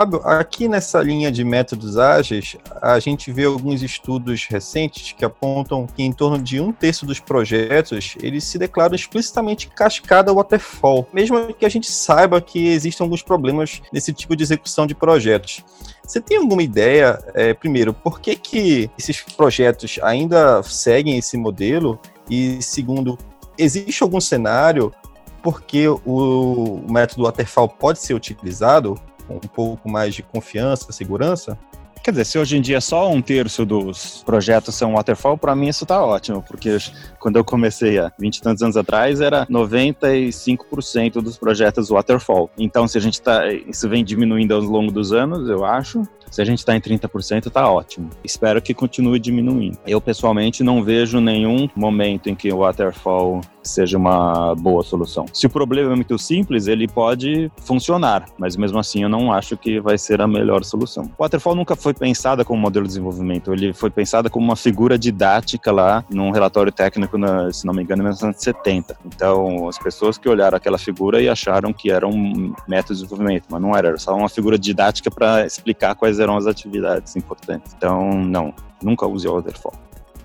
Fábio, 0.00 0.22
aqui 0.24 0.66
nessa 0.66 1.02
linha 1.02 1.30
de 1.30 1.44
métodos 1.44 1.98
ágeis, 1.98 2.56
a 2.80 2.98
gente 2.98 3.30
vê 3.30 3.44
alguns 3.44 3.82
estudos 3.82 4.46
recentes 4.46 5.12
que 5.12 5.26
apontam 5.26 5.86
que 5.86 6.02
em 6.02 6.10
torno 6.10 6.42
de 6.42 6.58
um 6.58 6.72
terço 6.72 7.04
dos 7.04 7.20
projetos 7.20 8.16
eles 8.22 8.44
se 8.44 8.56
declaram 8.56 8.94
explicitamente 8.94 9.68
cascada 9.68 10.32
waterfall, 10.32 11.06
mesmo 11.12 11.52
que 11.52 11.66
a 11.66 11.68
gente 11.68 11.92
saiba 11.92 12.40
que 12.40 12.68
existem 12.68 13.04
alguns 13.04 13.22
problemas 13.22 13.82
nesse 13.92 14.10
tipo 14.14 14.34
de 14.34 14.42
execução 14.42 14.86
de 14.86 14.94
projetos. 14.94 15.62
Você 16.02 16.18
tem 16.18 16.38
alguma 16.38 16.62
ideia, 16.62 17.22
é, 17.34 17.52
primeiro, 17.52 17.92
por 17.92 18.22
que, 18.22 18.36
que 18.36 18.90
esses 18.98 19.20
projetos 19.20 19.98
ainda 20.02 20.62
seguem 20.62 21.18
esse 21.18 21.36
modelo? 21.36 22.00
E 22.30 22.62
segundo, 22.62 23.18
existe 23.58 24.02
algum 24.02 24.18
cenário 24.18 24.94
porque 25.42 25.86
o 25.88 26.84
método 26.88 27.24
waterfall 27.24 27.68
pode 27.68 27.98
ser 27.98 28.14
utilizado 28.14 28.98
com 29.30 29.36
um 29.36 29.48
pouco 29.48 29.88
mais 29.88 30.14
de 30.14 30.22
confiança, 30.22 30.90
segurança? 30.90 31.56
Quer 32.02 32.12
dizer, 32.12 32.24
se 32.24 32.38
hoje 32.38 32.56
em 32.56 32.62
dia 32.62 32.80
só 32.80 33.10
um 33.10 33.20
terço 33.20 33.66
dos 33.66 34.22
projetos 34.24 34.74
são 34.74 34.94
waterfall, 34.94 35.36
para 35.36 35.54
mim 35.54 35.68
isso 35.68 35.84
está 35.84 36.02
ótimo, 36.02 36.42
porque 36.42 36.78
quando 37.18 37.36
eu 37.36 37.44
comecei 37.44 37.98
há 37.98 38.10
20 38.18 38.36
e 38.38 38.42
tantos 38.42 38.62
anos 38.62 38.76
atrás, 38.76 39.20
era 39.20 39.46
95% 39.46 41.20
dos 41.20 41.36
projetos 41.36 41.90
waterfall. 41.90 42.50
Então, 42.56 42.88
se 42.88 42.96
a 42.96 43.00
gente 43.02 43.14
está, 43.14 43.46
isso 43.52 43.86
vem 43.86 44.02
diminuindo 44.02 44.54
ao 44.54 44.62
longo 44.62 44.90
dos 44.90 45.12
anos, 45.12 45.46
eu 45.50 45.62
acho, 45.62 46.02
se 46.30 46.40
a 46.40 46.44
gente 46.44 46.58
está 46.58 46.74
em 46.74 46.80
30%, 46.80 47.46
está 47.46 47.70
ótimo. 47.70 48.08
Espero 48.24 48.62
que 48.62 48.72
continue 48.72 49.18
diminuindo. 49.18 49.78
Eu, 49.86 50.00
pessoalmente, 50.00 50.62
não 50.62 50.82
vejo 50.82 51.20
nenhum 51.20 51.68
momento 51.74 52.28
em 52.28 52.34
que 52.34 52.52
o 52.52 52.58
waterfall 52.58 53.40
seja 53.62 53.96
uma 53.96 54.54
boa 54.54 54.82
solução. 54.82 55.26
Se 55.32 55.46
o 55.46 55.50
problema 55.50 55.92
é 55.92 55.94
muito 55.94 56.18
simples, 56.18 56.66
ele 56.66 56.88
pode 56.88 57.50
funcionar, 57.58 58.26
mas 58.38 58.56
mesmo 58.56 58.78
assim 58.78 59.02
eu 59.02 59.08
não 59.08 59.32
acho 59.32 59.56
que 59.56 59.80
vai 59.80 59.98
ser 59.98 60.20
a 60.20 60.26
melhor 60.26 60.64
solução. 60.64 61.10
O 61.18 61.22
waterfall 61.22 61.54
nunca 61.54 61.76
foi 61.76 61.92
pensada 61.92 62.44
como 62.44 62.60
modelo 62.60 62.84
de 62.84 62.90
desenvolvimento, 62.90 63.52
ele 63.52 63.72
foi 63.72 63.90
pensada 63.90 64.30
como 64.30 64.44
uma 64.44 64.56
figura 64.56 64.98
didática 64.98 65.70
lá 65.70 66.04
num 66.10 66.30
relatório 66.30 66.72
técnico, 66.72 67.18
na, 67.18 67.52
se 67.52 67.66
não 67.66 67.74
me 67.74 67.82
engano, 67.82 68.02
em 68.02 68.04
1970. 68.04 68.98
Então, 69.04 69.68
as 69.68 69.78
pessoas 69.78 70.18
que 70.18 70.28
olharam 70.28 70.56
aquela 70.56 70.78
figura 70.78 71.20
e 71.20 71.28
acharam 71.28 71.72
que 71.72 71.90
era 71.90 72.06
um 72.06 72.54
método 72.66 72.94
de 72.94 73.02
desenvolvimento, 73.02 73.44
mas 73.48 73.60
não 73.60 73.76
era, 73.76 73.88
era 73.88 73.98
só 73.98 74.14
uma 74.14 74.28
figura 74.28 74.58
didática 74.58 75.10
para 75.10 75.46
explicar 75.46 75.94
quais 75.94 76.19
eram 76.20 76.36
as 76.36 76.46
atividades 76.46 77.16
importantes. 77.16 77.74
Então, 77.76 78.12
não, 78.12 78.54
nunca 78.82 79.06
use 79.06 79.26
o 79.26 79.34
waterfall. 79.34 79.74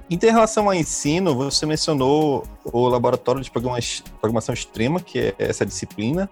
Em 0.07 0.19
relação 0.19 0.67
ao 0.67 0.73
ensino, 0.73 1.33
você 1.33 1.65
mencionou 1.65 2.43
o 2.63 2.87
laboratório 2.87 3.41
de 3.41 3.49
programação 3.49 4.53
extrema, 4.53 4.99
que 4.99 5.19
é 5.19 5.35
essa 5.39 5.65
disciplina, 5.65 6.29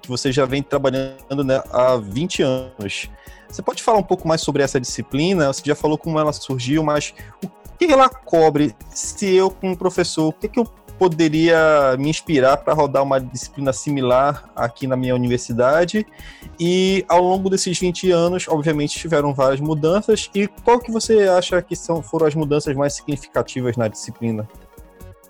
que 0.00 0.08
você 0.08 0.30
já 0.30 0.44
vem 0.44 0.62
trabalhando 0.62 1.42
né, 1.42 1.60
há 1.72 1.96
20 1.96 2.42
anos. 2.42 3.10
Você 3.48 3.62
pode 3.62 3.82
falar 3.82 3.98
um 3.98 4.02
pouco 4.04 4.28
mais 4.28 4.42
sobre 4.42 4.62
essa 4.62 4.80
disciplina? 4.80 5.52
Você 5.52 5.62
já 5.64 5.74
falou 5.74 5.98
como 5.98 6.20
ela 6.20 6.32
surgiu, 6.32 6.84
mas 6.84 7.14
o 7.44 7.48
que 7.76 7.86
ela 7.86 8.08
cobre? 8.08 8.76
Se 8.90 9.34
eu, 9.34 9.50
como 9.50 9.76
professor, 9.76 10.28
o 10.28 10.32
que, 10.32 10.48
que 10.48 10.60
eu 10.60 10.68
poderia 10.98 11.96
me 11.98 12.08
inspirar 12.08 12.56
para 12.58 12.74
rodar 12.74 13.02
uma 13.02 13.20
disciplina 13.20 13.72
similar 13.72 14.48
aqui 14.54 14.86
na 14.86 14.96
minha 14.96 15.14
universidade. 15.14 16.06
E 16.58 17.04
ao 17.08 17.22
longo 17.22 17.50
desses 17.50 17.78
20 17.78 18.10
anos, 18.10 18.48
obviamente, 18.48 18.98
tiveram 18.98 19.34
várias 19.34 19.60
mudanças. 19.60 20.30
E 20.34 20.46
qual 20.46 20.78
que 20.80 20.90
você 20.90 21.28
acha 21.28 21.60
que 21.60 21.76
são, 21.76 22.02
foram 22.02 22.26
as 22.26 22.34
mudanças 22.34 22.74
mais 22.74 22.94
significativas 22.94 23.76
na 23.76 23.88
disciplina? 23.88 24.48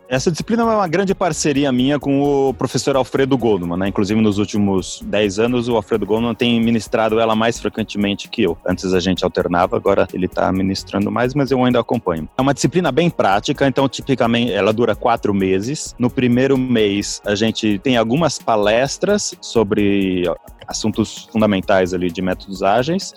Essa 0.09 0.31
disciplina 0.31 0.63
é 0.63 0.67
uma 0.67 0.87
grande 0.87 1.17
parceria 1.17 1.73
minha 1.73 1.99
com 1.99 2.23
o 2.23 2.55
professor 2.55 2.95
Alfredo 2.95 3.37
Goldman, 3.37 3.77
né? 3.77 3.89
Inclusive, 3.89 4.21
nos 4.21 4.39
últimos 4.39 5.03
10 5.05 5.41
anos, 5.41 5.69
o 5.69 5.75
Alfredo 5.75 6.07
Goldman 6.07 6.33
tem 6.33 6.61
ministrado 6.61 7.19
ela 7.19 7.35
mais 7.35 7.59
frequentemente 7.59 8.29
que 8.29 8.43
eu. 8.43 8.57
Antes 8.65 8.95
a 8.95 9.01
gente 9.01 9.25
alternava, 9.25 9.77
agora 9.77 10.07
ele 10.15 10.27
está 10.27 10.53
ministrando 10.53 11.11
mais, 11.11 11.35
mas 11.35 11.51
eu 11.51 11.65
ainda 11.65 11.81
acompanho. 11.81 12.29
É 12.39 12.41
uma 12.41 12.55
disciplina 12.55 12.93
bem 12.93 13.11
prática, 13.11 13.67
então, 13.67 13.89
tipicamente, 13.89 14.53
ela 14.53 14.73
dura 14.73 14.95
quatro 14.95 15.35
meses. 15.35 15.93
No 15.99 16.09
primeiro 16.09 16.57
mês, 16.57 17.21
a 17.27 17.35
gente 17.35 17.81
tem 17.81 17.97
algumas 17.97 18.39
palestras 18.39 19.35
sobre 19.41 20.23
assuntos 20.69 21.29
fundamentais 21.33 21.93
ali 21.93 22.13
de 22.13 22.23
métodos 22.23 22.63
ágeis 22.63 23.13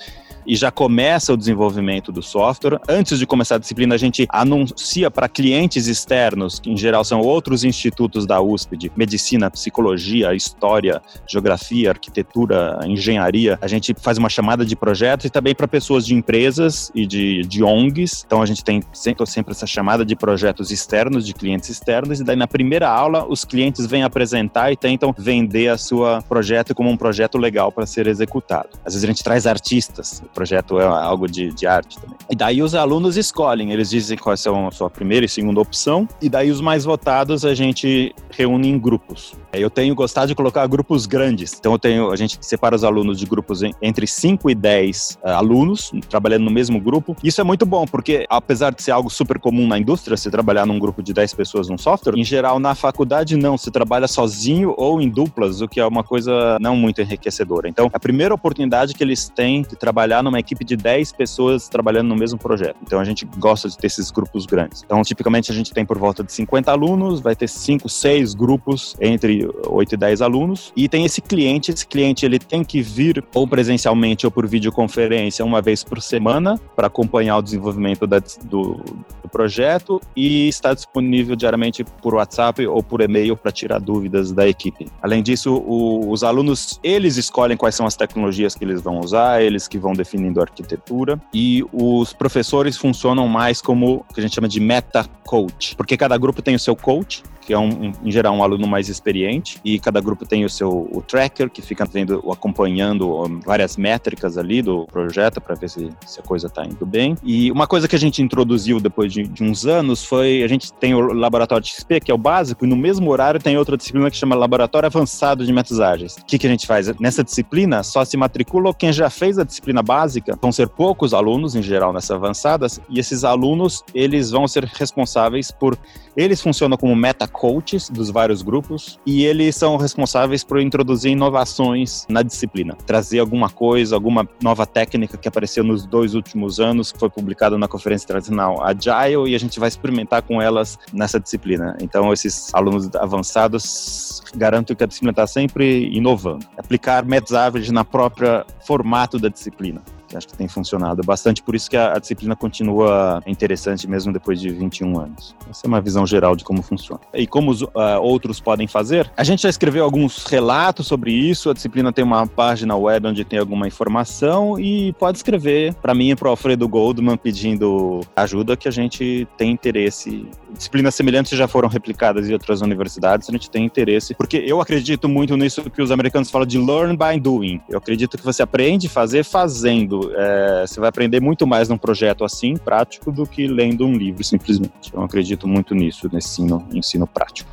e 0.49 0.55
já 0.55 0.71
começa 0.71 1.31
o 1.31 1.37
desenvolvimento 1.37 2.11
do 2.11 2.23
software. 2.23 2.79
Antes 2.89 3.19
de 3.19 3.27
começar 3.27 3.55
a 3.55 3.57
disciplina, 3.59 3.93
a 3.93 3.97
gente 3.99 4.25
anuncia 4.29 5.11
para 5.11 5.29
clientes 5.29 5.85
externos, 5.85 6.59
que 6.59 6.71
em 6.71 6.75
geral 6.75 7.05
são 7.05 7.21
outros 7.21 7.63
institutos 7.63 8.25
da 8.25 8.41
USP, 8.41 8.75
de 8.75 8.91
medicina, 8.95 9.51
psicologia, 9.51 10.33
história, 10.33 11.03
geografia, 11.27 11.91
arquitetura, 11.91 12.79
engenharia. 12.83 13.59
A 13.61 13.67
gente 13.67 13.93
faz 14.01 14.17
uma 14.17 14.27
chamada 14.27 14.65
de 14.65 14.75
projeto 14.75 15.25
e 15.25 15.29
também 15.29 15.53
para 15.53 15.67
pessoas 15.67 16.03
de 16.03 16.15
empresas 16.15 16.91
e 16.95 17.05
de, 17.05 17.43
de 17.43 17.63
ONGs. 17.63 18.23
Então 18.25 18.41
a 18.41 18.45
gente 18.47 18.63
tem 18.63 18.81
sempre, 18.91 19.29
sempre 19.29 19.51
essa 19.51 19.67
chamada 19.67 20.03
de 20.03 20.15
projetos 20.15 20.71
externos, 20.71 21.27
de 21.27 21.33
clientes 21.35 21.69
externos, 21.69 22.21
e 22.21 22.23
daí 22.23 22.35
na 22.35 22.47
primeira 22.47 22.89
aula 22.89 23.23
os 23.29 23.45
clientes 23.45 23.85
vêm 23.85 24.01
apresentar 24.01 24.71
e 24.71 24.75
tentam 24.75 25.13
vender 25.15 25.67
a 25.67 25.77
sua 25.77 26.23
projeto 26.27 26.73
como 26.73 26.89
um 26.89 26.97
projeto 26.97 27.37
legal 27.37 27.71
para 27.71 27.85
ser 27.85 28.07
executado. 28.07 28.69
Às 28.83 28.93
vezes 28.93 29.03
a 29.03 29.07
gente 29.07 29.23
traz 29.23 29.45
artistas, 29.45 30.23
projeto 30.39 30.79
é 30.79 30.85
algo 30.85 31.27
de, 31.27 31.53
de 31.53 31.67
arte 31.67 31.99
também. 31.99 32.15
E 32.29 32.35
daí 32.35 32.61
os 32.63 32.73
alunos 32.73 33.17
escolhem, 33.17 33.73
eles 33.73 33.89
dizem 33.89 34.17
quais 34.17 34.39
são 34.39 34.67
a 34.67 34.71
sua 34.71 34.89
primeira 34.89 35.25
e 35.25 35.29
segunda 35.29 35.59
opção, 35.59 36.07
e 36.21 36.29
daí 36.29 36.49
os 36.49 36.61
mais 36.61 36.85
votados 36.85 37.43
a 37.43 37.53
gente 37.53 38.15
reúne 38.29 38.69
em 38.69 38.79
grupos. 38.79 39.33
Eu 39.51 39.69
tenho 39.69 39.93
gostado 39.93 40.27
de 40.27 40.35
colocar 40.35 40.65
grupos 40.67 41.05
grandes. 41.05 41.55
Então 41.59 41.73
eu 41.73 41.79
tenho, 41.79 42.11
a 42.11 42.15
gente 42.15 42.37
separa 42.39 42.75
os 42.75 42.83
alunos 42.83 43.19
de 43.19 43.25
grupos 43.25 43.61
entre 43.81 44.07
5 44.07 44.49
e 44.49 44.55
10 44.55 45.17
uh, 45.23 45.27
eh, 45.27 45.31
alunos, 45.33 45.91
trabalhando 46.07 46.43
no 46.43 46.51
mesmo 46.51 46.79
grupo. 46.79 47.15
Isso 47.23 47.41
é 47.41 47.43
muito 47.43 47.65
bom, 47.65 47.85
porque 47.85 48.25
apesar 48.29 48.71
de 48.71 48.81
ser 48.81 48.91
algo 48.91 49.09
super 49.09 49.39
comum 49.39 49.67
na 49.67 49.77
indústria, 49.77 50.15
se 50.15 50.29
trabalhar 50.29 50.65
num 50.65 50.79
grupo 50.79 51.01
de 51.01 51.13
10 51.13 51.33
pessoas 51.33 51.67
num 51.67 51.77
software, 51.77 52.13
em 52.15 52.23
geral 52.23 52.59
na 52.59 52.75
faculdade 52.75 53.35
não, 53.35 53.57
se 53.57 53.71
trabalha 53.71 54.07
sozinho 54.07 54.73
ou 54.77 55.01
em 55.01 55.09
duplas, 55.09 55.61
o 55.61 55.67
que 55.67 55.79
é 55.79 55.85
uma 55.85 56.03
coisa 56.03 56.57
não 56.61 56.75
muito 56.75 57.01
enriquecedora. 57.01 57.67
Então, 57.67 57.89
a 57.91 57.99
primeira 57.99 58.33
oportunidade 58.33 58.93
que 58.93 59.03
eles 59.03 59.29
têm 59.29 59.63
de 59.63 59.75
trabalhar 59.75 60.18
numa 60.23 60.39
equipe 60.39 60.63
de 60.63 60.75
10 60.75 61.11
pessoas 61.13 61.67
trabalhando 61.67 62.07
no 62.07 62.15
mesmo 62.15 62.37
projeto. 62.37 62.77
Então, 62.81 62.99
a 62.99 63.03
gente 63.03 63.25
gosta 63.37 63.69
de 63.69 63.77
ter 63.77 63.87
esses 63.87 64.11
grupos 64.11 64.45
grandes. 64.45 64.83
Então, 64.83 65.01
tipicamente 65.01 65.51
a 65.51 65.55
gente 65.55 65.73
tem 65.73 65.85
por 65.85 65.97
volta 65.97 66.23
de 66.23 66.31
50 66.31 66.71
alunos, 66.71 67.19
vai 67.19 67.35
ter 67.35 67.47
5, 67.47 67.87
6 67.87 68.33
grupos 68.33 68.95
entre 68.99 69.49
8 69.65 69.93
e 69.93 69.97
10 69.97 70.21
alunos, 70.21 70.71
e 70.75 70.87
tem 70.87 71.05
esse 71.05 71.21
cliente, 71.21 71.71
esse 71.71 71.85
cliente 71.85 72.25
ele 72.25 72.39
tem 72.39 72.63
que 72.63 72.81
vir 72.81 73.23
ou 73.33 73.47
presencialmente 73.47 74.25
ou 74.25 74.31
por 74.31 74.47
videoconferência 74.47 75.43
uma 75.43 75.61
vez 75.61 75.83
por 75.83 76.01
semana 76.01 76.59
para 76.75 76.87
acompanhar 76.87 77.37
o 77.37 77.41
desenvolvimento 77.41 78.05
da, 78.05 78.19
do, 78.45 78.75
do 79.21 79.29
projeto 79.31 80.01
e 80.15 80.47
está 80.47 80.73
disponível 80.73 81.35
diariamente 81.35 81.83
por 81.83 82.15
WhatsApp 82.15 82.65
ou 82.67 82.81
por 82.81 83.01
e-mail 83.01 83.35
para 83.35 83.51
tirar 83.51 83.79
dúvidas 83.79 84.31
da 84.31 84.47
equipe. 84.47 84.87
Além 85.01 85.21
disso, 85.21 85.53
o, 85.53 86.09
os 86.09 86.23
alunos, 86.23 86.79
eles 86.83 87.17
escolhem 87.17 87.57
quais 87.57 87.75
são 87.75 87.85
as 87.85 87.95
tecnologias 87.95 88.55
que 88.55 88.63
eles 88.63 88.81
vão 88.81 88.99
usar, 88.99 89.41
eles 89.41 89.67
que 89.67 89.77
vão 89.77 89.93
definindo 90.09 90.39
a 90.39 90.43
arquitetura 90.43 91.21
e 91.31 91.63
os 91.71 92.11
professores 92.13 92.75
funcionam 92.75 93.27
mais 93.27 93.61
como 93.61 94.05
o 94.09 94.13
que 94.13 94.19
a 94.19 94.23
gente 94.23 94.33
chama 94.33 94.47
de 94.47 94.59
meta 94.59 95.05
coach, 95.23 95.75
porque 95.75 95.95
cada 95.95 96.17
grupo 96.17 96.41
tem 96.41 96.55
o 96.55 96.59
seu 96.59 96.75
coach 96.75 97.21
que 97.49 97.53
é 97.53 97.57
um, 97.57 97.91
em 98.03 98.11
geral 98.11 98.35
um 98.35 98.43
aluno 98.43 98.67
mais 98.67 98.89
experiente, 98.89 99.59
e 99.65 99.79
cada 99.79 99.99
grupo 99.99 100.23
tem 100.23 100.45
o 100.45 100.49
seu 100.49 100.87
o 100.91 101.01
tracker, 101.01 101.49
que 101.49 101.63
fica 101.63 101.83
vendo, 101.83 102.23
acompanhando 102.31 103.41
várias 103.43 103.75
métricas 103.75 104.37
ali 104.37 104.61
do 104.61 104.85
projeto 104.85 105.41
para 105.41 105.55
ver 105.55 105.67
se, 105.67 105.89
se, 106.05 106.19
a 106.19 106.23
coisa 106.23 106.45
está 106.45 106.63
indo 106.63 106.85
bem. 106.85 107.15
E 107.23 107.51
uma 107.51 107.65
coisa 107.65 107.87
que 107.87 107.95
a 107.95 107.99
gente 107.99 108.21
introduziu 108.21 108.79
depois 108.79 109.11
de, 109.11 109.23
de, 109.23 109.43
uns 109.43 109.65
anos 109.65 110.05
foi, 110.05 110.43
a 110.43 110.47
gente 110.47 110.71
tem 110.73 110.93
o 110.93 110.99
laboratório 111.11 111.63
de 111.63 111.71
XP, 111.71 112.01
que 112.01 112.11
é 112.11 112.13
o 112.13 112.19
básico, 112.19 112.65
e 112.65 112.67
no 112.67 112.75
mesmo 112.75 113.09
horário 113.09 113.39
tem 113.39 113.57
outra 113.57 113.75
disciplina 113.75 114.11
que 114.11 114.17
chama 114.17 114.35
Laboratório 114.35 114.85
Avançado 114.85 115.43
de 115.43 115.51
Métodos 115.51 115.79
Ágeis. 115.79 116.17
O 116.17 116.25
que, 116.25 116.37
que 116.37 116.45
a 116.45 116.51
gente 116.51 116.67
faz? 116.67 116.95
Nessa 116.99 117.23
disciplina, 117.23 117.81
só 117.81 118.05
se 118.05 118.15
matricula 118.15 118.71
quem 118.75 118.93
já 118.93 119.09
fez 119.09 119.39
a 119.39 119.43
disciplina 119.43 119.81
básica, 119.81 119.98
vão 120.41 120.51
ser 120.51 120.67
poucos 120.69 121.13
alunos, 121.13 121.55
em 121.55 121.61
geral, 121.61 121.91
nessas 121.93 122.11
avançadas, 122.11 122.79
e 122.89 122.99
esses 122.99 123.23
alunos, 123.23 123.83
eles 123.93 124.31
vão 124.31 124.47
ser 124.47 124.63
responsáveis 124.65 125.51
por, 125.51 125.77
eles 126.15 126.41
funcionam 126.41 126.77
como 126.77 126.95
meta 126.95 127.27
coaches 127.27 127.89
dos 127.89 128.09
vários 128.09 128.41
grupos 128.41 128.99
e 129.05 129.25
eles 129.25 129.55
são 129.55 129.77
responsáveis 129.77 130.43
por 130.43 130.59
introduzir 130.59 131.11
inovações 131.11 132.05
na 132.09 132.21
disciplina, 132.21 132.75
trazer 132.85 133.19
alguma 133.19 133.49
coisa, 133.49 133.95
alguma 133.95 134.27
nova 134.41 134.65
técnica 134.65 135.17
que 135.17 135.27
apareceu 135.27 135.63
nos 135.63 135.85
dois 135.85 136.13
últimos 136.15 136.59
anos, 136.59 136.91
que 136.91 136.99
foi 136.99 137.09
publicada 137.09 137.57
na 137.57 137.67
conferência 137.67 138.05
internacional 138.05 138.63
Agile 138.63 139.29
e 139.29 139.35
a 139.35 139.39
gente 139.39 139.59
vai 139.59 139.69
experimentar 139.69 140.21
com 140.21 140.41
elas 140.41 140.77
nessa 140.93 141.19
disciplina. 141.19 141.77
Então, 141.81 142.11
esses 142.11 142.53
alunos 142.53 142.89
avançados 142.95 144.21
garanto 144.35 144.75
que 144.75 144.83
a 144.83 144.87
disciplina 144.87 145.11
está 145.11 145.27
sempre 145.27 145.89
inovando. 145.89 146.45
Aplicar 146.57 147.05
métodos 147.05 147.33
ágeis 147.33 147.69
na 147.71 147.83
própria 147.83 148.45
formato 148.65 149.17
da 149.17 149.29
disciplina 149.29 149.81
que 150.09 150.17
acho 150.17 150.27
que 150.27 150.35
tem 150.35 150.47
funcionado 150.47 151.03
bastante, 151.03 151.41
por 151.41 151.55
isso 151.55 151.69
que 151.69 151.77
a, 151.77 151.93
a, 151.93 151.99
disciplina 151.99 152.35
continua 152.35 153.21
interessante 153.27 153.87
mesmo 153.87 154.11
depois 154.11 154.41
de 154.41 154.49
21 154.49 154.99
anos. 154.99 155.35
Essa 155.49 155.65
é 155.65 155.67
uma 155.67 155.79
visão 155.79 156.05
geral 156.05 156.35
de 156.35 156.43
como 156.43 156.61
funciona. 156.61 157.01
E 157.13 157.27
como 157.27 157.51
os, 157.51 157.61
uh, 157.61 157.69
outros 158.01 158.39
podem 158.39 158.67
fazer, 158.67 159.09
a 159.15 159.23
gente 159.23 159.43
já 159.43 159.49
escreveu 159.49 159.83
alguns 159.83 160.25
relatos 160.25 160.87
sobre 160.87 161.11
isso, 161.11 161.49
a 161.49 161.53
disciplina 161.53 161.93
tem 161.93 162.03
uma 162.03 162.25
página 162.25 162.75
web 162.75 163.07
onde 163.07 163.23
tem 163.23 163.39
alguma 163.39 163.67
informação 163.67 164.59
e 164.59 164.93
pode 164.93 165.19
escrever 165.19 165.73
para 165.75 165.93
mim 165.93 166.09
e 166.11 166.15
para 166.15 166.27
o 166.27 166.31
Alfredo 166.31 166.67
Goldman 166.67 167.17
pedindo 167.17 168.01
ajuda 168.15 168.57
que 168.57 168.67
a 168.67 168.71
gente 168.71 169.27
tem 169.37 169.51
interesse. 169.51 170.27
Disciplinas 170.51 170.95
semelhantes 170.95 171.37
já 171.37 171.47
foram 171.47 171.69
replicadas 171.69 172.27
em 172.27 172.33
outras 172.33 172.61
universidades, 172.61 173.29
a 173.29 173.31
gente 173.31 173.49
tem 173.49 173.63
interesse, 173.63 174.15
porque 174.15 174.37
eu 174.37 174.59
acredito 174.59 175.07
muito 175.07 175.37
nisso 175.37 175.69
que 175.69 175.81
os 175.81 175.91
americanos 175.91 176.31
falam 176.31 176.47
de 176.47 176.57
learn 176.57 176.97
by 176.97 177.19
doing. 177.19 177.61
Eu 177.69 177.77
acredito 177.77 178.17
que 178.17 178.25
você 178.25 178.41
aprende 178.41 178.87
a 178.87 178.89
fazer 178.89 179.23
fazendo 179.23 179.98
é, 180.15 180.65
você 180.65 180.79
vai 180.79 180.89
aprender 180.89 181.21
muito 181.21 181.45
mais 181.45 181.69
num 181.69 181.77
projeto 181.77 182.23
assim, 182.23 182.55
prático, 182.55 183.11
do 183.11 183.25
que 183.25 183.47
lendo 183.47 183.85
um 183.85 183.93
livro, 183.93 184.23
simplesmente. 184.23 184.93
Eu 184.93 185.01
acredito 185.01 185.47
muito 185.47 185.73
nisso, 185.73 186.09
nesse 186.11 186.41
ensino, 186.41 186.67
ensino 186.73 187.07
prático. 187.07 187.49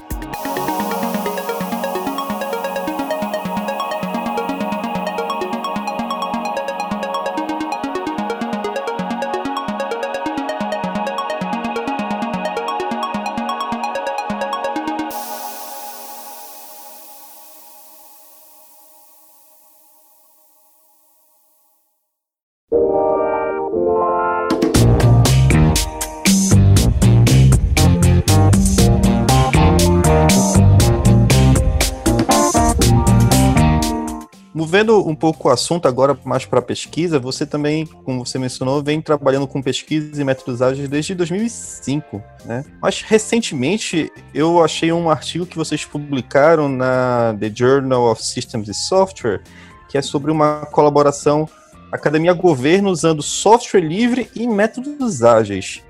Pouco 35.16 35.48
o 35.48 35.50
assunto 35.50 35.88
agora 35.88 36.16
mais 36.24 36.44
para 36.44 36.62
pesquisa, 36.62 37.18
você 37.18 37.44
também, 37.44 37.86
como 37.86 38.24
você 38.24 38.38
mencionou, 38.38 38.82
vem 38.82 39.00
trabalhando 39.00 39.46
com 39.46 39.62
pesquisa 39.62 40.20
e 40.20 40.24
métodos 40.24 40.62
ágeis 40.62 40.88
desde 40.88 41.14
2005, 41.14 42.22
né? 42.44 42.64
Mas 42.80 43.02
recentemente 43.02 44.12
eu 44.32 44.62
achei 44.62 44.92
um 44.92 45.10
artigo 45.10 45.46
que 45.46 45.56
vocês 45.56 45.84
publicaram 45.84 46.68
na 46.68 47.34
The 47.40 47.50
Journal 47.54 48.10
of 48.10 48.22
Systems 48.22 48.68
and 48.68 48.74
Software, 48.74 49.42
que 49.88 49.98
é 49.98 50.02
sobre 50.02 50.30
uma 50.30 50.66
colaboração 50.66 51.48
academia-governo 51.90 52.90
usando 52.90 53.22
software 53.22 53.80
livre 53.80 54.30
e 54.34 54.46
métodos 54.46 55.22
ágeis. 55.22 55.82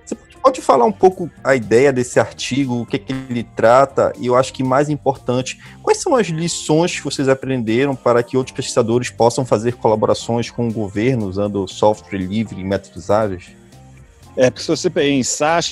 Pode 0.46 0.62
falar 0.62 0.84
um 0.84 0.92
pouco 0.92 1.28
a 1.42 1.56
ideia 1.56 1.92
desse 1.92 2.20
artigo, 2.20 2.80
o 2.80 2.86
que, 2.86 2.94
é 2.94 2.98
que 3.00 3.12
ele 3.12 3.42
trata, 3.42 4.12
e 4.16 4.26
eu 4.26 4.36
acho 4.36 4.52
que 4.52 4.62
mais 4.62 4.88
importante, 4.88 5.60
quais 5.82 6.00
são 6.00 6.14
as 6.14 6.28
lições 6.28 6.94
que 6.94 7.02
vocês 7.02 7.28
aprenderam 7.28 7.96
para 7.96 8.22
que 8.22 8.36
outros 8.36 8.54
pesquisadores 8.54 9.10
possam 9.10 9.44
fazer 9.44 9.72
colaborações 9.74 10.48
com 10.48 10.68
o 10.68 10.72
governo 10.72 11.26
usando 11.26 11.66
software 11.66 12.20
livre 12.20 12.60
e 12.60 12.62
métodos 12.62 13.10
ágeis? 13.10 13.48
É, 14.36 14.48
porque 14.48 14.62
se 14.62 14.68
você 14.68 14.88
pensar, 14.88 15.64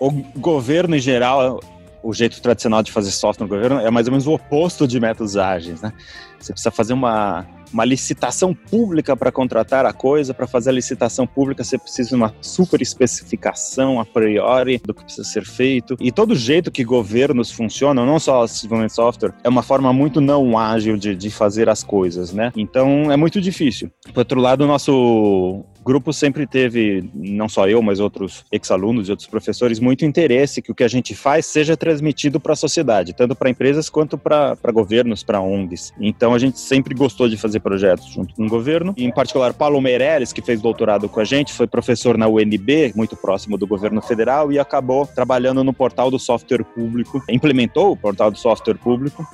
o 0.00 0.10
governo 0.10 0.96
em 0.96 0.98
geral, 0.98 1.60
o 2.02 2.14
jeito 2.14 2.40
tradicional 2.40 2.82
de 2.82 2.90
fazer 2.90 3.10
software 3.10 3.46
no 3.46 3.54
governo 3.54 3.80
é 3.80 3.90
mais 3.90 4.06
ou 4.06 4.12
menos 4.12 4.26
o 4.26 4.32
oposto 4.32 4.88
de 4.88 4.98
métodos 4.98 5.36
ágeis, 5.36 5.82
né? 5.82 5.92
Você 6.40 6.54
precisa 6.54 6.70
fazer 6.70 6.94
uma 6.94 7.46
uma 7.72 7.84
licitação 7.84 8.54
pública 8.54 9.16
para 9.16 9.32
contratar 9.32 9.86
a 9.86 9.92
coisa, 9.92 10.34
para 10.34 10.46
fazer 10.46 10.70
a 10.70 10.72
licitação 10.72 11.26
pública 11.26 11.64
você 11.64 11.78
precisa 11.78 12.10
de 12.10 12.14
uma 12.14 12.34
super 12.40 12.80
especificação 12.80 14.00
a 14.00 14.04
priori 14.04 14.80
do 14.84 14.94
que 14.94 15.04
precisa 15.04 15.24
ser 15.24 15.44
feito. 15.44 15.96
E 16.00 16.12
todo 16.12 16.34
jeito 16.34 16.70
que 16.70 16.84
governos 16.84 17.50
funcionam, 17.50 18.04
não 18.04 18.18
só 18.18 18.44
desenvolvimento 18.44 18.90
de 18.90 18.96
software, 18.96 19.34
é 19.42 19.48
uma 19.48 19.62
forma 19.62 19.92
muito 19.92 20.20
não 20.20 20.58
ágil 20.58 20.96
de, 20.96 21.14
de 21.14 21.30
fazer 21.30 21.68
as 21.68 21.82
coisas, 21.82 22.32
né? 22.32 22.52
Então 22.56 23.10
é 23.10 23.16
muito 23.16 23.40
difícil. 23.40 23.90
Por 24.12 24.20
outro 24.20 24.40
lado, 24.40 24.64
o 24.64 24.66
nosso 24.66 25.64
grupo 25.82 26.12
sempre 26.12 26.46
teve, 26.46 27.10
não 27.14 27.48
só 27.48 27.68
eu, 27.68 27.82
mas 27.82 28.00
outros 28.00 28.44
ex-alunos 28.50 29.08
e 29.08 29.10
outros 29.10 29.28
professores, 29.28 29.80
muito 29.80 30.04
interesse 30.04 30.62
que 30.62 30.70
o 30.70 30.74
que 30.74 30.84
a 30.84 30.88
gente 30.88 31.14
faz 31.14 31.46
seja 31.46 31.76
transmitido 31.76 32.38
para 32.38 32.52
a 32.52 32.56
sociedade, 32.56 33.12
tanto 33.12 33.34
para 33.34 33.50
empresas 33.50 33.90
quanto 33.90 34.16
para 34.16 34.56
governos, 34.72 35.22
para 35.22 35.40
ONGs. 35.40 35.92
Então 36.00 36.34
a 36.34 36.38
gente 36.38 36.58
sempre 36.58 36.94
gostou 36.94 37.28
de 37.28 37.36
fazer 37.36 37.60
projetos 37.60 38.06
junto 38.06 38.34
com 38.34 38.46
o 38.46 38.48
governo, 38.48 38.94
e, 38.96 39.04
em 39.04 39.12
particular 39.12 39.52
Paulo 39.52 39.80
Meirelles, 39.80 40.32
que 40.32 40.42
fez 40.42 40.60
doutorado 40.60 41.08
com 41.08 41.20
a 41.20 41.24
gente, 41.24 41.52
foi 41.52 41.66
professor 41.66 42.16
na 42.16 42.28
UNB, 42.28 42.92
muito 42.94 43.16
próximo 43.16 43.58
do 43.58 43.66
governo 43.66 44.00
federal, 44.00 44.52
e 44.52 44.58
acabou 44.58 45.06
trabalhando 45.06 45.64
no 45.64 45.72
portal 45.72 46.10
do 46.10 46.18
software 46.18 46.64
público, 46.64 47.22
implementou 47.28 47.92
o 47.92 47.96
portal 47.96 48.30
do 48.30 48.38
software 48.38 48.76
público 48.76 49.26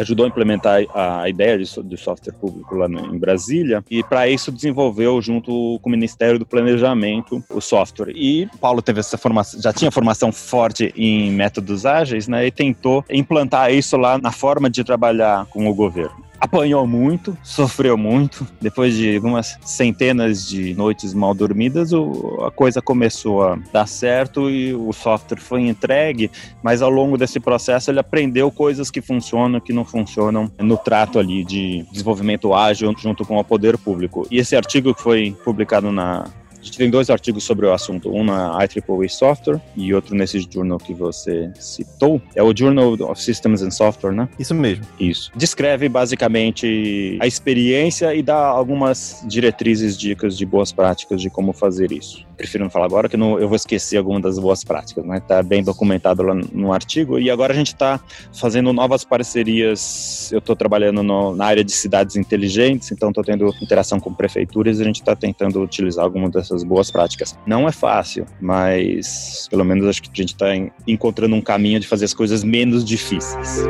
ajudou 0.00 0.24
a 0.24 0.28
implementar 0.28 0.82
a, 0.94 1.28
ideia 1.28 1.58
de, 1.58 1.64
de, 1.82 1.96
software 1.96 2.32
público 2.32 2.74
lá 2.74 2.86
em 2.86 3.18
Brasília, 3.18 3.84
e 3.90 4.02
para 4.02 4.28
isso 4.28 4.50
desenvolveu, 4.50 5.20
junto 5.20 5.78
com 5.80 5.88
o 5.88 5.92
Ministério 5.92 6.38
do 6.38 6.46
Planejamento, 6.46 7.42
o 7.50 7.60
software. 7.60 8.12
E 8.14 8.48
Paulo 8.60 8.82
teve 8.82 9.00
essa 9.00 9.18
formação, 9.18 9.60
já 9.60 9.72
tinha 9.72 9.90
formação 9.90 10.32
forte 10.32 10.92
em 10.96 11.30
métodos 11.30 11.84
ágeis, 11.86 12.28
né, 12.28 12.46
e 12.46 12.50
tentou 12.50 13.04
implantar 13.10 13.72
isso 13.72 13.96
lá 13.96 14.18
na 14.18 14.32
forma 14.32 14.70
de 14.70 14.82
trabalhar 14.84 15.46
com 15.46 15.68
o 15.68 15.74
governo. 15.74 16.31
Apanhou 16.42 16.84
muito, 16.88 17.38
sofreu 17.42 17.96
muito. 17.96 18.44
Depois 18.60 18.96
de 18.96 19.14
algumas 19.14 19.56
centenas 19.64 20.48
de 20.48 20.74
noites 20.74 21.14
mal 21.14 21.32
dormidas, 21.32 21.92
o, 21.92 22.42
a 22.44 22.50
coisa 22.50 22.82
começou 22.82 23.44
a 23.44 23.56
dar 23.72 23.86
certo 23.86 24.50
e 24.50 24.74
o 24.74 24.92
software 24.92 25.38
foi 25.38 25.68
entregue. 25.68 26.28
Mas 26.60 26.82
ao 26.82 26.90
longo 26.90 27.16
desse 27.16 27.38
processo, 27.38 27.92
ele 27.92 28.00
aprendeu 28.00 28.50
coisas 28.50 28.90
que 28.90 29.00
funcionam, 29.00 29.60
que 29.60 29.72
não 29.72 29.84
funcionam 29.84 30.50
no 30.58 30.76
trato 30.76 31.20
ali 31.20 31.44
de 31.44 31.86
desenvolvimento 31.92 32.52
ágil 32.52 32.92
junto 32.98 33.24
com 33.24 33.38
o 33.38 33.44
poder 33.44 33.78
público. 33.78 34.26
E 34.28 34.38
esse 34.38 34.56
artigo 34.56 34.92
que 34.92 35.00
foi 35.00 35.36
publicado 35.44 35.92
na 35.92 36.26
a 36.62 36.64
gente 36.64 36.78
tem 36.78 36.88
dois 36.88 37.10
artigos 37.10 37.42
sobre 37.42 37.66
o 37.66 37.72
assunto, 37.72 38.14
um 38.14 38.22
na 38.22 38.56
IEEE 38.62 39.08
Software 39.08 39.60
e 39.76 39.92
outro 39.92 40.14
nesse 40.14 40.38
journal 40.40 40.78
que 40.78 40.94
você 40.94 41.50
citou. 41.58 42.22
É 42.36 42.42
o 42.42 42.56
Journal 42.56 42.92
of 42.92 43.20
Systems 43.20 43.62
and 43.62 43.72
Software, 43.72 44.12
né? 44.12 44.28
Isso 44.38 44.54
mesmo. 44.54 44.84
Isso. 44.98 45.32
Descreve 45.34 45.88
basicamente 45.88 47.18
a 47.20 47.26
experiência 47.26 48.14
e 48.14 48.22
dá 48.22 48.36
algumas 48.36 49.22
diretrizes, 49.26 49.98
dicas 49.98 50.38
de 50.38 50.46
boas 50.46 50.70
práticas 50.70 51.20
de 51.20 51.28
como 51.28 51.52
fazer 51.52 51.90
isso 51.90 52.24
prefiro 52.42 52.64
não 52.64 52.70
falar 52.70 52.86
agora, 52.86 53.08
que 53.08 53.16
não, 53.16 53.38
eu 53.38 53.48
vou 53.48 53.54
esquecer 53.54 53.96
alguma 53.96 54.20
das 54.20 54.38
boas 54.38 54.64
práticas, 54.64 55.04
né? 55.04 55.20
Tá 55.20 55.42
bem 55.42 55.62
documentado 55.62 56.22
lá 56.24 56.34
no 56.34 56.72
artigo. 56.72 57.18
E 57.18 57.30
agora 57.30 57.52
a 57.52 57.56
gente 57.56 57.68
está 57.68 58.00
fazendo 58.34 58.72
novas 58.72 59.04
parcerias. 59.04 60.30
Eu 60.32 60.40
estou 60.40 60.56
trabalhando 60.56 61.02
no, 61.02 61.36
na 61.36 61.44
área 61.46 61.62
de 61.62 61.70
cidades 61.70 62.16
inteligentes, 62.16 62.90
então 62.90 63.10
estou 63.10 63.22
tendo 63.22 63.54
interação 63.62 64.00
com 64.00 64.12
prefeituras 64.12 64.78
e 64.78 64.82
a 64.82 64.84
gente 64.84 65.00
está 65.00 65.14
tentando 65.14 65.62
utilizar 65.62 66.04
algumas 66.04 66.32
dessas 66.32 66.64
boas 66.64 66.90
práticas. 66.90 67.38
Não 67.46 67.68
é 67.68 67.72
fácil, 67.72 68.26
mas 68.40 69.46
pelo 69.48 69.64
menos 69.64 69.86
acho 69.86 70.02
que 70.02 70.10
a 70.12 70.22
gente 70.22 70.32
está 70.32 70.48
encontrando 70.86 71.36
um 71.36 71.40
caminho 71.40 71.78
de 71.78 71.86
fazer 71.86 72.06
as 72.06 72.14
coisas 72.14 72.42
menos 72.42 72.84
difíceis. 72.84 73.62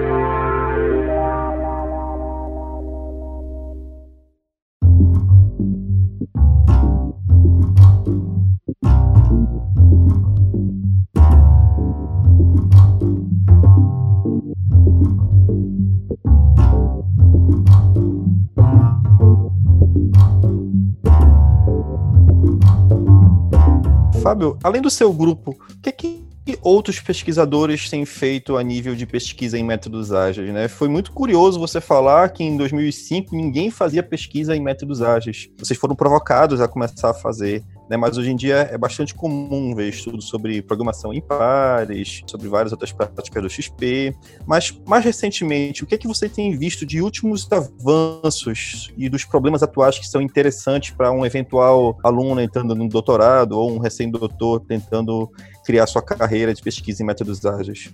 Fábio, 24.32 24.58
além 24.64 24.80
do 24.80 24.88
seu 24.88 25.12
grupo, 25.12 25.50
o 25.50 25.80
que, 25.82 25.90
é 25.90 25.92
que 25.92 26.24
outros 26.62 26.98
pesquisadores 26.98 27.90
têm 27.90 28.06
feito 28.06 28.56
a 28.56 28.62
nível 28.62 28.96
de 28.96 29.06
pesquisa 29.06 29.58
em 29.58 29.62
métodos 29.62 30.10
ágeis, 30.10 30.52
né? 30.52 30.68
Foi 30.68 30.88
muito 30.88 31.12
curioso 31.12 31.60
você 31.60 31.82
falar 31.82 32.30
que 32.30 32.42
em 32.42 32.56
2005 32.56 33.36
ninguém 33.36 33.70
fazia 33.70 34.02
pesquisa 34.02 34.56
em 34.56 34.60
métodos 34.60 35.02
ágeis. 35.02 35.50
Vocês 35.58 35.78
foram 35.78 35.94
provocados 35.94 36.62
a 36.62 36.66
começar 36.66 37.10
a 37.10 37.14
fazer 37.14 37.62
né? 37.92 37.96
Mas 37.98 38.16
hoje 38.16 38.30
em 38.30 38.36
dia 38.36 38.68
é 38.72 38.78
bastante 38.78 39.14
comum 39.14 39.74
ver 39.74 39.90
estudos 39.90 40.26
sobre 40.26 40.62
programação 40.62 41.12
em 41.12 41.20
pares, 41.20 42.22
sobre 42.26 42.48
várias 42.48 42.72
outras 42.72 42.90
práticas 42.90 43.42
do 43.42 43.50
XP. 43.50 44.16
Mas 44.46 44.80
mais 44.86 45.04
recentemente, 45.04 45.84
o 45.84 45.86
que 45.86 45.94
é 45.94 45.98
que 45.98 46.08
você 46.08 46.26
tem 46.26 46.56
visto 46.56 46.86
de 46.86 47.02
últimos 47.02 47.46
avanços 47.52 48.90
e 48.96 49.10
dos 49.10 49.24
problemas 49.24 49.62
atuais 49.62 49.98
que 49.98 50.08
são 50.08 50.22
interessantes 50.22 50.90
para 50.90 51.12
um 51.12 51.26
eventual 51.26 51.98
aluno 52.02 52.40
entrando 52.40 52.74
no 52.74 52.88
doutorado 52.88 53.52
ou 53.52 53.70
um 53.70 53.78
recém-doutor 53.78 54.60
tentando 54.60 55.30
criar 55.64 55.86
sua 55.86 56.00
carreira 56.00 56.54
de 56.54 56.62
pesquisa 56.62 57.02
em 57.02 57.06
métodos 57.06 57.44
ágeis? 57.44 57.92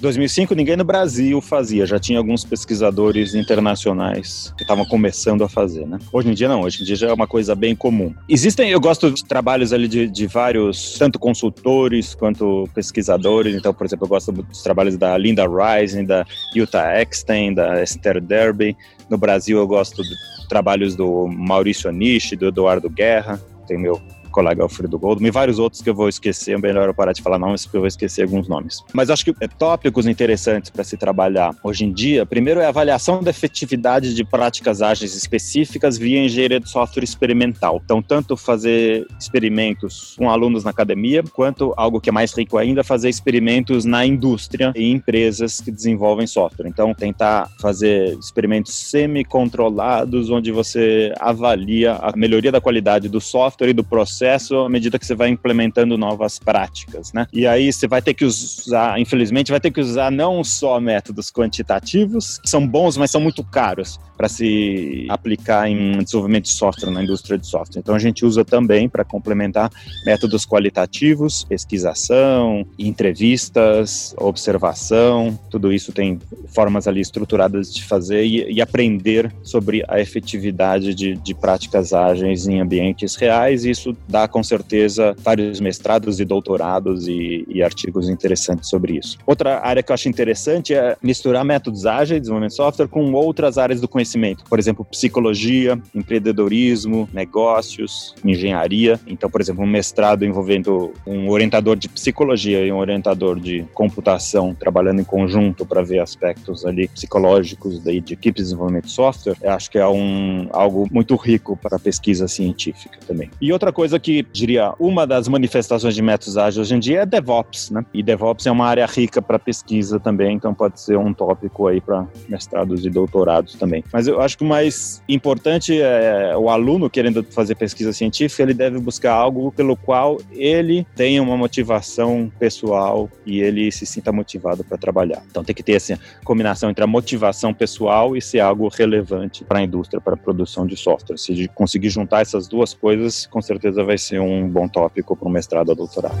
2005 0.00 0.54
ninguém 0.54 0.76
no 0.76 0.84
Brasil 0.84 1.40
fazia, 1.40 1.86
já 1.86 1.98
tinha 1.98 2.18
alguns 2.18 2.44
pesquisadores 2.44 3.34
internacionais 3.34 4.52
que 4.56 4.62
estavam 4.62 4.84
começando 4.84 5.42
a 5.42 5.48
fazer, 5.48 5.86
né? 5.86 5.98
Hoje 6.12 6.30
em 6.30 6.34
dia 6.34 6.48
não, 6.48 6.62
hoje 6.62 6.82
em 6.82 6.84
dia 6.84 6.96
já 6.96 7.08
é 7.08 7.12
uma 7.12 7.26
coisa 7.26 7.54
bem 7.54 7.74
comum. 7.74 8.14
Existem, 8.28 8.70
eu 8.70 8.80
gosto 8.80 9.10
de 9.10 9.24
trabalhos 9.24 9.72
ali 9.72 9.88
de, 9.88 10.06
de 10.08 10.26
vários, 10.26 10.98
tanto 10.98 11.18
consultores 11.18 12.14
quanto 12.14 12.68
pesquisadores, 12.74 13.54
então, 13.54 13.72
por 13.72 13.86
exemplo, 13.86 14.04
eu 14.04 14.08
gosto 14.08 14.32
dos 14.32 14.62
trabalhos 14.62 14.96
da 14.96 15.16
Linda 15.16 15.44
Rising, 15.46 16.04
da 16.04 16.26
Utah 16.54 17.00
Eckstein, 17.00 17.54
da 17.54 17.82
Esther 17.82 18.20
Derby. 18.20 18.76
No 19.08 19.16
Brasil 19.16 19.58
eu 19.58 19.66
gosto 19.66 20.02
de 20.02 20.14
trabalhos 20.48 20.94
do 20.94 21.26
Maurício 21.26 21.88
Anishi, 21.88 22.36
do 22.36 22.46
Eduardo 22.46 22.90
Guerra, 22.90 23.40
tem 23.66 23.78
meu 23.78 24.00
colega 24.36 24.62
Alfredo 24.62 24.98
Goldman 24.98 25.28
e 25.28 25.30
vários 25.30 25.58
outros 25.58 25.80
que 25.80 25.88
eu 25.88 25.94
vou 25.94 26.10
esquecer, 26.10 26.56
é 26.56 26.58
melhor 26.58 26.86
eu 26.88 26.94
parar 26.94 27.14
de 27.14 27.22
falar 27.22 27.38
nomes 27.38 27.64
porque 27.64 27.78
eu 27.78 27.80
vou 27.80 27.88
esquecer 27.88 28.24
alguns 28.24 28.46
nomes. 28.46 28.84
Mas 28.92 29.08
acho 29.08 29.24
que 29.24 29.32
tópicos 29.58 30.06
interessantes 30.06 30.68
para 30.68 30.84
se 30.84 30.94
trabalhar 30.98 31.54
hoje 31.64 31.86
em 31.86 31.92
dia, 31.92 32.26
primeiro 32.26 32.60
é 32.60 32.66
a 32.66 32.68
avaliação 32.68 33.22
da 33.22 33.30
efetividade 33.30 34.12
de 34.12 34.22
práticas 34.24 34.82
ágeis 34.82 35.16
específicas 35.16 35.96
via 35.96 36.22
engenharia 36.22 36.60
de 36.60 36.68
software 36.68 37.02
experimental. 37.02 37.80
Então, 37.82 38.02
tanto 38.02 38.36
fazer 38.36 39.06
experimentos 39.18 40.14
com 40.18 40.28
alunos 40.28 40.64
na 40.64 40.70
academia, 40.70 41.22
quanto 41.32 41.72
algo 41.74 41.98
que 41.98 42.10
é 42.10 42.12
mais 42.12 42.36
rico 42.36 42.58
ainda, 42.58 42.84
fazer 42.84 43.08
experimentos 43.08 43.86
na 43.86 44.04
indústria 44.04 44.70
e 44.76 44.92
empresas 44.92 45.62
que 45.62 45.70
desenvolvem 45.70 46.26
software. 46.26 46.68
Então, 46.68 46.92
tentar 46.92 47.48
fazer 47.58 48.18
experimentos 48.18 48.74
semi-controlados, 48.74 50.28
onde 50.28 50.52
você 50.52 51.14
avalia 51.18 51.94
a 51.94 52.14
melhoria 52.14 52.52
da 52.52 52.60
qualidade 52.60 53.08
do 53.08 53.20
software 53.20 53.70
e 53.70 53.72
do 53.72 53.82
processo 53.82 54.25
à 54.28 54.68
medida 54.68 54.98
que 54.98 55.06
você 55.06 55.14
vai 55.14 55.28
implementando 55.28 55.96
novas 55.96 56.38
práticas, 56.38 57.12
né? 57.12 57.26
E 57.32 57.46
aí 57.46 57.72
você 57.72 57.86
vai 57.86 58.02
ter 58.02 58.14
que 58.14 58.24
usar, 58.24 58.98
infelizmente, 59.00 59.50
vai 59.50 59.60
ter 59.60 59.70
que 59.70 59.80
usar 59.80 60.10
não 60.10 60.42
só 60.44 60.80
métodos 60.80 61.30
quantitativos, 61.30 62.38
que 62.38 62.48
são 62.48 62.66
bons, 62.66 62.96
mas 62.96 63.10
são 63.10 63.20
muito 63.20 63.44
caros 63.44 63.98
para 64.16 64.28
se 64.28 65.06
aplicar 65.08 65.68
em 65.68 66.02
desenvolvimento 66.02 66.44
de 66.44 66.50
software 66.50 66.90
na 66.90 67.02
indústria 67.02 67.36
de 67.36 67.46
software. 67.46 67.80
Então 67.80 67.94
a 67.94 67.98
gente 67.98 68.24
usa 68.24 68.44
também 68.44 68.88
para 68.88 69.04
complementar 69.04 69.70
métodos 70.04 70.46
qualitativos, 70.46 71.44
pesquisação, 71.44 72.66
entrevistas, 72.78 74.14
observação, 74.18 75.38
tudo 75.50 75.72
isso 75.72 75.92
tem 75.92 76.18
formas 76.48 76.88
ali 76.88 77.00
estruturadas 77.00 77.72
de 77.72 77.84
fazer 77.84 78.24
e, 78.24 78.52
e 78.52 78.60
aprender 78.60 79.32
sobre 79.42 79.84
a 79.86 80.00
efetividade 80.00 80.94
de, 80.94 81.14
de 81.16 81.34
práticas 81.34 81.92
ágeis 81.92 82.46
em 82.46 82.60
ambientes 82.60 83.14
reais. 83.16 83.64
E 83.64 83.70
isso 83.70 83.96
dá 84.08 84.15
com 84.28 84.42
certeza 84.42 85.16
vários 85.18 85.60
mestrados 85.60 86.20
e 86.20 86.24
doutorados 86.24 87.08
e, 87.08 87.44
e 87.48 87.62
artigos 87.62 88.08
interessantes 88.08 88.70
sobre 88.70 88.96
isso. 88.98 89.18
Outra 89.26 89.60
área 89.66 89.82
que 89.82 89.90
eu 89.90 89.94
acho 89.94 90.08
interessante 90.08 90.74
é 90.74 90.96
misturar 91.02 91.44
métodos 91.44 91.86
ágeis, 91.86 92.20
desenvolvimento 92.20 92.52
de 92.52 92.56
software, 92.56 92.86
com 92.86 93.12
outras 93.12 93.58
áreas 93.58 93.80
do 93.80 93.88
conhecimento, 93.88 94.44
por 94.48 94.58
exemplo, 94.58 94.84
psicologia, 94.84 95.78
empreendedorismo, 95.94 97.08
negócios, 97.12 98.14
engenharia. 98.24 99.00
Então, 99.06 99.28
por 99.28 99.40
exemplo, 99.40 99.64
um 99.64 99.66
mestrado 99.66 100.24
envolvendo 100.24 100.92
um 101.06 101.28
orientador 101.30 101.74
de 101.74 101.88
psicologia 101.88 102.64
e 102.64 102.70
um 102.70 102.78
orientador 102.78 103.40
de 103.40 103.64
computação 103.74 104.54
trabalhando 104.54 105.00
em 105.00 105.04
conjunto 105.04 105.66
para 105.66 105.82
ver 105.82 105.98
aspectos 105.98 106.64
ali 106.64 106.86
psicológicos 106.88 107.82
daí 107.82 108.00
de 108.00 108.14
equipes 108.14 108.44
de 108.44 108.50
desenvolvimento 108.50 108.84
de 108.84 108.92
software, 108.92 109.36
eu 109.42 109.50
acho 109.50 109.70
que 109.70 109.78
é 109.78 109.86
um, 109.86 110.48
algo 110.52 110.86
muito 110.92 111.16
rico 111.16 111.56
para 111.56 111.78
pesquisa 111.78 112.28
científica 112.28 112.98
também. 113.06 113.30
E 113.40 113.52
outra 113.52 113.72
coisa 113.72 113.86
coisa 113.86 114.00
que, 114.06 114.24
diria, 114.32 114.72
uma 114.78 115.04
das 115.04 115.26
manifestações 115.26 115.92
de 115.92 116.00
métodos 116.00 116.38
ágeis 116.38 116.58
hoje 116.58 116.76
em 116.76 116.78
dia 116.78 117.00
é 117.00 117.06
DevOps, 117.06 117.72
né? 117.72 117.84
E 117.92 118.04
DevOps 118.04 118.46
é 118.46 118.52
uma 118.52 118.64
área 118.64 118.86
rica 118.86 119.20
para 119.20 119.36
pesquisa 119.36 119.98
também, 119.98 120.36
então 120.36 120.54
pode 120.54 120.80
ser 120.80 120.96
um 120.96 121.12
tópico 121.12 121.66
aí 121.66 121.80
para 121.80 122.06
mestrados 122.28 122.86
e 122.86 122.90
doutorados 122.90 123.54
também. 123.54 123.82
Mas 123.92 124.06
eu 124.06 124.20
acho 124.20 124.38
que 124.38 124.44
o 124.44 124.46
mais 124.46 125.02
importante 125.08 125.82
é 125.82 126.36
o 126.36 126.48
aluno 126.48 126.88
querendo 126.88 127.24
fazer 127.24 127.56
pesquisa 127.56 127.92
científica, 127.92 128.44
ele 128.44 128.54
deve 128.54 128.78
buscar 128.78 129.12
algo 129.12 129.50
pelo 129.50 129.76
qual 129.76 130.20
ele 130.30 130.86
tenha 130.94 131.20
uma 131.20 131.36
motivação 131.36 132.30
pessoal 132.38 133.10
e 133.26 133.40
ele 133.40 133.72
se 133.72 133.84
sinta 133.84 134.12
motivado 134.12 134.62
para 134.62 134.78
trabalhar. 134.78 135.20
Então 135.28 135.42
tem 135.42 135.52
que 135.52 135.64
ter 135.64 135.72
essa 135.72 135.98
combinação 136.22 136.70
entre 136.70 136.84
a 136.84 136.86
motivação 136.86 137.52
pessoal 137.52 138.16
e 138.16 138.22
ser 138.22 138.38
algo 138.38 138.68
relevante 138.68 139.42
para 139.42 139.58
a 139.58 139.62
indústria, 139.62 140.00
para 140.00 140.14
a 140.14 140.16
produção 140.16 140.64
de 140.64 140.76
software. 140.76 141.16
Se 141.16 141.48
conseguir 141.48 141.88
juntar 141.88 142.20
essas 142.20 142.46
duas 142.46 142.72
coisas, 142.72 143.26
com 143.26 143.42
certeza 143.42 143.82
vai 143.86 143.96
ser 143.96 144.20
um 144.20 144.48
bom 144.48 144.68
tópico 144.68 145.16
para 145.16 145.28
o 145.28 145.30
mestrado 145.30 145.70
ou 145.70 145.74
doutorado. 145.74 146.16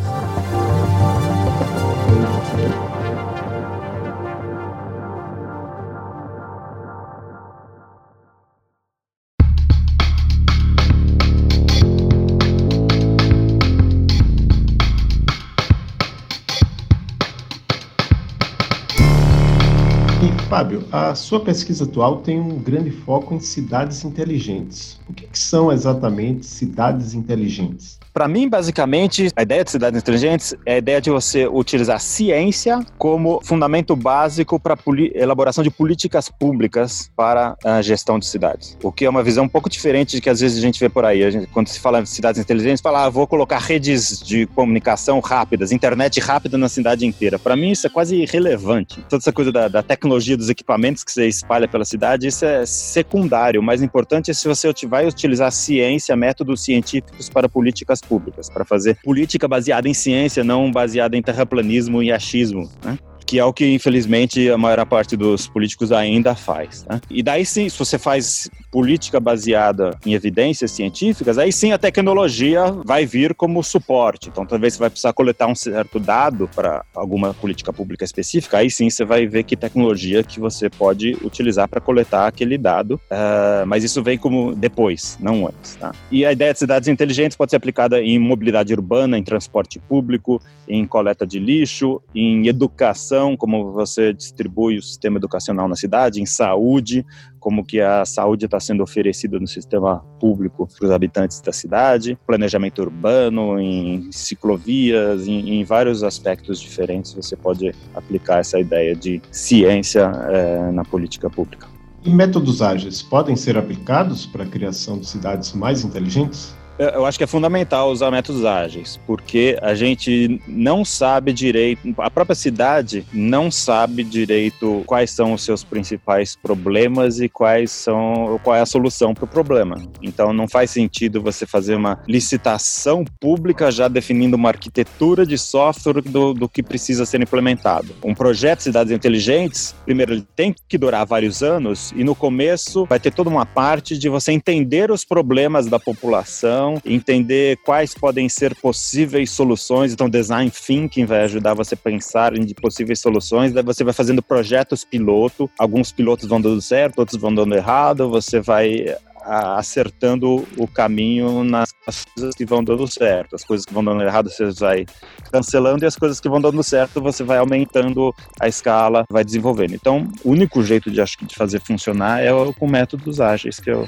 A 20.96 21.14
sua 21.14 21.44
pesquisa 21.44 21.84
atual 21.84 22.22
tem 22.22 22.40
um 22.40 22.58
grande 22.58 22.90
foco 22.90 23.34
em 23.34 23.38
cidades 23.38 24.02
inteligentes. 24.02 24.98
O 25.06 25.12
que, 25.12 25.26
que 25.26 25.38
são 25.38 25.70
exatamente 25.70 26.46
cidades 26.46 27.12
inteligentes? 27.12 27.98
Para 28.16 28.28
mim, 28.28 28.48
basicamente, 28.48 29.30
a 29.36 29.42
ideia 29.42 29.62
de 29.62 29.70
cidades 29.70 30.00
inteligentes 30.00 30.54
é 30.64 30.76
a 30.76 30.78
ideia 30.78 31.02
de 31.02 31.10
você 31.10 31.46
utilizar 31.46 32.00
ciência 32.00 32.80
como 32.96 33.42
fundamento 33.44 33.94
básico 33.94 34.58
para 34.58 34.74
elaboração 35.14 35.62
de 35.62 35.68
políticas 35.68 36.30
públicas 36.30 37.12
para 37.14 37.54
a 37.62 37.82
gestão 37.82 38.18
de 38.18 38.24
cidades. 38.24 38.74
O 38.82 38.90
que 38.90 39.04
é 39.04 39.10
uma 39.10 39.22
visão 39.22 39.44
um 39.44 39.48
pouco 39.48 39.68
diferente 39.68 40.12
de 40.12 40.22
que 40.22 40.30
às 40.30 40.40
vezes 40.40 40.56
a 40.56 40.62
gente 40.62 40.80
vê 40.80 40.88
por 40.88 41.04
aí. 41.04 41.30
Gente, 41.30 41.46
quando 41.48 41.68
se 41.68 41.78
fala 41.78 42.00
em 42.00 42.06
cidades 42.06 42.40
inteligentes, 42.40 42.80
fala, 42.80 43.04
ah, 43.04 43.10
vou 43.10 43.26
colocar 43.26 43.58
redes 43.58 44.18
de 44.22 44.46
comunicação 44.46 45.20
rápidas, 45.20 45.70
internet 45.70 46.18
rápida 46.18 46.56
na 46.56 46.70
cidade 46.70 47.04
inteira. 47.04 47.38
Para 47.38 47.54
mim, 47.54 47.72
isso 47.72 47.86
é 47.86 47.90
quase 47.90 48.16
irrelevante. 48.16 48.98
Toda 49.10 49.20
essa 49.20 49.32
coisa 49.32 49.52
da, 49.52 49.68
da 49.68 49.82
tecnologia 49.82 50.38
dos 50.38 50.48
equipamentos 50.48 51.04
que 51.04 51.12
você 51.12 51.28
espalha 51.28 51.68
pela 51.68 51.84
cidade, 51.84 52.28
isso 52.28 52.46
é 52.46 52.64
secundário. 52.64 53.60
O 53.60 53.62
mais 53.62 53.82
importante 53.82 54.30
é 54.30 54.34
se 54.34 54.48
você 54.48 54.72
vai 54.86 55.06
utilizar 55.06 55.52
ciência, 55.52 56.16
métodos 56.16 56.64
científicos 56.64 57.28
para 57.28 57.46
políticas 57.46 58.00
públicas, 58.08 58.48
para 58.48 58.64
fazer 58.64 58.98
política 59.02 59.46
baseada 59.46 59.88
em 59.88 59.94
ciência, 59.94 60.44
não 60.44 60.70
baseada 60.70 61.16
em 61.16 61.22
terraplanismo 61.22 62.02
e 62.02 62.12
achismo. 62.12 62.70
Né? 62.84 62.98
Que 63.26 63.38
é 63.38 63.44
o 63.44 63.52
que 63.52 63.66
infelizmente 63.74 64.48
a 64.48 64.56
maior 64.56 64.84
parte 64.86 65.16
dos 65.16 65.48
políticos 65.48 65.90
ainda 65.90 66.34
faz. 66.34 66.86
Né? 66.88 67.00
E 67.10 67.22
daí 67.22 67.44
sim, 67.44 67.68
se 67.68 67.78
você 67.78 67.98
faz 67.98 68.48
política 68.70 69.18
baseada 69.18 69.98
em 70.06 70.14
evidências 70.14 70.70
científicas, 70.70 71.36
aí 71.38 71.52
sim 71.52 71.72
a 71.72 71.78
tecnologia 71.78 72.70
vai 72.84 73.04
vir 73.04 73.34
como 73.34 73.62
suporte. 73.62 74.28
Então 74.28 74.46
talvez 74.46 74.74
você 74.74 74.78
vai 74.80 74.90
precisar 74.90 75.12
coletar 75.12 75.48
um 75.48 75.54
certo 75.54 75.98
dado 75.98 76.48
para 76.54 76.84
alguma 76.94 77.34
política 77.34 77.72
pública 77.72 78.04
específica, 78.04 78.58
aí 78.58 78.70
sim 78.70 78.88
você 78.88 79.04
vai 79.04 79.26
ver 79.26 79.42
que 79.42 79.56
tecnologia 79.56 80.22
que 80.22 80.38
você 80.38 80.70
pode 80.70 81.16
utilizar 81.24 81.68
para 81.68 81.80
coletar 81.80 82.28
aquele 82.28 82.56
dado, 82.56 83.00
uh, 83.10 83.66
mas 83.66 83.82
isso 83.82 84.02
vem 84.02 84.16
como 84.16 84.54
depois, 84.54 85.18
não 85.20 85.46
antes. 85.46 85.74
Tá? 85.76 85.92
E 86.10 86.24
a 86.24 86.32
ideia 86.32 86.52
de 86.52 86.58
cidades 86.58 86.88
inteligentes 86.88 87.36
pode 87.36 87.50
ser 87.50 87.56
aplicada 87.56 88.00
em 88.00 88.18
mobilidade 88.18 88.72
urbana, 88.72 89.18
em 89.18 89.22
transporte 89.22 89.78
público, 89.78 90.40
em 90.68 90.86
coleta 90.86 91.26
de 91.26 91.38
lixo, 91.38 92.00
em 92.14 92.46
educação 92.46 93.15
educação, 93.16 93.36
como 93.36 93.72
você 93.72 94.12
distribui 94.12 94.78
o 94.78 94.82
sistema 94.82 95.16
educacional 95.16 95.68
na 95.68 95.74
cidade, 95.74 96.20
em 96.20 96.26
saúde, 96.26 97.04
como 97.40 97.64
que 97.64 97.80
a 97.80 98.04
saúde 98.04 98.44
está 98.44 98.60
sendo 98.60 98.82
oferecida 98.82 99.38
no 99.38 99.46
sistema 99.46 100.00
público 100.20 100.68
para 100.76 100.86
os 100.86 100.92
habitantes 100.92 101.40
da 101.40 101.52
cidade, 101.52 102.18
planejamento 102.26 102.82
urbano, 102.82 103.58
em 103.58 104.10
ciclovias, 104.12 105.26
em, 105.26 105.60
em, 105.60 105.64
vários 105.64 106.02
aspectos 106.02 106.60
diferentes 106.60 107.14
você 107.14 107.36
pode 107.36 107.72
aplicar 107.94 108.40
essa 108.40 108.58
ideia 108.58 108.94
de 108.94 109.22
ciência 109.30 110.10
é, 110.28 110.70
na 110.72 110.84
política 110.84 111.30
pública. 111.30 111.68
E 112.04 112.10
métodos 112.10 112.62
ágeis 112.62 113.02
podem 113.02 113.34
ser 113.34 113.56
aplicados 113.56 114.26
para 114.26 114.44
a 114.44 114.46
criação 114.46 114.98
de 114.98 115.08
cidades 115.08 115.52
mais 115.52 115.84
inteligentes? 115.84 116.54
Eu 116.78 117.06
acho 117.06 117.16
que 117.16 117.24
é 117.24 117.26
fundamental 117.26 117.90
usar 117.90 118.10
métodos 118.10 118.44
ágeis, 118.44 119.00
porque 119.06 119.58
a 119.62 119.74
gente 119.74 120.40
não 120.46 120.84
sabe 120.84 121.32
direito, 121.32 121.94
a 121.98 122.10
própria 122.10 122.34
cidade 122.34 123.06
não 123.12 123.50
sabe 123.50 124.04
direito 124.04 124.82
quais 124.86 125.10
são 125.10 125.32
os 125.32 125.42
seus 125.42 125.64
principais 125.64 126.36
problemas 126.36 127.18
e 127.18 127.28
quais 127.28 127.70
são, 127.70 128.38
qual 128.42 128.56
é 128.56 128.60
a 128.60 128.66
solução 128.66 129.14
para 129.14 129.24
o 129.24 129.28
problema. 129.28 129.76
Então 130.02 130.32
não 130.32 130.46
faz 130.46 130.70
sentido 130.70 131.22
você 131.22 131.46
fazer 131.46 131.76
uma 131.76 131.98
licitação 132.06 133.04
pública 133.18 133.70
já 133.70 133.88
definindo 133.88 134.36
uma 134.36 134.50
arquitetura 134.50 135.24
de 135.24 135.38
software 135.38 136.02
do, 136.02 136.34
do 136.34 136.48
que 136.48 136.62
precisa 136.62 137.06
ser 137.06 137.22
implementado. 137.22 137.94
Um 138.04 138.14
projeto 138.14 138.58
de 138.58 138.64
cidades 138.64 138.92
inteligentes, 138.92 139.74
primeiro, 139.84 140.12
ele 140.12 140.26
tem 140.36 140.54
que 140.68 140.76
durar 140.76 141.06
vários 141.06 141.42
anos 141.42 141.92
e 141.96 142.04
no 142.04 142.14
começo 142.14 142.84
vai 142.84 143.00
ter 143.00 143.12
toda 143.12 143.30
uma 143.30 143.46
parte 143.46 143.96
de 143.96 144.08
você 144.10 144.32
entender 144.32 144.90
os 144.90 145.04
problemas 145.04 145.66
da 145.66 145.78
população 145.78 146.65
entender 146.84 147.58
quais 147.64 147.94
podem 147.94 148.28
ser 148.28 148.54
possíveis 148.54 149.30
soluções. 149.30 149.92
Então, 149.92 150.08
design 150.08 150.50
thinking 150.50 151.04
vai 151.04 151.22
ajudar 151.24 151.54
você 151.54 151.74
a 151.74 151.78
pensar 151.78 152.36
em 152.36 152.46
possíveis 152.54 153.00
soluções. 153.00 153.52
Daí 153.52 153.62
você 153.62 153.84
vai 153.84 153.92
fazendo 153.92 154.22
projetos 154.22 154.84
piloto. 154.84 155.50
Alguns 155.58 155.92
pilotos 155.92 156.28
vão 156.28 156.40
dando 156.40 156.60
certo, 156.60 156.98
outros 156.98 157.20
vão 157.20 157.34
dando 157.34 157.54
errado. 157.54 158.08
Você 158.10 158.40
vai 158.40 158.86
acertando 159.26 160.46
o 160.56 160.68
caminho 160.68 161.42
nas 161.42 161.72
coisas 161.72 162.34
que 162.34 162.46
vão 162.46 162.62
dando 162.62 162.86
certo. 162.86 163.34
As 163.34 163.44
coisas 163.44 163.66
que 163.66 163.74
vão 163.74 163.84
dando 163.84 164.02
errado 164.02 164.30
você 164.30 164.50
vai 164.52 164.86
cancelando 165.32 165.84
e 165.84 165.86
as 165.86 165.96
coisas 165.96 166.20
que 166.20 166.28
vão 166.28 166.40
dando 166.40 166.62
certo 166.62 167.00
você 167.00 167.24
vai 167.24 167.38
aumentando 167.38 168.14
a 168.40 168.46
escala, 168.46 169.04
vai 169.10 169.24
desenvolvendo. 169.24 169.74
Então, 169.74 170.08
o 170.24 170.30
único 170.30 170.62
jeito 170.62 170.90
de 170.90 171.00
acho 171.00 171.16
de 171.24 171.34
fazer 171.34 171.60
funcionar 171.60 172.22
é 172.22 172.30
com 172.56 172.68
métodos 172.68 173.20
ágeis 173.20 173.58
que 173.58 173.70
eu 173.70 173.86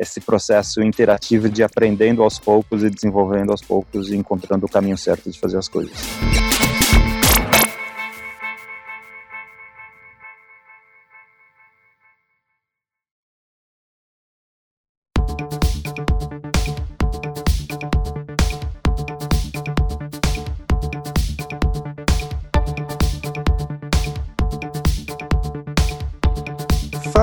esse 0.00 0.18
processo 0.18 0.82
interativo 0.82 1.46
de 1.50 1.62
aprendendo 1.62 2.22
aos 2.22 2.38
poucos 2.38 2.82
e 2.82 2.88
desenvolvendo 2.88 3.50
aos 3.50 3.60
poucos 3.60 4.10
e 4.10 4.16
encontrando 4.16 4.64
o 4.64 4.68
caminho 4.68 4.96
certo 4.96 5.30
de 5.30 5.38
fazer 5.38 5.58
as 5.58 5.68
coisas. 5.68 5.92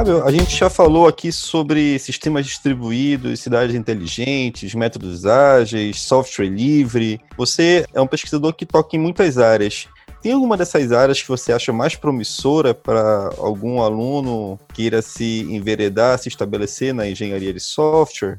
Fábio, 0.08 0.24
a 0.24 0.32
gente 0.32 0.56
já 0.56 0.70
falou 0.70 1.06
aqui 1.06 1.34
sobre 1.34 2.00
sistemas 2.00 2.46
distribuídos, 2.46 3.42
cidades 3.42 3.76
inteligentes, 3.76 4.74
métodos 4.74 5.26
ágeis, 5.26 6.00
software 6.02 6.48
livre. 6.48 7.20
Você 7.36 7.86
é 7.94 8.00
um 8.00 8.08
pesquisador 8.08 8.54
que 8.54 8.66
toca 8.66 8.96
em 8.96 9.00
muitas 9.00 9.38
áreas. 9.38 9.90
Tem 10.22 10.32
alguma 10.32 10.56
dessas 10.56 10.94
áreas 10.94 11.22
que 11.22 11.28
você 11.28 11.52
acha 11.52 11.74
mais 11.74 11.96
promissora 11.98 12.74
para 12.74 13.32
algum 13.38 13.82
aluno 13.82 14.58
queira 14.74 15.02
se 15.02 15.42
enveredar, 15.50 16.18
se 16.18 16.30
estabelecer 16.30 16.94
na 16.94 17.08
engenharia 17.08 17.54
de 17.54 17.60
software? 17.60 18.38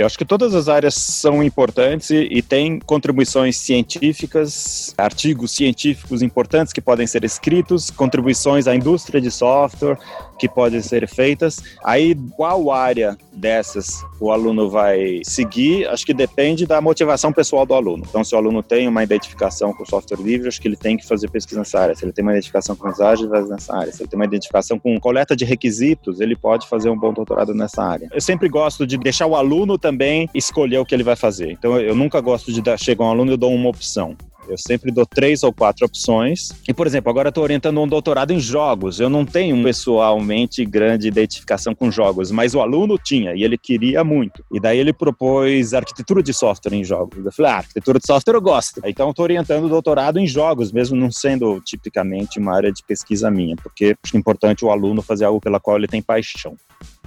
Eu 0.00 0.06
acho 0.06 0.16
que 0.16 0.24
todas 0.24 0.54
as 0.54 0.66
áreas 0.66 0.94
são 0.94 1.42
importantes 1.42 2.08
e, 2.08 2.26
e 2.30 2.40
tem 2.40 2.78
contribuições 2.78 3.58
científicas, 3.58 4.94
artigos 4.96 5.50
científicos 5.50 6.22
importantes 6.22 6.72
que 6.72 6.80
podem 6.80 7.06
ser 7.06 7.22
escritos, 7.22 7.90
contribuições 7.90 8.66
à 8.66 8.74
indústria 8.74 9.20
de 9.20 9.30
software 9.30 9.98
que 10.40 10.48
podem 10.48 10.80
ser 10.80 11.06
feitas. 11.06 11.62
Aí, 11.84 12.16
qual 12.34 12.70
área 12.70 13.16
dessas 13.30 14.02
o 14.18 14.32
aluno 14.32 14.70
vai 14.70 15.20
seguir? 15.22 15.86
Acho 15.88 16.06
que 16.06 16.14
depende 16.14 16.66
da 16.66 16.80
motivação 16.80 17.30
pessoal 17.30 17.66
do 17.66 17.74
aluno. 17.74 18.04
Então, 18.08 18.24
se 18.24 18.34
o 18.34 18.38
aluno 18.38 18.62
tem 18.62 18.88
uma 18.88 19.04
identificação 19.04 19.74
com 19.74 19.84
software 19.84 20.22
livre, 20.22 20.48
acho 20.48 20.60
que 20.60 20.66
ele 20.66 20.76
tem 20.76 20.96
que 20.96 21.06
fazer 21.06 21.30
pesquisa 21.30 21.60
nessa 21.60 21.78
área. 21.78 21.94
Se 21.94 22.04
ele 22.06 22.12
tem 22.12 22.22
uma 22.22 22.32
identificação 22.32 22.74
com 22.74 22.88
ágeis, 22.88 23.28
vai 23.28 23.42
nessa 23.42 23.76
área. 23.76 23.92
Se 23.92 24.02
ele 24.02 24.08
tem 24.08 24.18
uma 24.18 24.24
identificação 24.24 24.78
com 24.78 24.98
coleta 24.98 25.36
de 25.36 25.44
requisitos, 25.44 26.20
ele 26.20 26.34
pode 26.34 26.66
fazer 26.66 26.88
um 26.88 26.98
bom 26.98 27.12
doutorado 27.12 27.54
nessa 27.54 27.82
área. 27.82 28.08
Eu 28.10 28.20
sempre 28.20 28.48
gosto 28.48 28.86
de 28.86 28.96
deixar 28.96 29.26
o 29.26 29.36
aluno 29.36 29.76
também 29.76 30.28
escolher 30.34 30.78
o 30.78 30.86
que 30.86 30.94
ele 30.94 31.04
vai 31.04 31.16
fazer. 31.16 31.50
Então, 31.50 31.78
eu 31.78 31.94
nunca 31.94 32.20
gosto 32.20 32.50
de 32.50 32.62
dar, 32.62 32.78
chegar 32.78 33.04
um 33.04 33.10
aluno 33.10 33.30
e 33.30 33.34
eu 33.34 33.38
dou 33.38 33.54
uma 33.54 33.68
opção. 33.68 34.16
Eu 34.50 34.58
sempre 34.58 34.90
dou 34.90 35.06
três 35.06 35.42
ou 35.42 35.52
quatro 35.52 35.86
opções. 35.86 36.48
E, 36.68 36.74
por 36.74 36.86
exemplo, 36.86 37.10
agora 37.10 37.28
eu 37.28 37.30
estou 37.30 37.44
orientando 37.44 37.80
um 37.80 37.88
doutorado 37.88 38.32
em 38.32 38.40
jogos. 38.40 38.98
Eu 38.98 39.08
não 39.08 39.24
tenho 39.24 39.62
pessoalmente 39.62 40.64
grande 40.64 41.08
identificação 41.08 41.74
com 41.74 41.90
jogos, 41.90 42.30
mas 42.30 42.54
o 42.54 42.60
aluno 42.60 42.98
tinha 42.98 43.34
e 43.34 43.44
ele 43.44 43.56
queria 43.56 44.02
muito. 44.02 44.44
E 44.52 44.58
daí 44.58 44.78
ele 44.78 44.92
propôs 44.92 45.72
arquitetura 45.72 46.22
de 46.22 46.34
software 46.34 46.74
em 46.74 46.84
jogos. 46.84 47.24
Eu 47.24 47.32
falei, 47.32 47.52
ah, 47.52 47.56
arquitetura 47.56 47.98
de 47.98 48.06
software 48.06 48.34
eu 48.34 48.42
gosto. 48.42 48.80
Então 48.84 49.06
eu 49.06 49.10
estou 49.10 49.22
orientando 49.22 49.64
o 49.64 49.68
doutorado 49.68 50.18
em 50.18 50.26
jogos, 50.26 50.72
mesmo 50.72 50.96
não 50.96 51.10
sendo 51.10 51.60
tipicamente 51.60 52.38
uma 52.38 52.54
área 52.54 52.72
de 52.72 52.82
pesquisa 52.82 53.30
minha, 53.30 53.56
porque 53.56 53.96
é 54.12 54.16
importante 54.16 54.64
o 54.64 54.70
aluno 54.70 55.02
fazer 55.02 55.24
algo 55.24 55.40
pela 55.40 55.60
qual 55.60 55.76
ele 55.76 55.86
tem 55.86 56.02
paixão. 56.02 56.54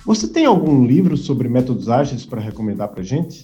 Você 0.05 0.27
tem 0.27 0.45
algum 0.45 0.85
livro 0.85 1.15
sobre 1.17 1.47
métodos 1.47 1.89
ágeis 1.89 2.25
para 2.25 2.41
recomendar 2.41 2.89
para 2.89 3.03
gente? 3.03 3.41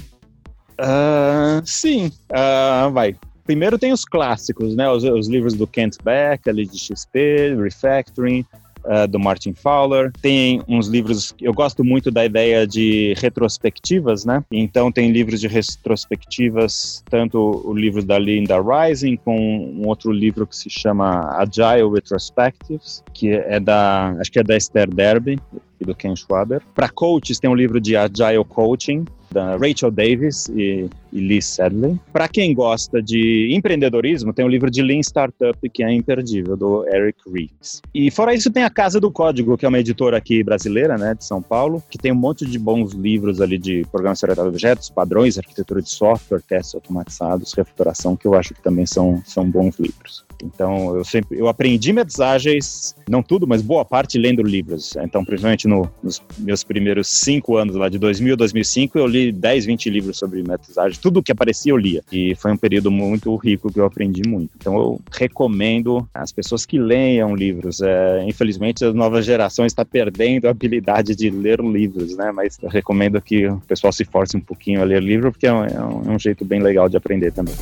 Uh, 0.79 1.61
sim, 1.65 2.11
uh, 2.31 2.91
vai. 2.91 3.15
Primeiro 3.49 3.79
tem 3.79 3.91
os 3.91 4.05
clássicos, 4.05 4.75
né? 4.75 4.87
Os, 4.91 5.03
os 5.03 5.27
livros 5.27 5.55
do 5.55 5.65
Kent 5.65 5.95
Beck, 6.03 6.47
ali 6.47 6.67
de 6.67 6.77
XP, 6.77 7.55
Refactoring, 7.59 8.45
uh, 8.85 9.07
do 9.07 9.19
Martin 9.19 9.55
Fowler. 9.55 10.11
Tem 10.21 10.61
uns 10.67 10.87
livros, 10.87 11.33
eu 11.41 11.51
gosto 11.51 11.83
muito 11.83 12.11
da 12.11 12.23
ideia 12.23 12.67
de 12.67 13.15
retrospectivas, 13.17 14.23
né? 14.23 14.43
Então 14.51 14.91
tem 14.91 15.11
livros 15.11 15.41
de 15.41 15.47
retrospectivas, 15.47 17.03
tanto 17.09 17.63
o 17.65 17.73
livro 17.73 18.05
da 18.05 18.19
Linda 18.19 18.61
Rising, 18.61 19.15
com 19.15 19.35
um 19.35 19.87
outro 19.87 20.11
livro 20.11 20.45
que 20.45 20.55
se 20.55 20.69
chama 20.69 21.35
Agile 21.39 21.89
Retrospectives, 21.91 23.03
que 23.15 23.31
é 23.31 23.59
da, 23.59 24.15
acho 24.19 24.31
que 24.31 24.37
é 24.37 24.43
da 24.43 24.55
Esther 24.55 24.93
Derby 24.93 25.39
e 25.81 25.85
do 25.85 25.95
Ken 25.95 26.15
Schwaber. 26.15 26.61
Para 26.75 26.87
coaches 26.87 27.39
tem 27.39 27.49
um 27.49 27.55
livro 27.55 27.81
de 27.81 27.95
Agile 27.95 28.45
Coaching, 28.47 29.05
da 29.31 29.55
Rachel 29.57 29.91
Davis 29.91 30.47
e, 30.49 30.89
e 31.11 31.19
Lee 31.19 31.41
Sadley. 31.41 31.99
Para 32.11 32.27
quem 32.27 32.53
gosta 32.53 33.01
de 33.01 33.49
empreendedorismo, 33.51 34.33
tem 34.33 34.45
o 34.45 34.47
livro 34.47 34.69
de 34.69 34.81
Lean 34.81 34.99
Startup, 34.99 35.57
que 35.69 35.83
é 35.83 35.91
imperdível, 35.91 36.55
do 36.55 36.87
Eric 36.87 37.19
Ries. 37.31 37.81
E 37.93 38.09
fora 38.11 38.33
isso, 38.33 38.51
tem 38.51 38.63
a 38.63 38.69
Casa 38.69 38.99
do 38.99 39.11
Código, 39.11 39.57
que 39.57 39.65
é 39.65 39.69
uma 39.69 39.79
editora 39.79 40.17
aqui 40.17 40.43
brasileira, 40.43 40.97
né, 40.97 41.13
de 41.13 41.25
São 41.25 41.41
Paulo, 41.41 41.83
que 41.89 41.97
tem 41.97 42.11
um 42.11 42.15
monte 42.15 42.45
de 42.45 42.57
bons 42.57 42.93
livros 42.93 43.41
ali 43.41 43.57
de 43.57 43.85
programação 43.91 44.27
orientada 44.27 44.47
a 44.47 44.51
objetos, 44.51 44.89
padrões, 44.89 45.37
arquitetura 45.37 45.81
de 45.81 45.89
software, 45.89 46.41
testes 46.41 46.75
automatizados, 46.75 47.53
refatoração, 47.53 48.15
que 48.15 48.27
eu 48.27 48.35
acho 48.35 48.53
que 48.53 48.61
também 48.61 48.85
são, 48.85 49.21
são 49.25 49.49
bons 49.49 49.77
livros. 49.79 50.28
Então, 50.43 50.95
eu 50.95 51.03
sempre 51.03 51.37
eu 51.37 51.47
aprendi 51.47 51.91
métodos 51.93 52.19
ágeis, 52.19 52.95
não 53.07 53.21
tudo, 53.21 53.47
mas 53.47 53.61
boa 53.61 53.85
parte 53.85 54.17
lendo 54.17 54.41
livros. 54.41 54.95
Então, 54.97 55.23
principalmente 55.23 55.67
no, 55.67 55.89
nos 56.01 56.21
meus 56.37 56.63
primeiros 56.63 57.07
cinco 57.07 57.57
anos, 57.57 57.75
lá 57.75 57.89
de 57.89 57.97
2000 57.97 58.33
a 58.33 58.37
2005, 58.37 58.97
eu 58.97 59.07
li 59.07 59.31
10, 59.31 59.65
20 59.65 59.89
livros 59.89 60.17
sobre 60.17 60.41
métodos 60.43 60.77
ágeis. 60.77 60.97
Tudo 60.97 61.23
que 61.23 61.31
aparecia 61.31 61.71
eu 61.71 61.77
lia. 61.77 62.01
E 62.11 62.35
foi 62.35 62.51
um 62.51 62.57
período 62.57 62.91
muito 62.91 63.35
rico 63.35 63.71
que 63.71 63.79
eu 63.79 63.85
aprendi 63.85 64.27
muito. 64.27 64.51
Então, 64.57 64.75
eu 64.77 65.01
recomendo 65.11 66.07
as 66.13 66.31
pessoas 66.31 66.65
que 66.65 66.77
leiam 66.77 67.35
livros. 67.35 67.81
É, 67.81 68.23
infelizmente, 68.25 68.83
a 68.83 68.93
nova 68.93 69.21
geração 69.21 69.65
está 69.65 69.83
perdendo 69.85 70.47
a 70.47 70.51
habilidade 70.51 71.15
de 71.15 71.29
ler 71.29 71.59
livros, 71.59 72.15
né? 72.15 72.31
Mas 72.31 72.57
eu 72.61 72.69
recomendo 72.69 73.21
que 73.21 73.47
o 73.47 73.61
pessoal 73.61 73.91
se 73.91 74.05
force 74.05 74.35
um 74.35 74.41
pouquinho 74.41 74.81
a 74.81 74.85
ler 74.85 75.01
livro, 75.01 75.31
porque 75.31 75.47
é 75.47 75.53
um, 75.53 75.65
é 75.65 75.81
um 76.11 76.15
é 76.15 76.19
jeito 76.19 76.45
bem 76.45 76.61
legal 76.61 76.89
de 76.89 76.97
aprender 76.97 77.31
também. 77.31 77.55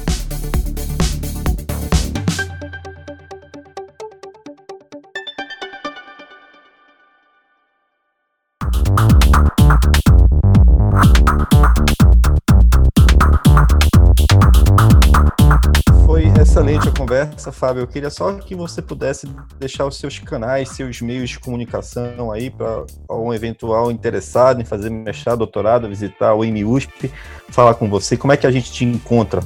Conversa, 17.38 17.52
Fábio. 17.52 17.84
Eu 17.84 17.88
queria 17.88 18.10
só 18.10 18.34
que 18.34 18.56
você 18.56 18.82
pudesse 18.82 19.28
deixar 19.60 19.86
os 19.86 19.98
seus 19.98 20.18
canais, 20.20 20.70
seus 20.70 21.02
meios 21.02 21.30
de 21.30 21.40
comunicação 21.40 22.32
aí 22.32 22.50
para 22.50 22.86
um 23.10 23.34
eventual 23.34 23.92
interessado 23.92 24.62
em 24.62 24.66
fazer 24.66 24.90
mestrado, 24.90 25.40
doutorado, 25.40 25.88
visitar 25.88 26.34
o 26.34 26.44
IMUSP, 26.44 27.12
falar 27.50 27.76
com 27.76 27.90
você. 27.90 28.18
Como 28.18 28.34
é 28.34 28.38
que 28.38 28.48
a 28.48 28.52
gente 28.52 28.72
te 28.72 28.84
encontra? 28.84 29.42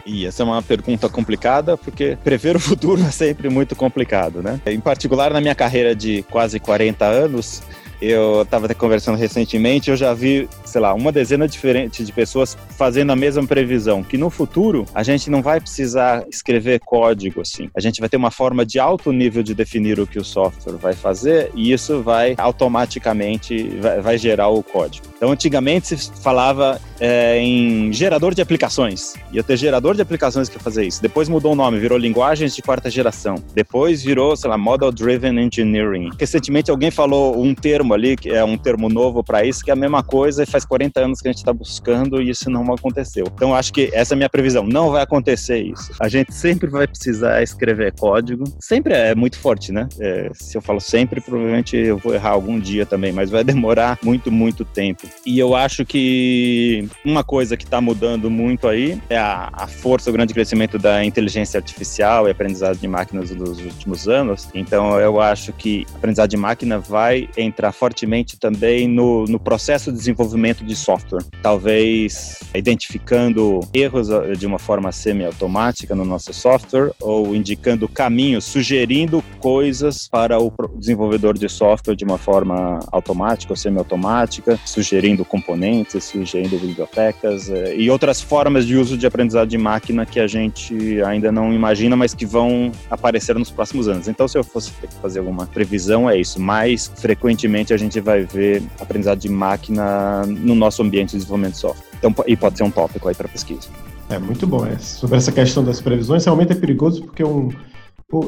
E 0.06 0.24
essa 0.24 0.42
é 0.42 0.46
uma 0.46 0.62
pergunta 0.62 1.08
complicada, 1.08 1.76
porque 1.76 2.16
prever 2.22 2.54
o 2.54 2.60
futuro 2.60 3.02
é 3.04 3.10
sempre 3.10 3.48
muito 3.48 3.74
complicado, 3.74 4.40
né? 4.40 4.60
Em 4.64 4.80
particular, 4.80 5.32
na 5.32 5.40
minha 5.40 5.54
carreira 5.54 5.94
de 5.94 6.22
quase 6.30 6.60
40 6.60 7.04
anos, 7.04 7.62
eu 8.00 8.42
estava 8.42 8.72
conversando 8.74 9.16
recentemente, 9.16 9.90
eu 9.90 9.96
já 9.96 10.12
vi, 10.12 10.48
sei 10.64 10.80
lá, 10.80 10.94
uma 10.94 11.12
dezena 11.12 11.48
diferente 11.48 12.04
de 12.04 12.12
pessoas 12.12 12.56
fazendo 12.76 13.12
a 13.12 13.16
mesma 13.16 13.46
previsão, 13.46 14.02
que 14.02 14.18
no 14.18 14.30
futuro 14.30 14.84
a 14.94 15.02
gente 15.02 15.30
não 15.30 15.42
vai 15.42 15.60
precisar 15.60 16.24
escrever 16.28 16.80
código 16.80 17.40
assim. 17.40 17.70
A 17.74 17.80
gente 17.80 18.00
vai 18.00 18.08
ter 18.08 18.16
uma 18.16 18.30
forma 18.30 18.64
de 18.64 18.78
alto 18.78 19.12
nível 19.12 19.42
de 19.42 19.54
definir 19.54 19.98
o 19.98 20.06
que 20.06 20.18
o 20.18 20.24
software 20.24 20.76
vai 20.76 20.94
fazer 20.94 21.50
e 21.54 21.72
isso 21.72 22.02
vai 22.02 22.34
automaticamente 22.38 23.68
vai, 23.80 24.00
vai 24.00 24.18
gerar 24.18 24.48
o 24.48 24.62
código. 24.62 25.06
Então, 25.16 25.30
antigamente 25.30 25.96
se 25.96 26.10
falava 26.22 26.80
é, 27.00 27.38
em 27.38 27.92
gerador 27.92 28.34
de 28.34 28.42
aplicações. 28.42 29.14
Ia 29.32 29.42
ter 29.42 29.56
gerador 29.56 29.94
de 29.94 30.02
aplicações 30.02 30.48
que 30.48 30.58
fazer 30.58 30.86
isso. 30.86 31.00
Depois 31.00 31.28
mudou 31.28 31.52
o 31.52 31.54
nome, 31.54 31.78
virou 31.78 31.98
linguagens 31.98 32.54
de 32.54 32.62
quarta 32.62 32.90
geração. 32.90 33.36
Depois 33.54 34.02
virou, 34.02 34.36
sei 34.36 34.50
lá, 34.50 34.58
Model 34.58 34.92
Driven 34.92 35.38
Engineering. 35.38 36.10
Recentemente 36.18 36.70
alguém 36.70 36.90
falou 36.90 37.42
um 37.42 37.54
termo 37.54 37.85
ali, 37.94 38.16
que 38.16 38.30
é 38.30 38.44
um 38.44 38.56
termo 38.56 38.88
novo 38.88 39.22
para 39.22 39.44
isso, 39.44 39.64
que 39.64 39.70
é 39.70 39.72
a 39.72 39.76
mesma 39.76 40.02
coisa 40.02 40.42
e 40.42 40.46
faz 40.46 40.64
40 40.64 41.00
anos 41.00 41.20
que 41.20 41.28
a 41.28 41.32
gente 41.32 41.38
está 41.38 41.52
buscando 41.52 42.20
e 42.20 42.30
isso 42.30 42.50
não 42.50 42.62
aconteceu. 42.72 43.26
Então, 43.32 43.54
acho 43.54 43.72
que 43.72 43.90
essa 43.92 44.14
é 44.14 44.16
a 44.16 44.18
minha 44.18 44.30
previsão. 44.30 44.64
Não 44.64 44.90
vai 44.90 45.02
acontecer 45.02 45.62
isso. 45.62 45.92
A 46.00 46.08
gente 46.08 46.32
sempre 46.32 46.68
vai 46.68 46.86
precisar 46.86 47.42
escrever 47.42 47.92
código. 47.92 48.44
Sempre 48.60 48.94
é 48.94 49.14
muito 49.14 49.38
forte, 49.38 49.72
né? 49.72 49.88
É, 49.98 50.30
se 50.34 50.56
eu 50.56 50.62
falo 50.62 50.80
sempre, 50.80 51.20
provavelmente 51.20 51.76
eu 51.76 51.98
vou 51.98 52.14
errar 52.14 52.30
algum 52.30 52.58
dia 52.58 52.84
também, 52.86 53.12
mas 53.12 53.30
vai 53.30 53.44
demorar 53.44 53.98
muito, 54.02 54.30
muito 54.30 54.64
tempo. 54.64 55.08
E 55.24 55.38
eu 55.38 55.54
acho 55.54 55.84
que 55.84 56.88
uma 57.04 57.24
coisa 57.24 57.56
que 57.56 57.64
está 57.64 57.80
mudando 57.80 58.30
muito 58.30 58.68
aí 58.68 59.00
é 59.08 59.16
a, 59.16 59.50
a, 59.52 59.66
força, 59.66 60.10
o 60.10 60.12
grande 60.12 60.34
crescimento 60.34 60.78
da 60.78 61.04
inteligência 61.04 61.58
artificial 61.58 62.26
e 62.26 62.30
aprendizado 62.30 62.78
de 62.78 62.88
máquinas 62.88 63.30
dos 63.30 63.58
últimos 63.58 64.08
anos. 64.08 64.48
Então, 64.54 64.98
eu 65.00 65.20
acho 65.20 65.52
que 65.52 65.86
aprendizado 65.94 66.30
de 66.30 66.36
máquina 66.36 66.78
vai 66.78 67.28
entrar 67.36 67.72
fortemente 67.78 68.38
também 68.38 68.88
no, 68.88 69.24
no 69.24 69.38
processo 69.38 69.92
de 69.92 69.98
desenvolvimento 69.98 70.64
de 70.64 70.74
software. 70.74 71.24
Talvez 71.42 72.40
identificando 72.54 73.60
erros 73.72 74.10
ah, 74.10 74.32
de 74.32 74.46
uma 74.46 74.58
forma 74.58 74.90
semi-automática 74.90 75.94
no 75.94 76.04
nosso 76.04 76.32
software 76.32 76.92
ou 77.00 77.34
indicando 77.34 77.88
caminhos, 77.88 78.44
sugerindo 78.44 79.22
coisas 79.38 80.08
para 80.08 80.38
o 80.38 80.52
desenvolvedor 80.76 81.36
de 81.38 81.48
software 81.48 81.94
de 81.94 82.04
uma 82.04 82.18
forma 82.18 82.80
automática 82.90 83.52
ou 83.52 83.56
semi-automática, 83.56 84.58
sugerindo 84.64 85.24
componentes, 85.24 86.04
sugerindo 86.04 86.58
bibliotecas 86.58 87.50
é, 87.50 87.76
e 87.76 87.90
outras 87.90 88.20
formas 88.20 88.66
de 88.66 88.76
uso 88.76 88.96
de 88.96 89.06
aprendizado 89.06 89.48
de 89.48 89.58
máquina 89.58 90.06
que 90.06 90.20
a 90.20 90.26
gente 90.26 91.02
ainda 91.02 91.30
não 91.30 91.52
imagina, 91.52 91.96
mas 91.96 92.14
que 92.14 92.24
vão 92.24 92.72
aparecer 92.90 93.36
nos 93.36 93.50
próximos 93.50 93.88
anos. 93.88 94.08
Então, 94.08 94.26
se 94.26 94.38
eu 94.38 94.44
fosse 94.44 94.72
ter 94.72 94.88
que 94.88 94.94
fazer 94.94 95.18
alguma 95.18 95.46
previsão, 95.46 96.08
é 96.08 96.18
isso. 96.18 96.40
Mais 96.40 96.90
frequentemente 96.96 97.65
a 97.72 97.76
gente 97.76 98.00
vai 98.00 98.24
ver 98.24 98.62
aprendizado 98.80 99.18
de 99.18 99.28
máquina 99.28 100.24
no 100.26 100.54
nosso 100.54 100.82
ambiente 100.82 101.10
de 101.10 101.16
desenvolvimento 101.18 101.54
de 101.54 101.58
software. 101.58 101.86
Então, 101.98 102.14
e 102.26 102.36
pode 102.36 102.56
ser 102.56 102.64
um 102.64 102.70
tópico 102.70 103.08
aí 103.08 103.14
para 103.14 103.28
pesquisa. 103.28 103.68
É 104.08 104.18
muito 104.18 104.46
bom. 104.46 104.64
É. 104.66 104.78
Sobre 104.78 105.16
essa 105.16 105.32
questão 105.32 105.64
das 105.64 105.80
previsões, 105.80 106.24
realmente 106.24 106.52
é 106.52 106.54
perigoso 106.54 107.02
porque 107.02 107.24
um, 107.24 107.50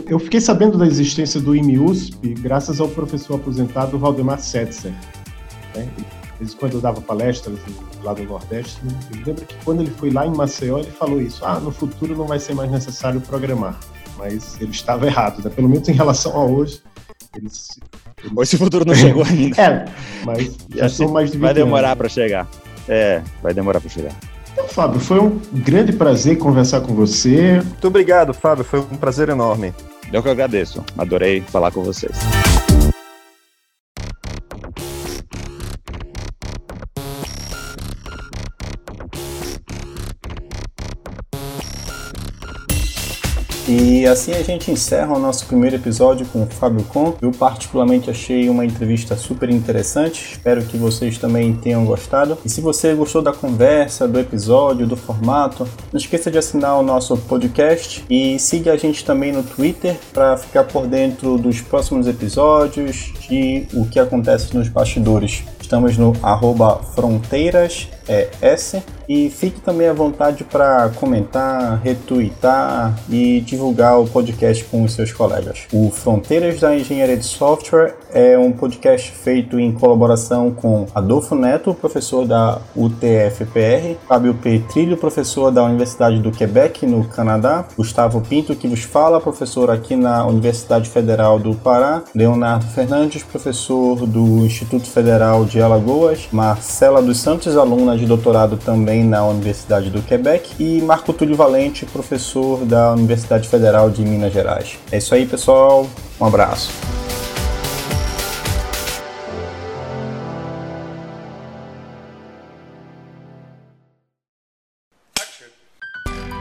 eu 0.07 0.19
fiquei 0.19 0.41
sabendo 0.41 0.77
da 0.77 0.87
existência 0.87 1.41
do 1.41 1.55
IMUSP 1.55 2.35
graças 2.35 2.81
ao 2.81 2.89
professor 2.89 3.37
aposentado 3.37 3.99
Valdemar 3.99 4.41
Setzer. 4.41 4.93
Né? 5.75 5.89
vezes 6.39 6.55
quando 6.55 6.75
eu 6.75 6.81
dava 6.81 7.01
palestras 7.01 7.59
lá 8.03 8.13
do 8.13 8.23
Nordeste, 8.25 8.81
eu 9.13 9.27
lembro 9.27 9.45
que 9.45 9.55
quando 9.65 9.83
ele 9.83 9.91
foi 9.91 10.11
lá 10.11 10.27
em 10.27 10.35
Maceió, 10.35 10.79
ele 10.79 10.91
falou 10.91 11.21
isso: 11.21 11.45
ah, 11.45 11.59
no 11.61 11.71
futuro 11.71 12.17
não 12.17 12.27
vai 12.27 12.39
ser 12.39 12.55
mais 12.55 12.71
necessário 12.71 13.21
programar. 13.21 13.79
Mas 14.17 14.61
ele 14.61 14.73
estava 14.73 15.07
errado, 15.07 15.43
né? 15.45 15.51
pelo 15.51 15.69
menos 15.69 15.89
em 15.89 15.93
relação 15.93 16.37
a 16.37 16.45
hoje. 16.45 16.83
Eles, 17.37 17.79
eles... 18.23 18.33
Esse 18.41 18.57
futuro 18.57 18.85
não 18.85 18.95
chegou 18.95 19.25
ainda. 19.29 19.61
É, 19.61 19.85
mas 20.25 20.57
já 20.75 20.89
são 20.89 21.09
mais 21.09 21.31
de 21.31 21.37
20 21.37 21.43
Vai 21.45 21.55
demorar 21.55 21.97
para 21.97 22.09
chegar. 22.09 22.47
É, 22.89 23.23
vai 23.43 23.53
demorar 23.53 23.81
para 23.81 23.91
chegar. 23.91 24.13
Então, 24.53 24.67
Fábio, 24.69 25.01
foi 25.01 25.21
um 25.21 25.39
grande 25.53 25.93
prazer 25.93 26.39
conversar 26.39 26.81
com 26.81 26.95
você. 26.95 27.61
Muito 27.63 27.87
obrigado, 27.87 28.35
Fábio. 28.35 28.65
Foi 28.65 28.81
um 28.81 28.97
prazer 28.97 29.29
enorme. 29.29 29.73
Eu 30.13 30.23
que 30.23 30.29
agradeço. 30.29 30.85
Adorei 30.97 31.43
falar 31.43 31.71
com 31.71 31.83
vocês. 31.83 32.13
E 43.69 44.07
assim 44.07 44.33
a 44.33 44.43
gente 44.43 44.71
encerra 44.71 45.15
o 45.15 45.19
nosso 45.19 45.45
primeiro 45.45 45.77
episódio 45.77 46.25
com 46.29 46.43
o 46.43 46.47
Fábio 46.47 46.83
Com. 46.85 47.13
Eu 47.21 47.31
particularmente 47.33 48.09
achei 48.09 48.49
uma 48.49 48.65
entrevista 48.65 49.15
super 49.15 49.51
interessante. 49.51 50.33
Espero 50.33 50.63
que 50.63 50.79
vocês 50.79 51.19
também 51.19 51.53
tenham 51.53 51.85
gostado. 51.85 52.39
E 52.43 52.49
se 52.49 52.63
você 52.63 52.95
gostou 52.95 53.21
da 53.21 53.31
conversa, 53.31 54.09
do 54.09 54.19
episódio, 54.19 54.87
do 54.87 54.97
formato, 54.97 55.69
não 55.93 56.01
esqueça 56.01 56.31
de 56.31 56.39
assinar 56.39 56.79
o 56.79 56.83
nosso 56.83 57.15
podcast 57.19 58.03
e 58.09 58.39
siga 58.39 58.73
a 58.73 58.77
gente 58.79 59.05
também 59.05 59.33
no 59.33 59.43
Twitter 59.43 59.99
para 60.15 60.39
ficar 60.39 60.65
por 60.65 60.87
dentro 60.87 61.37
dos 61.37 61.61
próximos 61.61 62.07
episódios 62.07 63.13
e 63.31 63.67
o 63.75 63.85
que 63.85 64.01
acontece 64.01 64.57
nos 64.57 64.71
bastidores. 64.71 65.43
Estamos 65.61 65.99
no 65.99 66.15
arroba 66.23 66.81
fronteiras, 66.95 67.89
é 68.09 68.31
S, 68.41 68.83
E 69.09 69.31
fique 69.31 69.61
também 69.61 69.89
à 69.89 69.93
vontade 69.93 70.45
para 70.45 70.91
comentar, 70.91 71.81
retweetar 71.83 72.95
e 73.09 73.41
divulgar 73.41 73.99
o 73.99 74.07
podcast 74.07 74.63
com 74.65 74.85
os 74.85 74.93
seus 74.93 75.13
colegas. 75.13 75.67
O 75.73 75.91
Fronteiras 75.91 76.61
da 76.61 76.77
Engenharia 76.77 77.17
de 77.17 77.25
Software 77.25 77.95
é 78.13 78.39
um 78.39 78.53
podcast 78.53 79.11
feito 79.11 79.59
em 79.59 79.73
colaboração 79.73 80.51
com 80.51 80.87
Adolfo 80.95 81.35
Neto, 81.35 81.73
professor 81.73 82.27
da 82.27 82.61
UTFPR, 82.77 83.97
Fábio 84.07 84.35
Petrilho, 84.35 84.97
professor 84.97 85.51
da 85.51 85.65
Universidade 85.65 86.19
do 86.19 86.31
Quebec, 86.31 86.85
no 86.85 87.05
Canadá, 87.05 87.65
Gustavo 87.77 88.21
Pinto, 88.21 88.55
que 88.55 88.69
vos 88.69 88.83
fala, 88.83 89.21
professor 89.21 89.71
aqui 89.71 89.97
na 89.97 90.27
Universidade 90.27 90.89
Federal 90.91 91.39
do 91.39 91.55
Pará, 91.55 92.03
Leonardo 92.15 92.67
Fernandes, 92.67 93.23
professor 93.23 94.07
do 94.07 94.45
Instituto 94.45 94.87
Federal 94.87 95.47
de 95.47 95.63
Alagoas, 95.63 96.29
Marcela 96.31 97.01
dos 97.01 97.19
Santos, 97.19 97.57
aluna 97.57 97.97
de 97.97 98.05
doutorado 98.05 98.59
também 98.99 99.05
na 99.05 99.25
Universidade 99.25 99.91
do 99.91 100.03
Quebec, 100.03 100.51
e 100.59 100.81
Marco 100.83 101.13
Túlio 101.13 101.37
Valente, 101.37 101.87
professor 101.87 102.65
da 102.65 102.93
Universidade 102.93 103.49
Federal 103.49 103.91
de 103.91 104.03
Minas 104.03 104.33
Gerais. 104.33 104.79
É 104.91 104.99
isso 104.99 105.15
aí, 105.15 105.27
pessoal. 105.27 105.89
Um 106.21 106.27
abraço. 106.27 106.71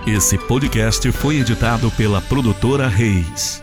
Esse 0.05 0.37
podcast 0.37 1.11
foi 1.11 1.39
editado 1.39 1.91
pela 1.91 2.21
produtora 2.21 2.87
Reis. 2.87 3.61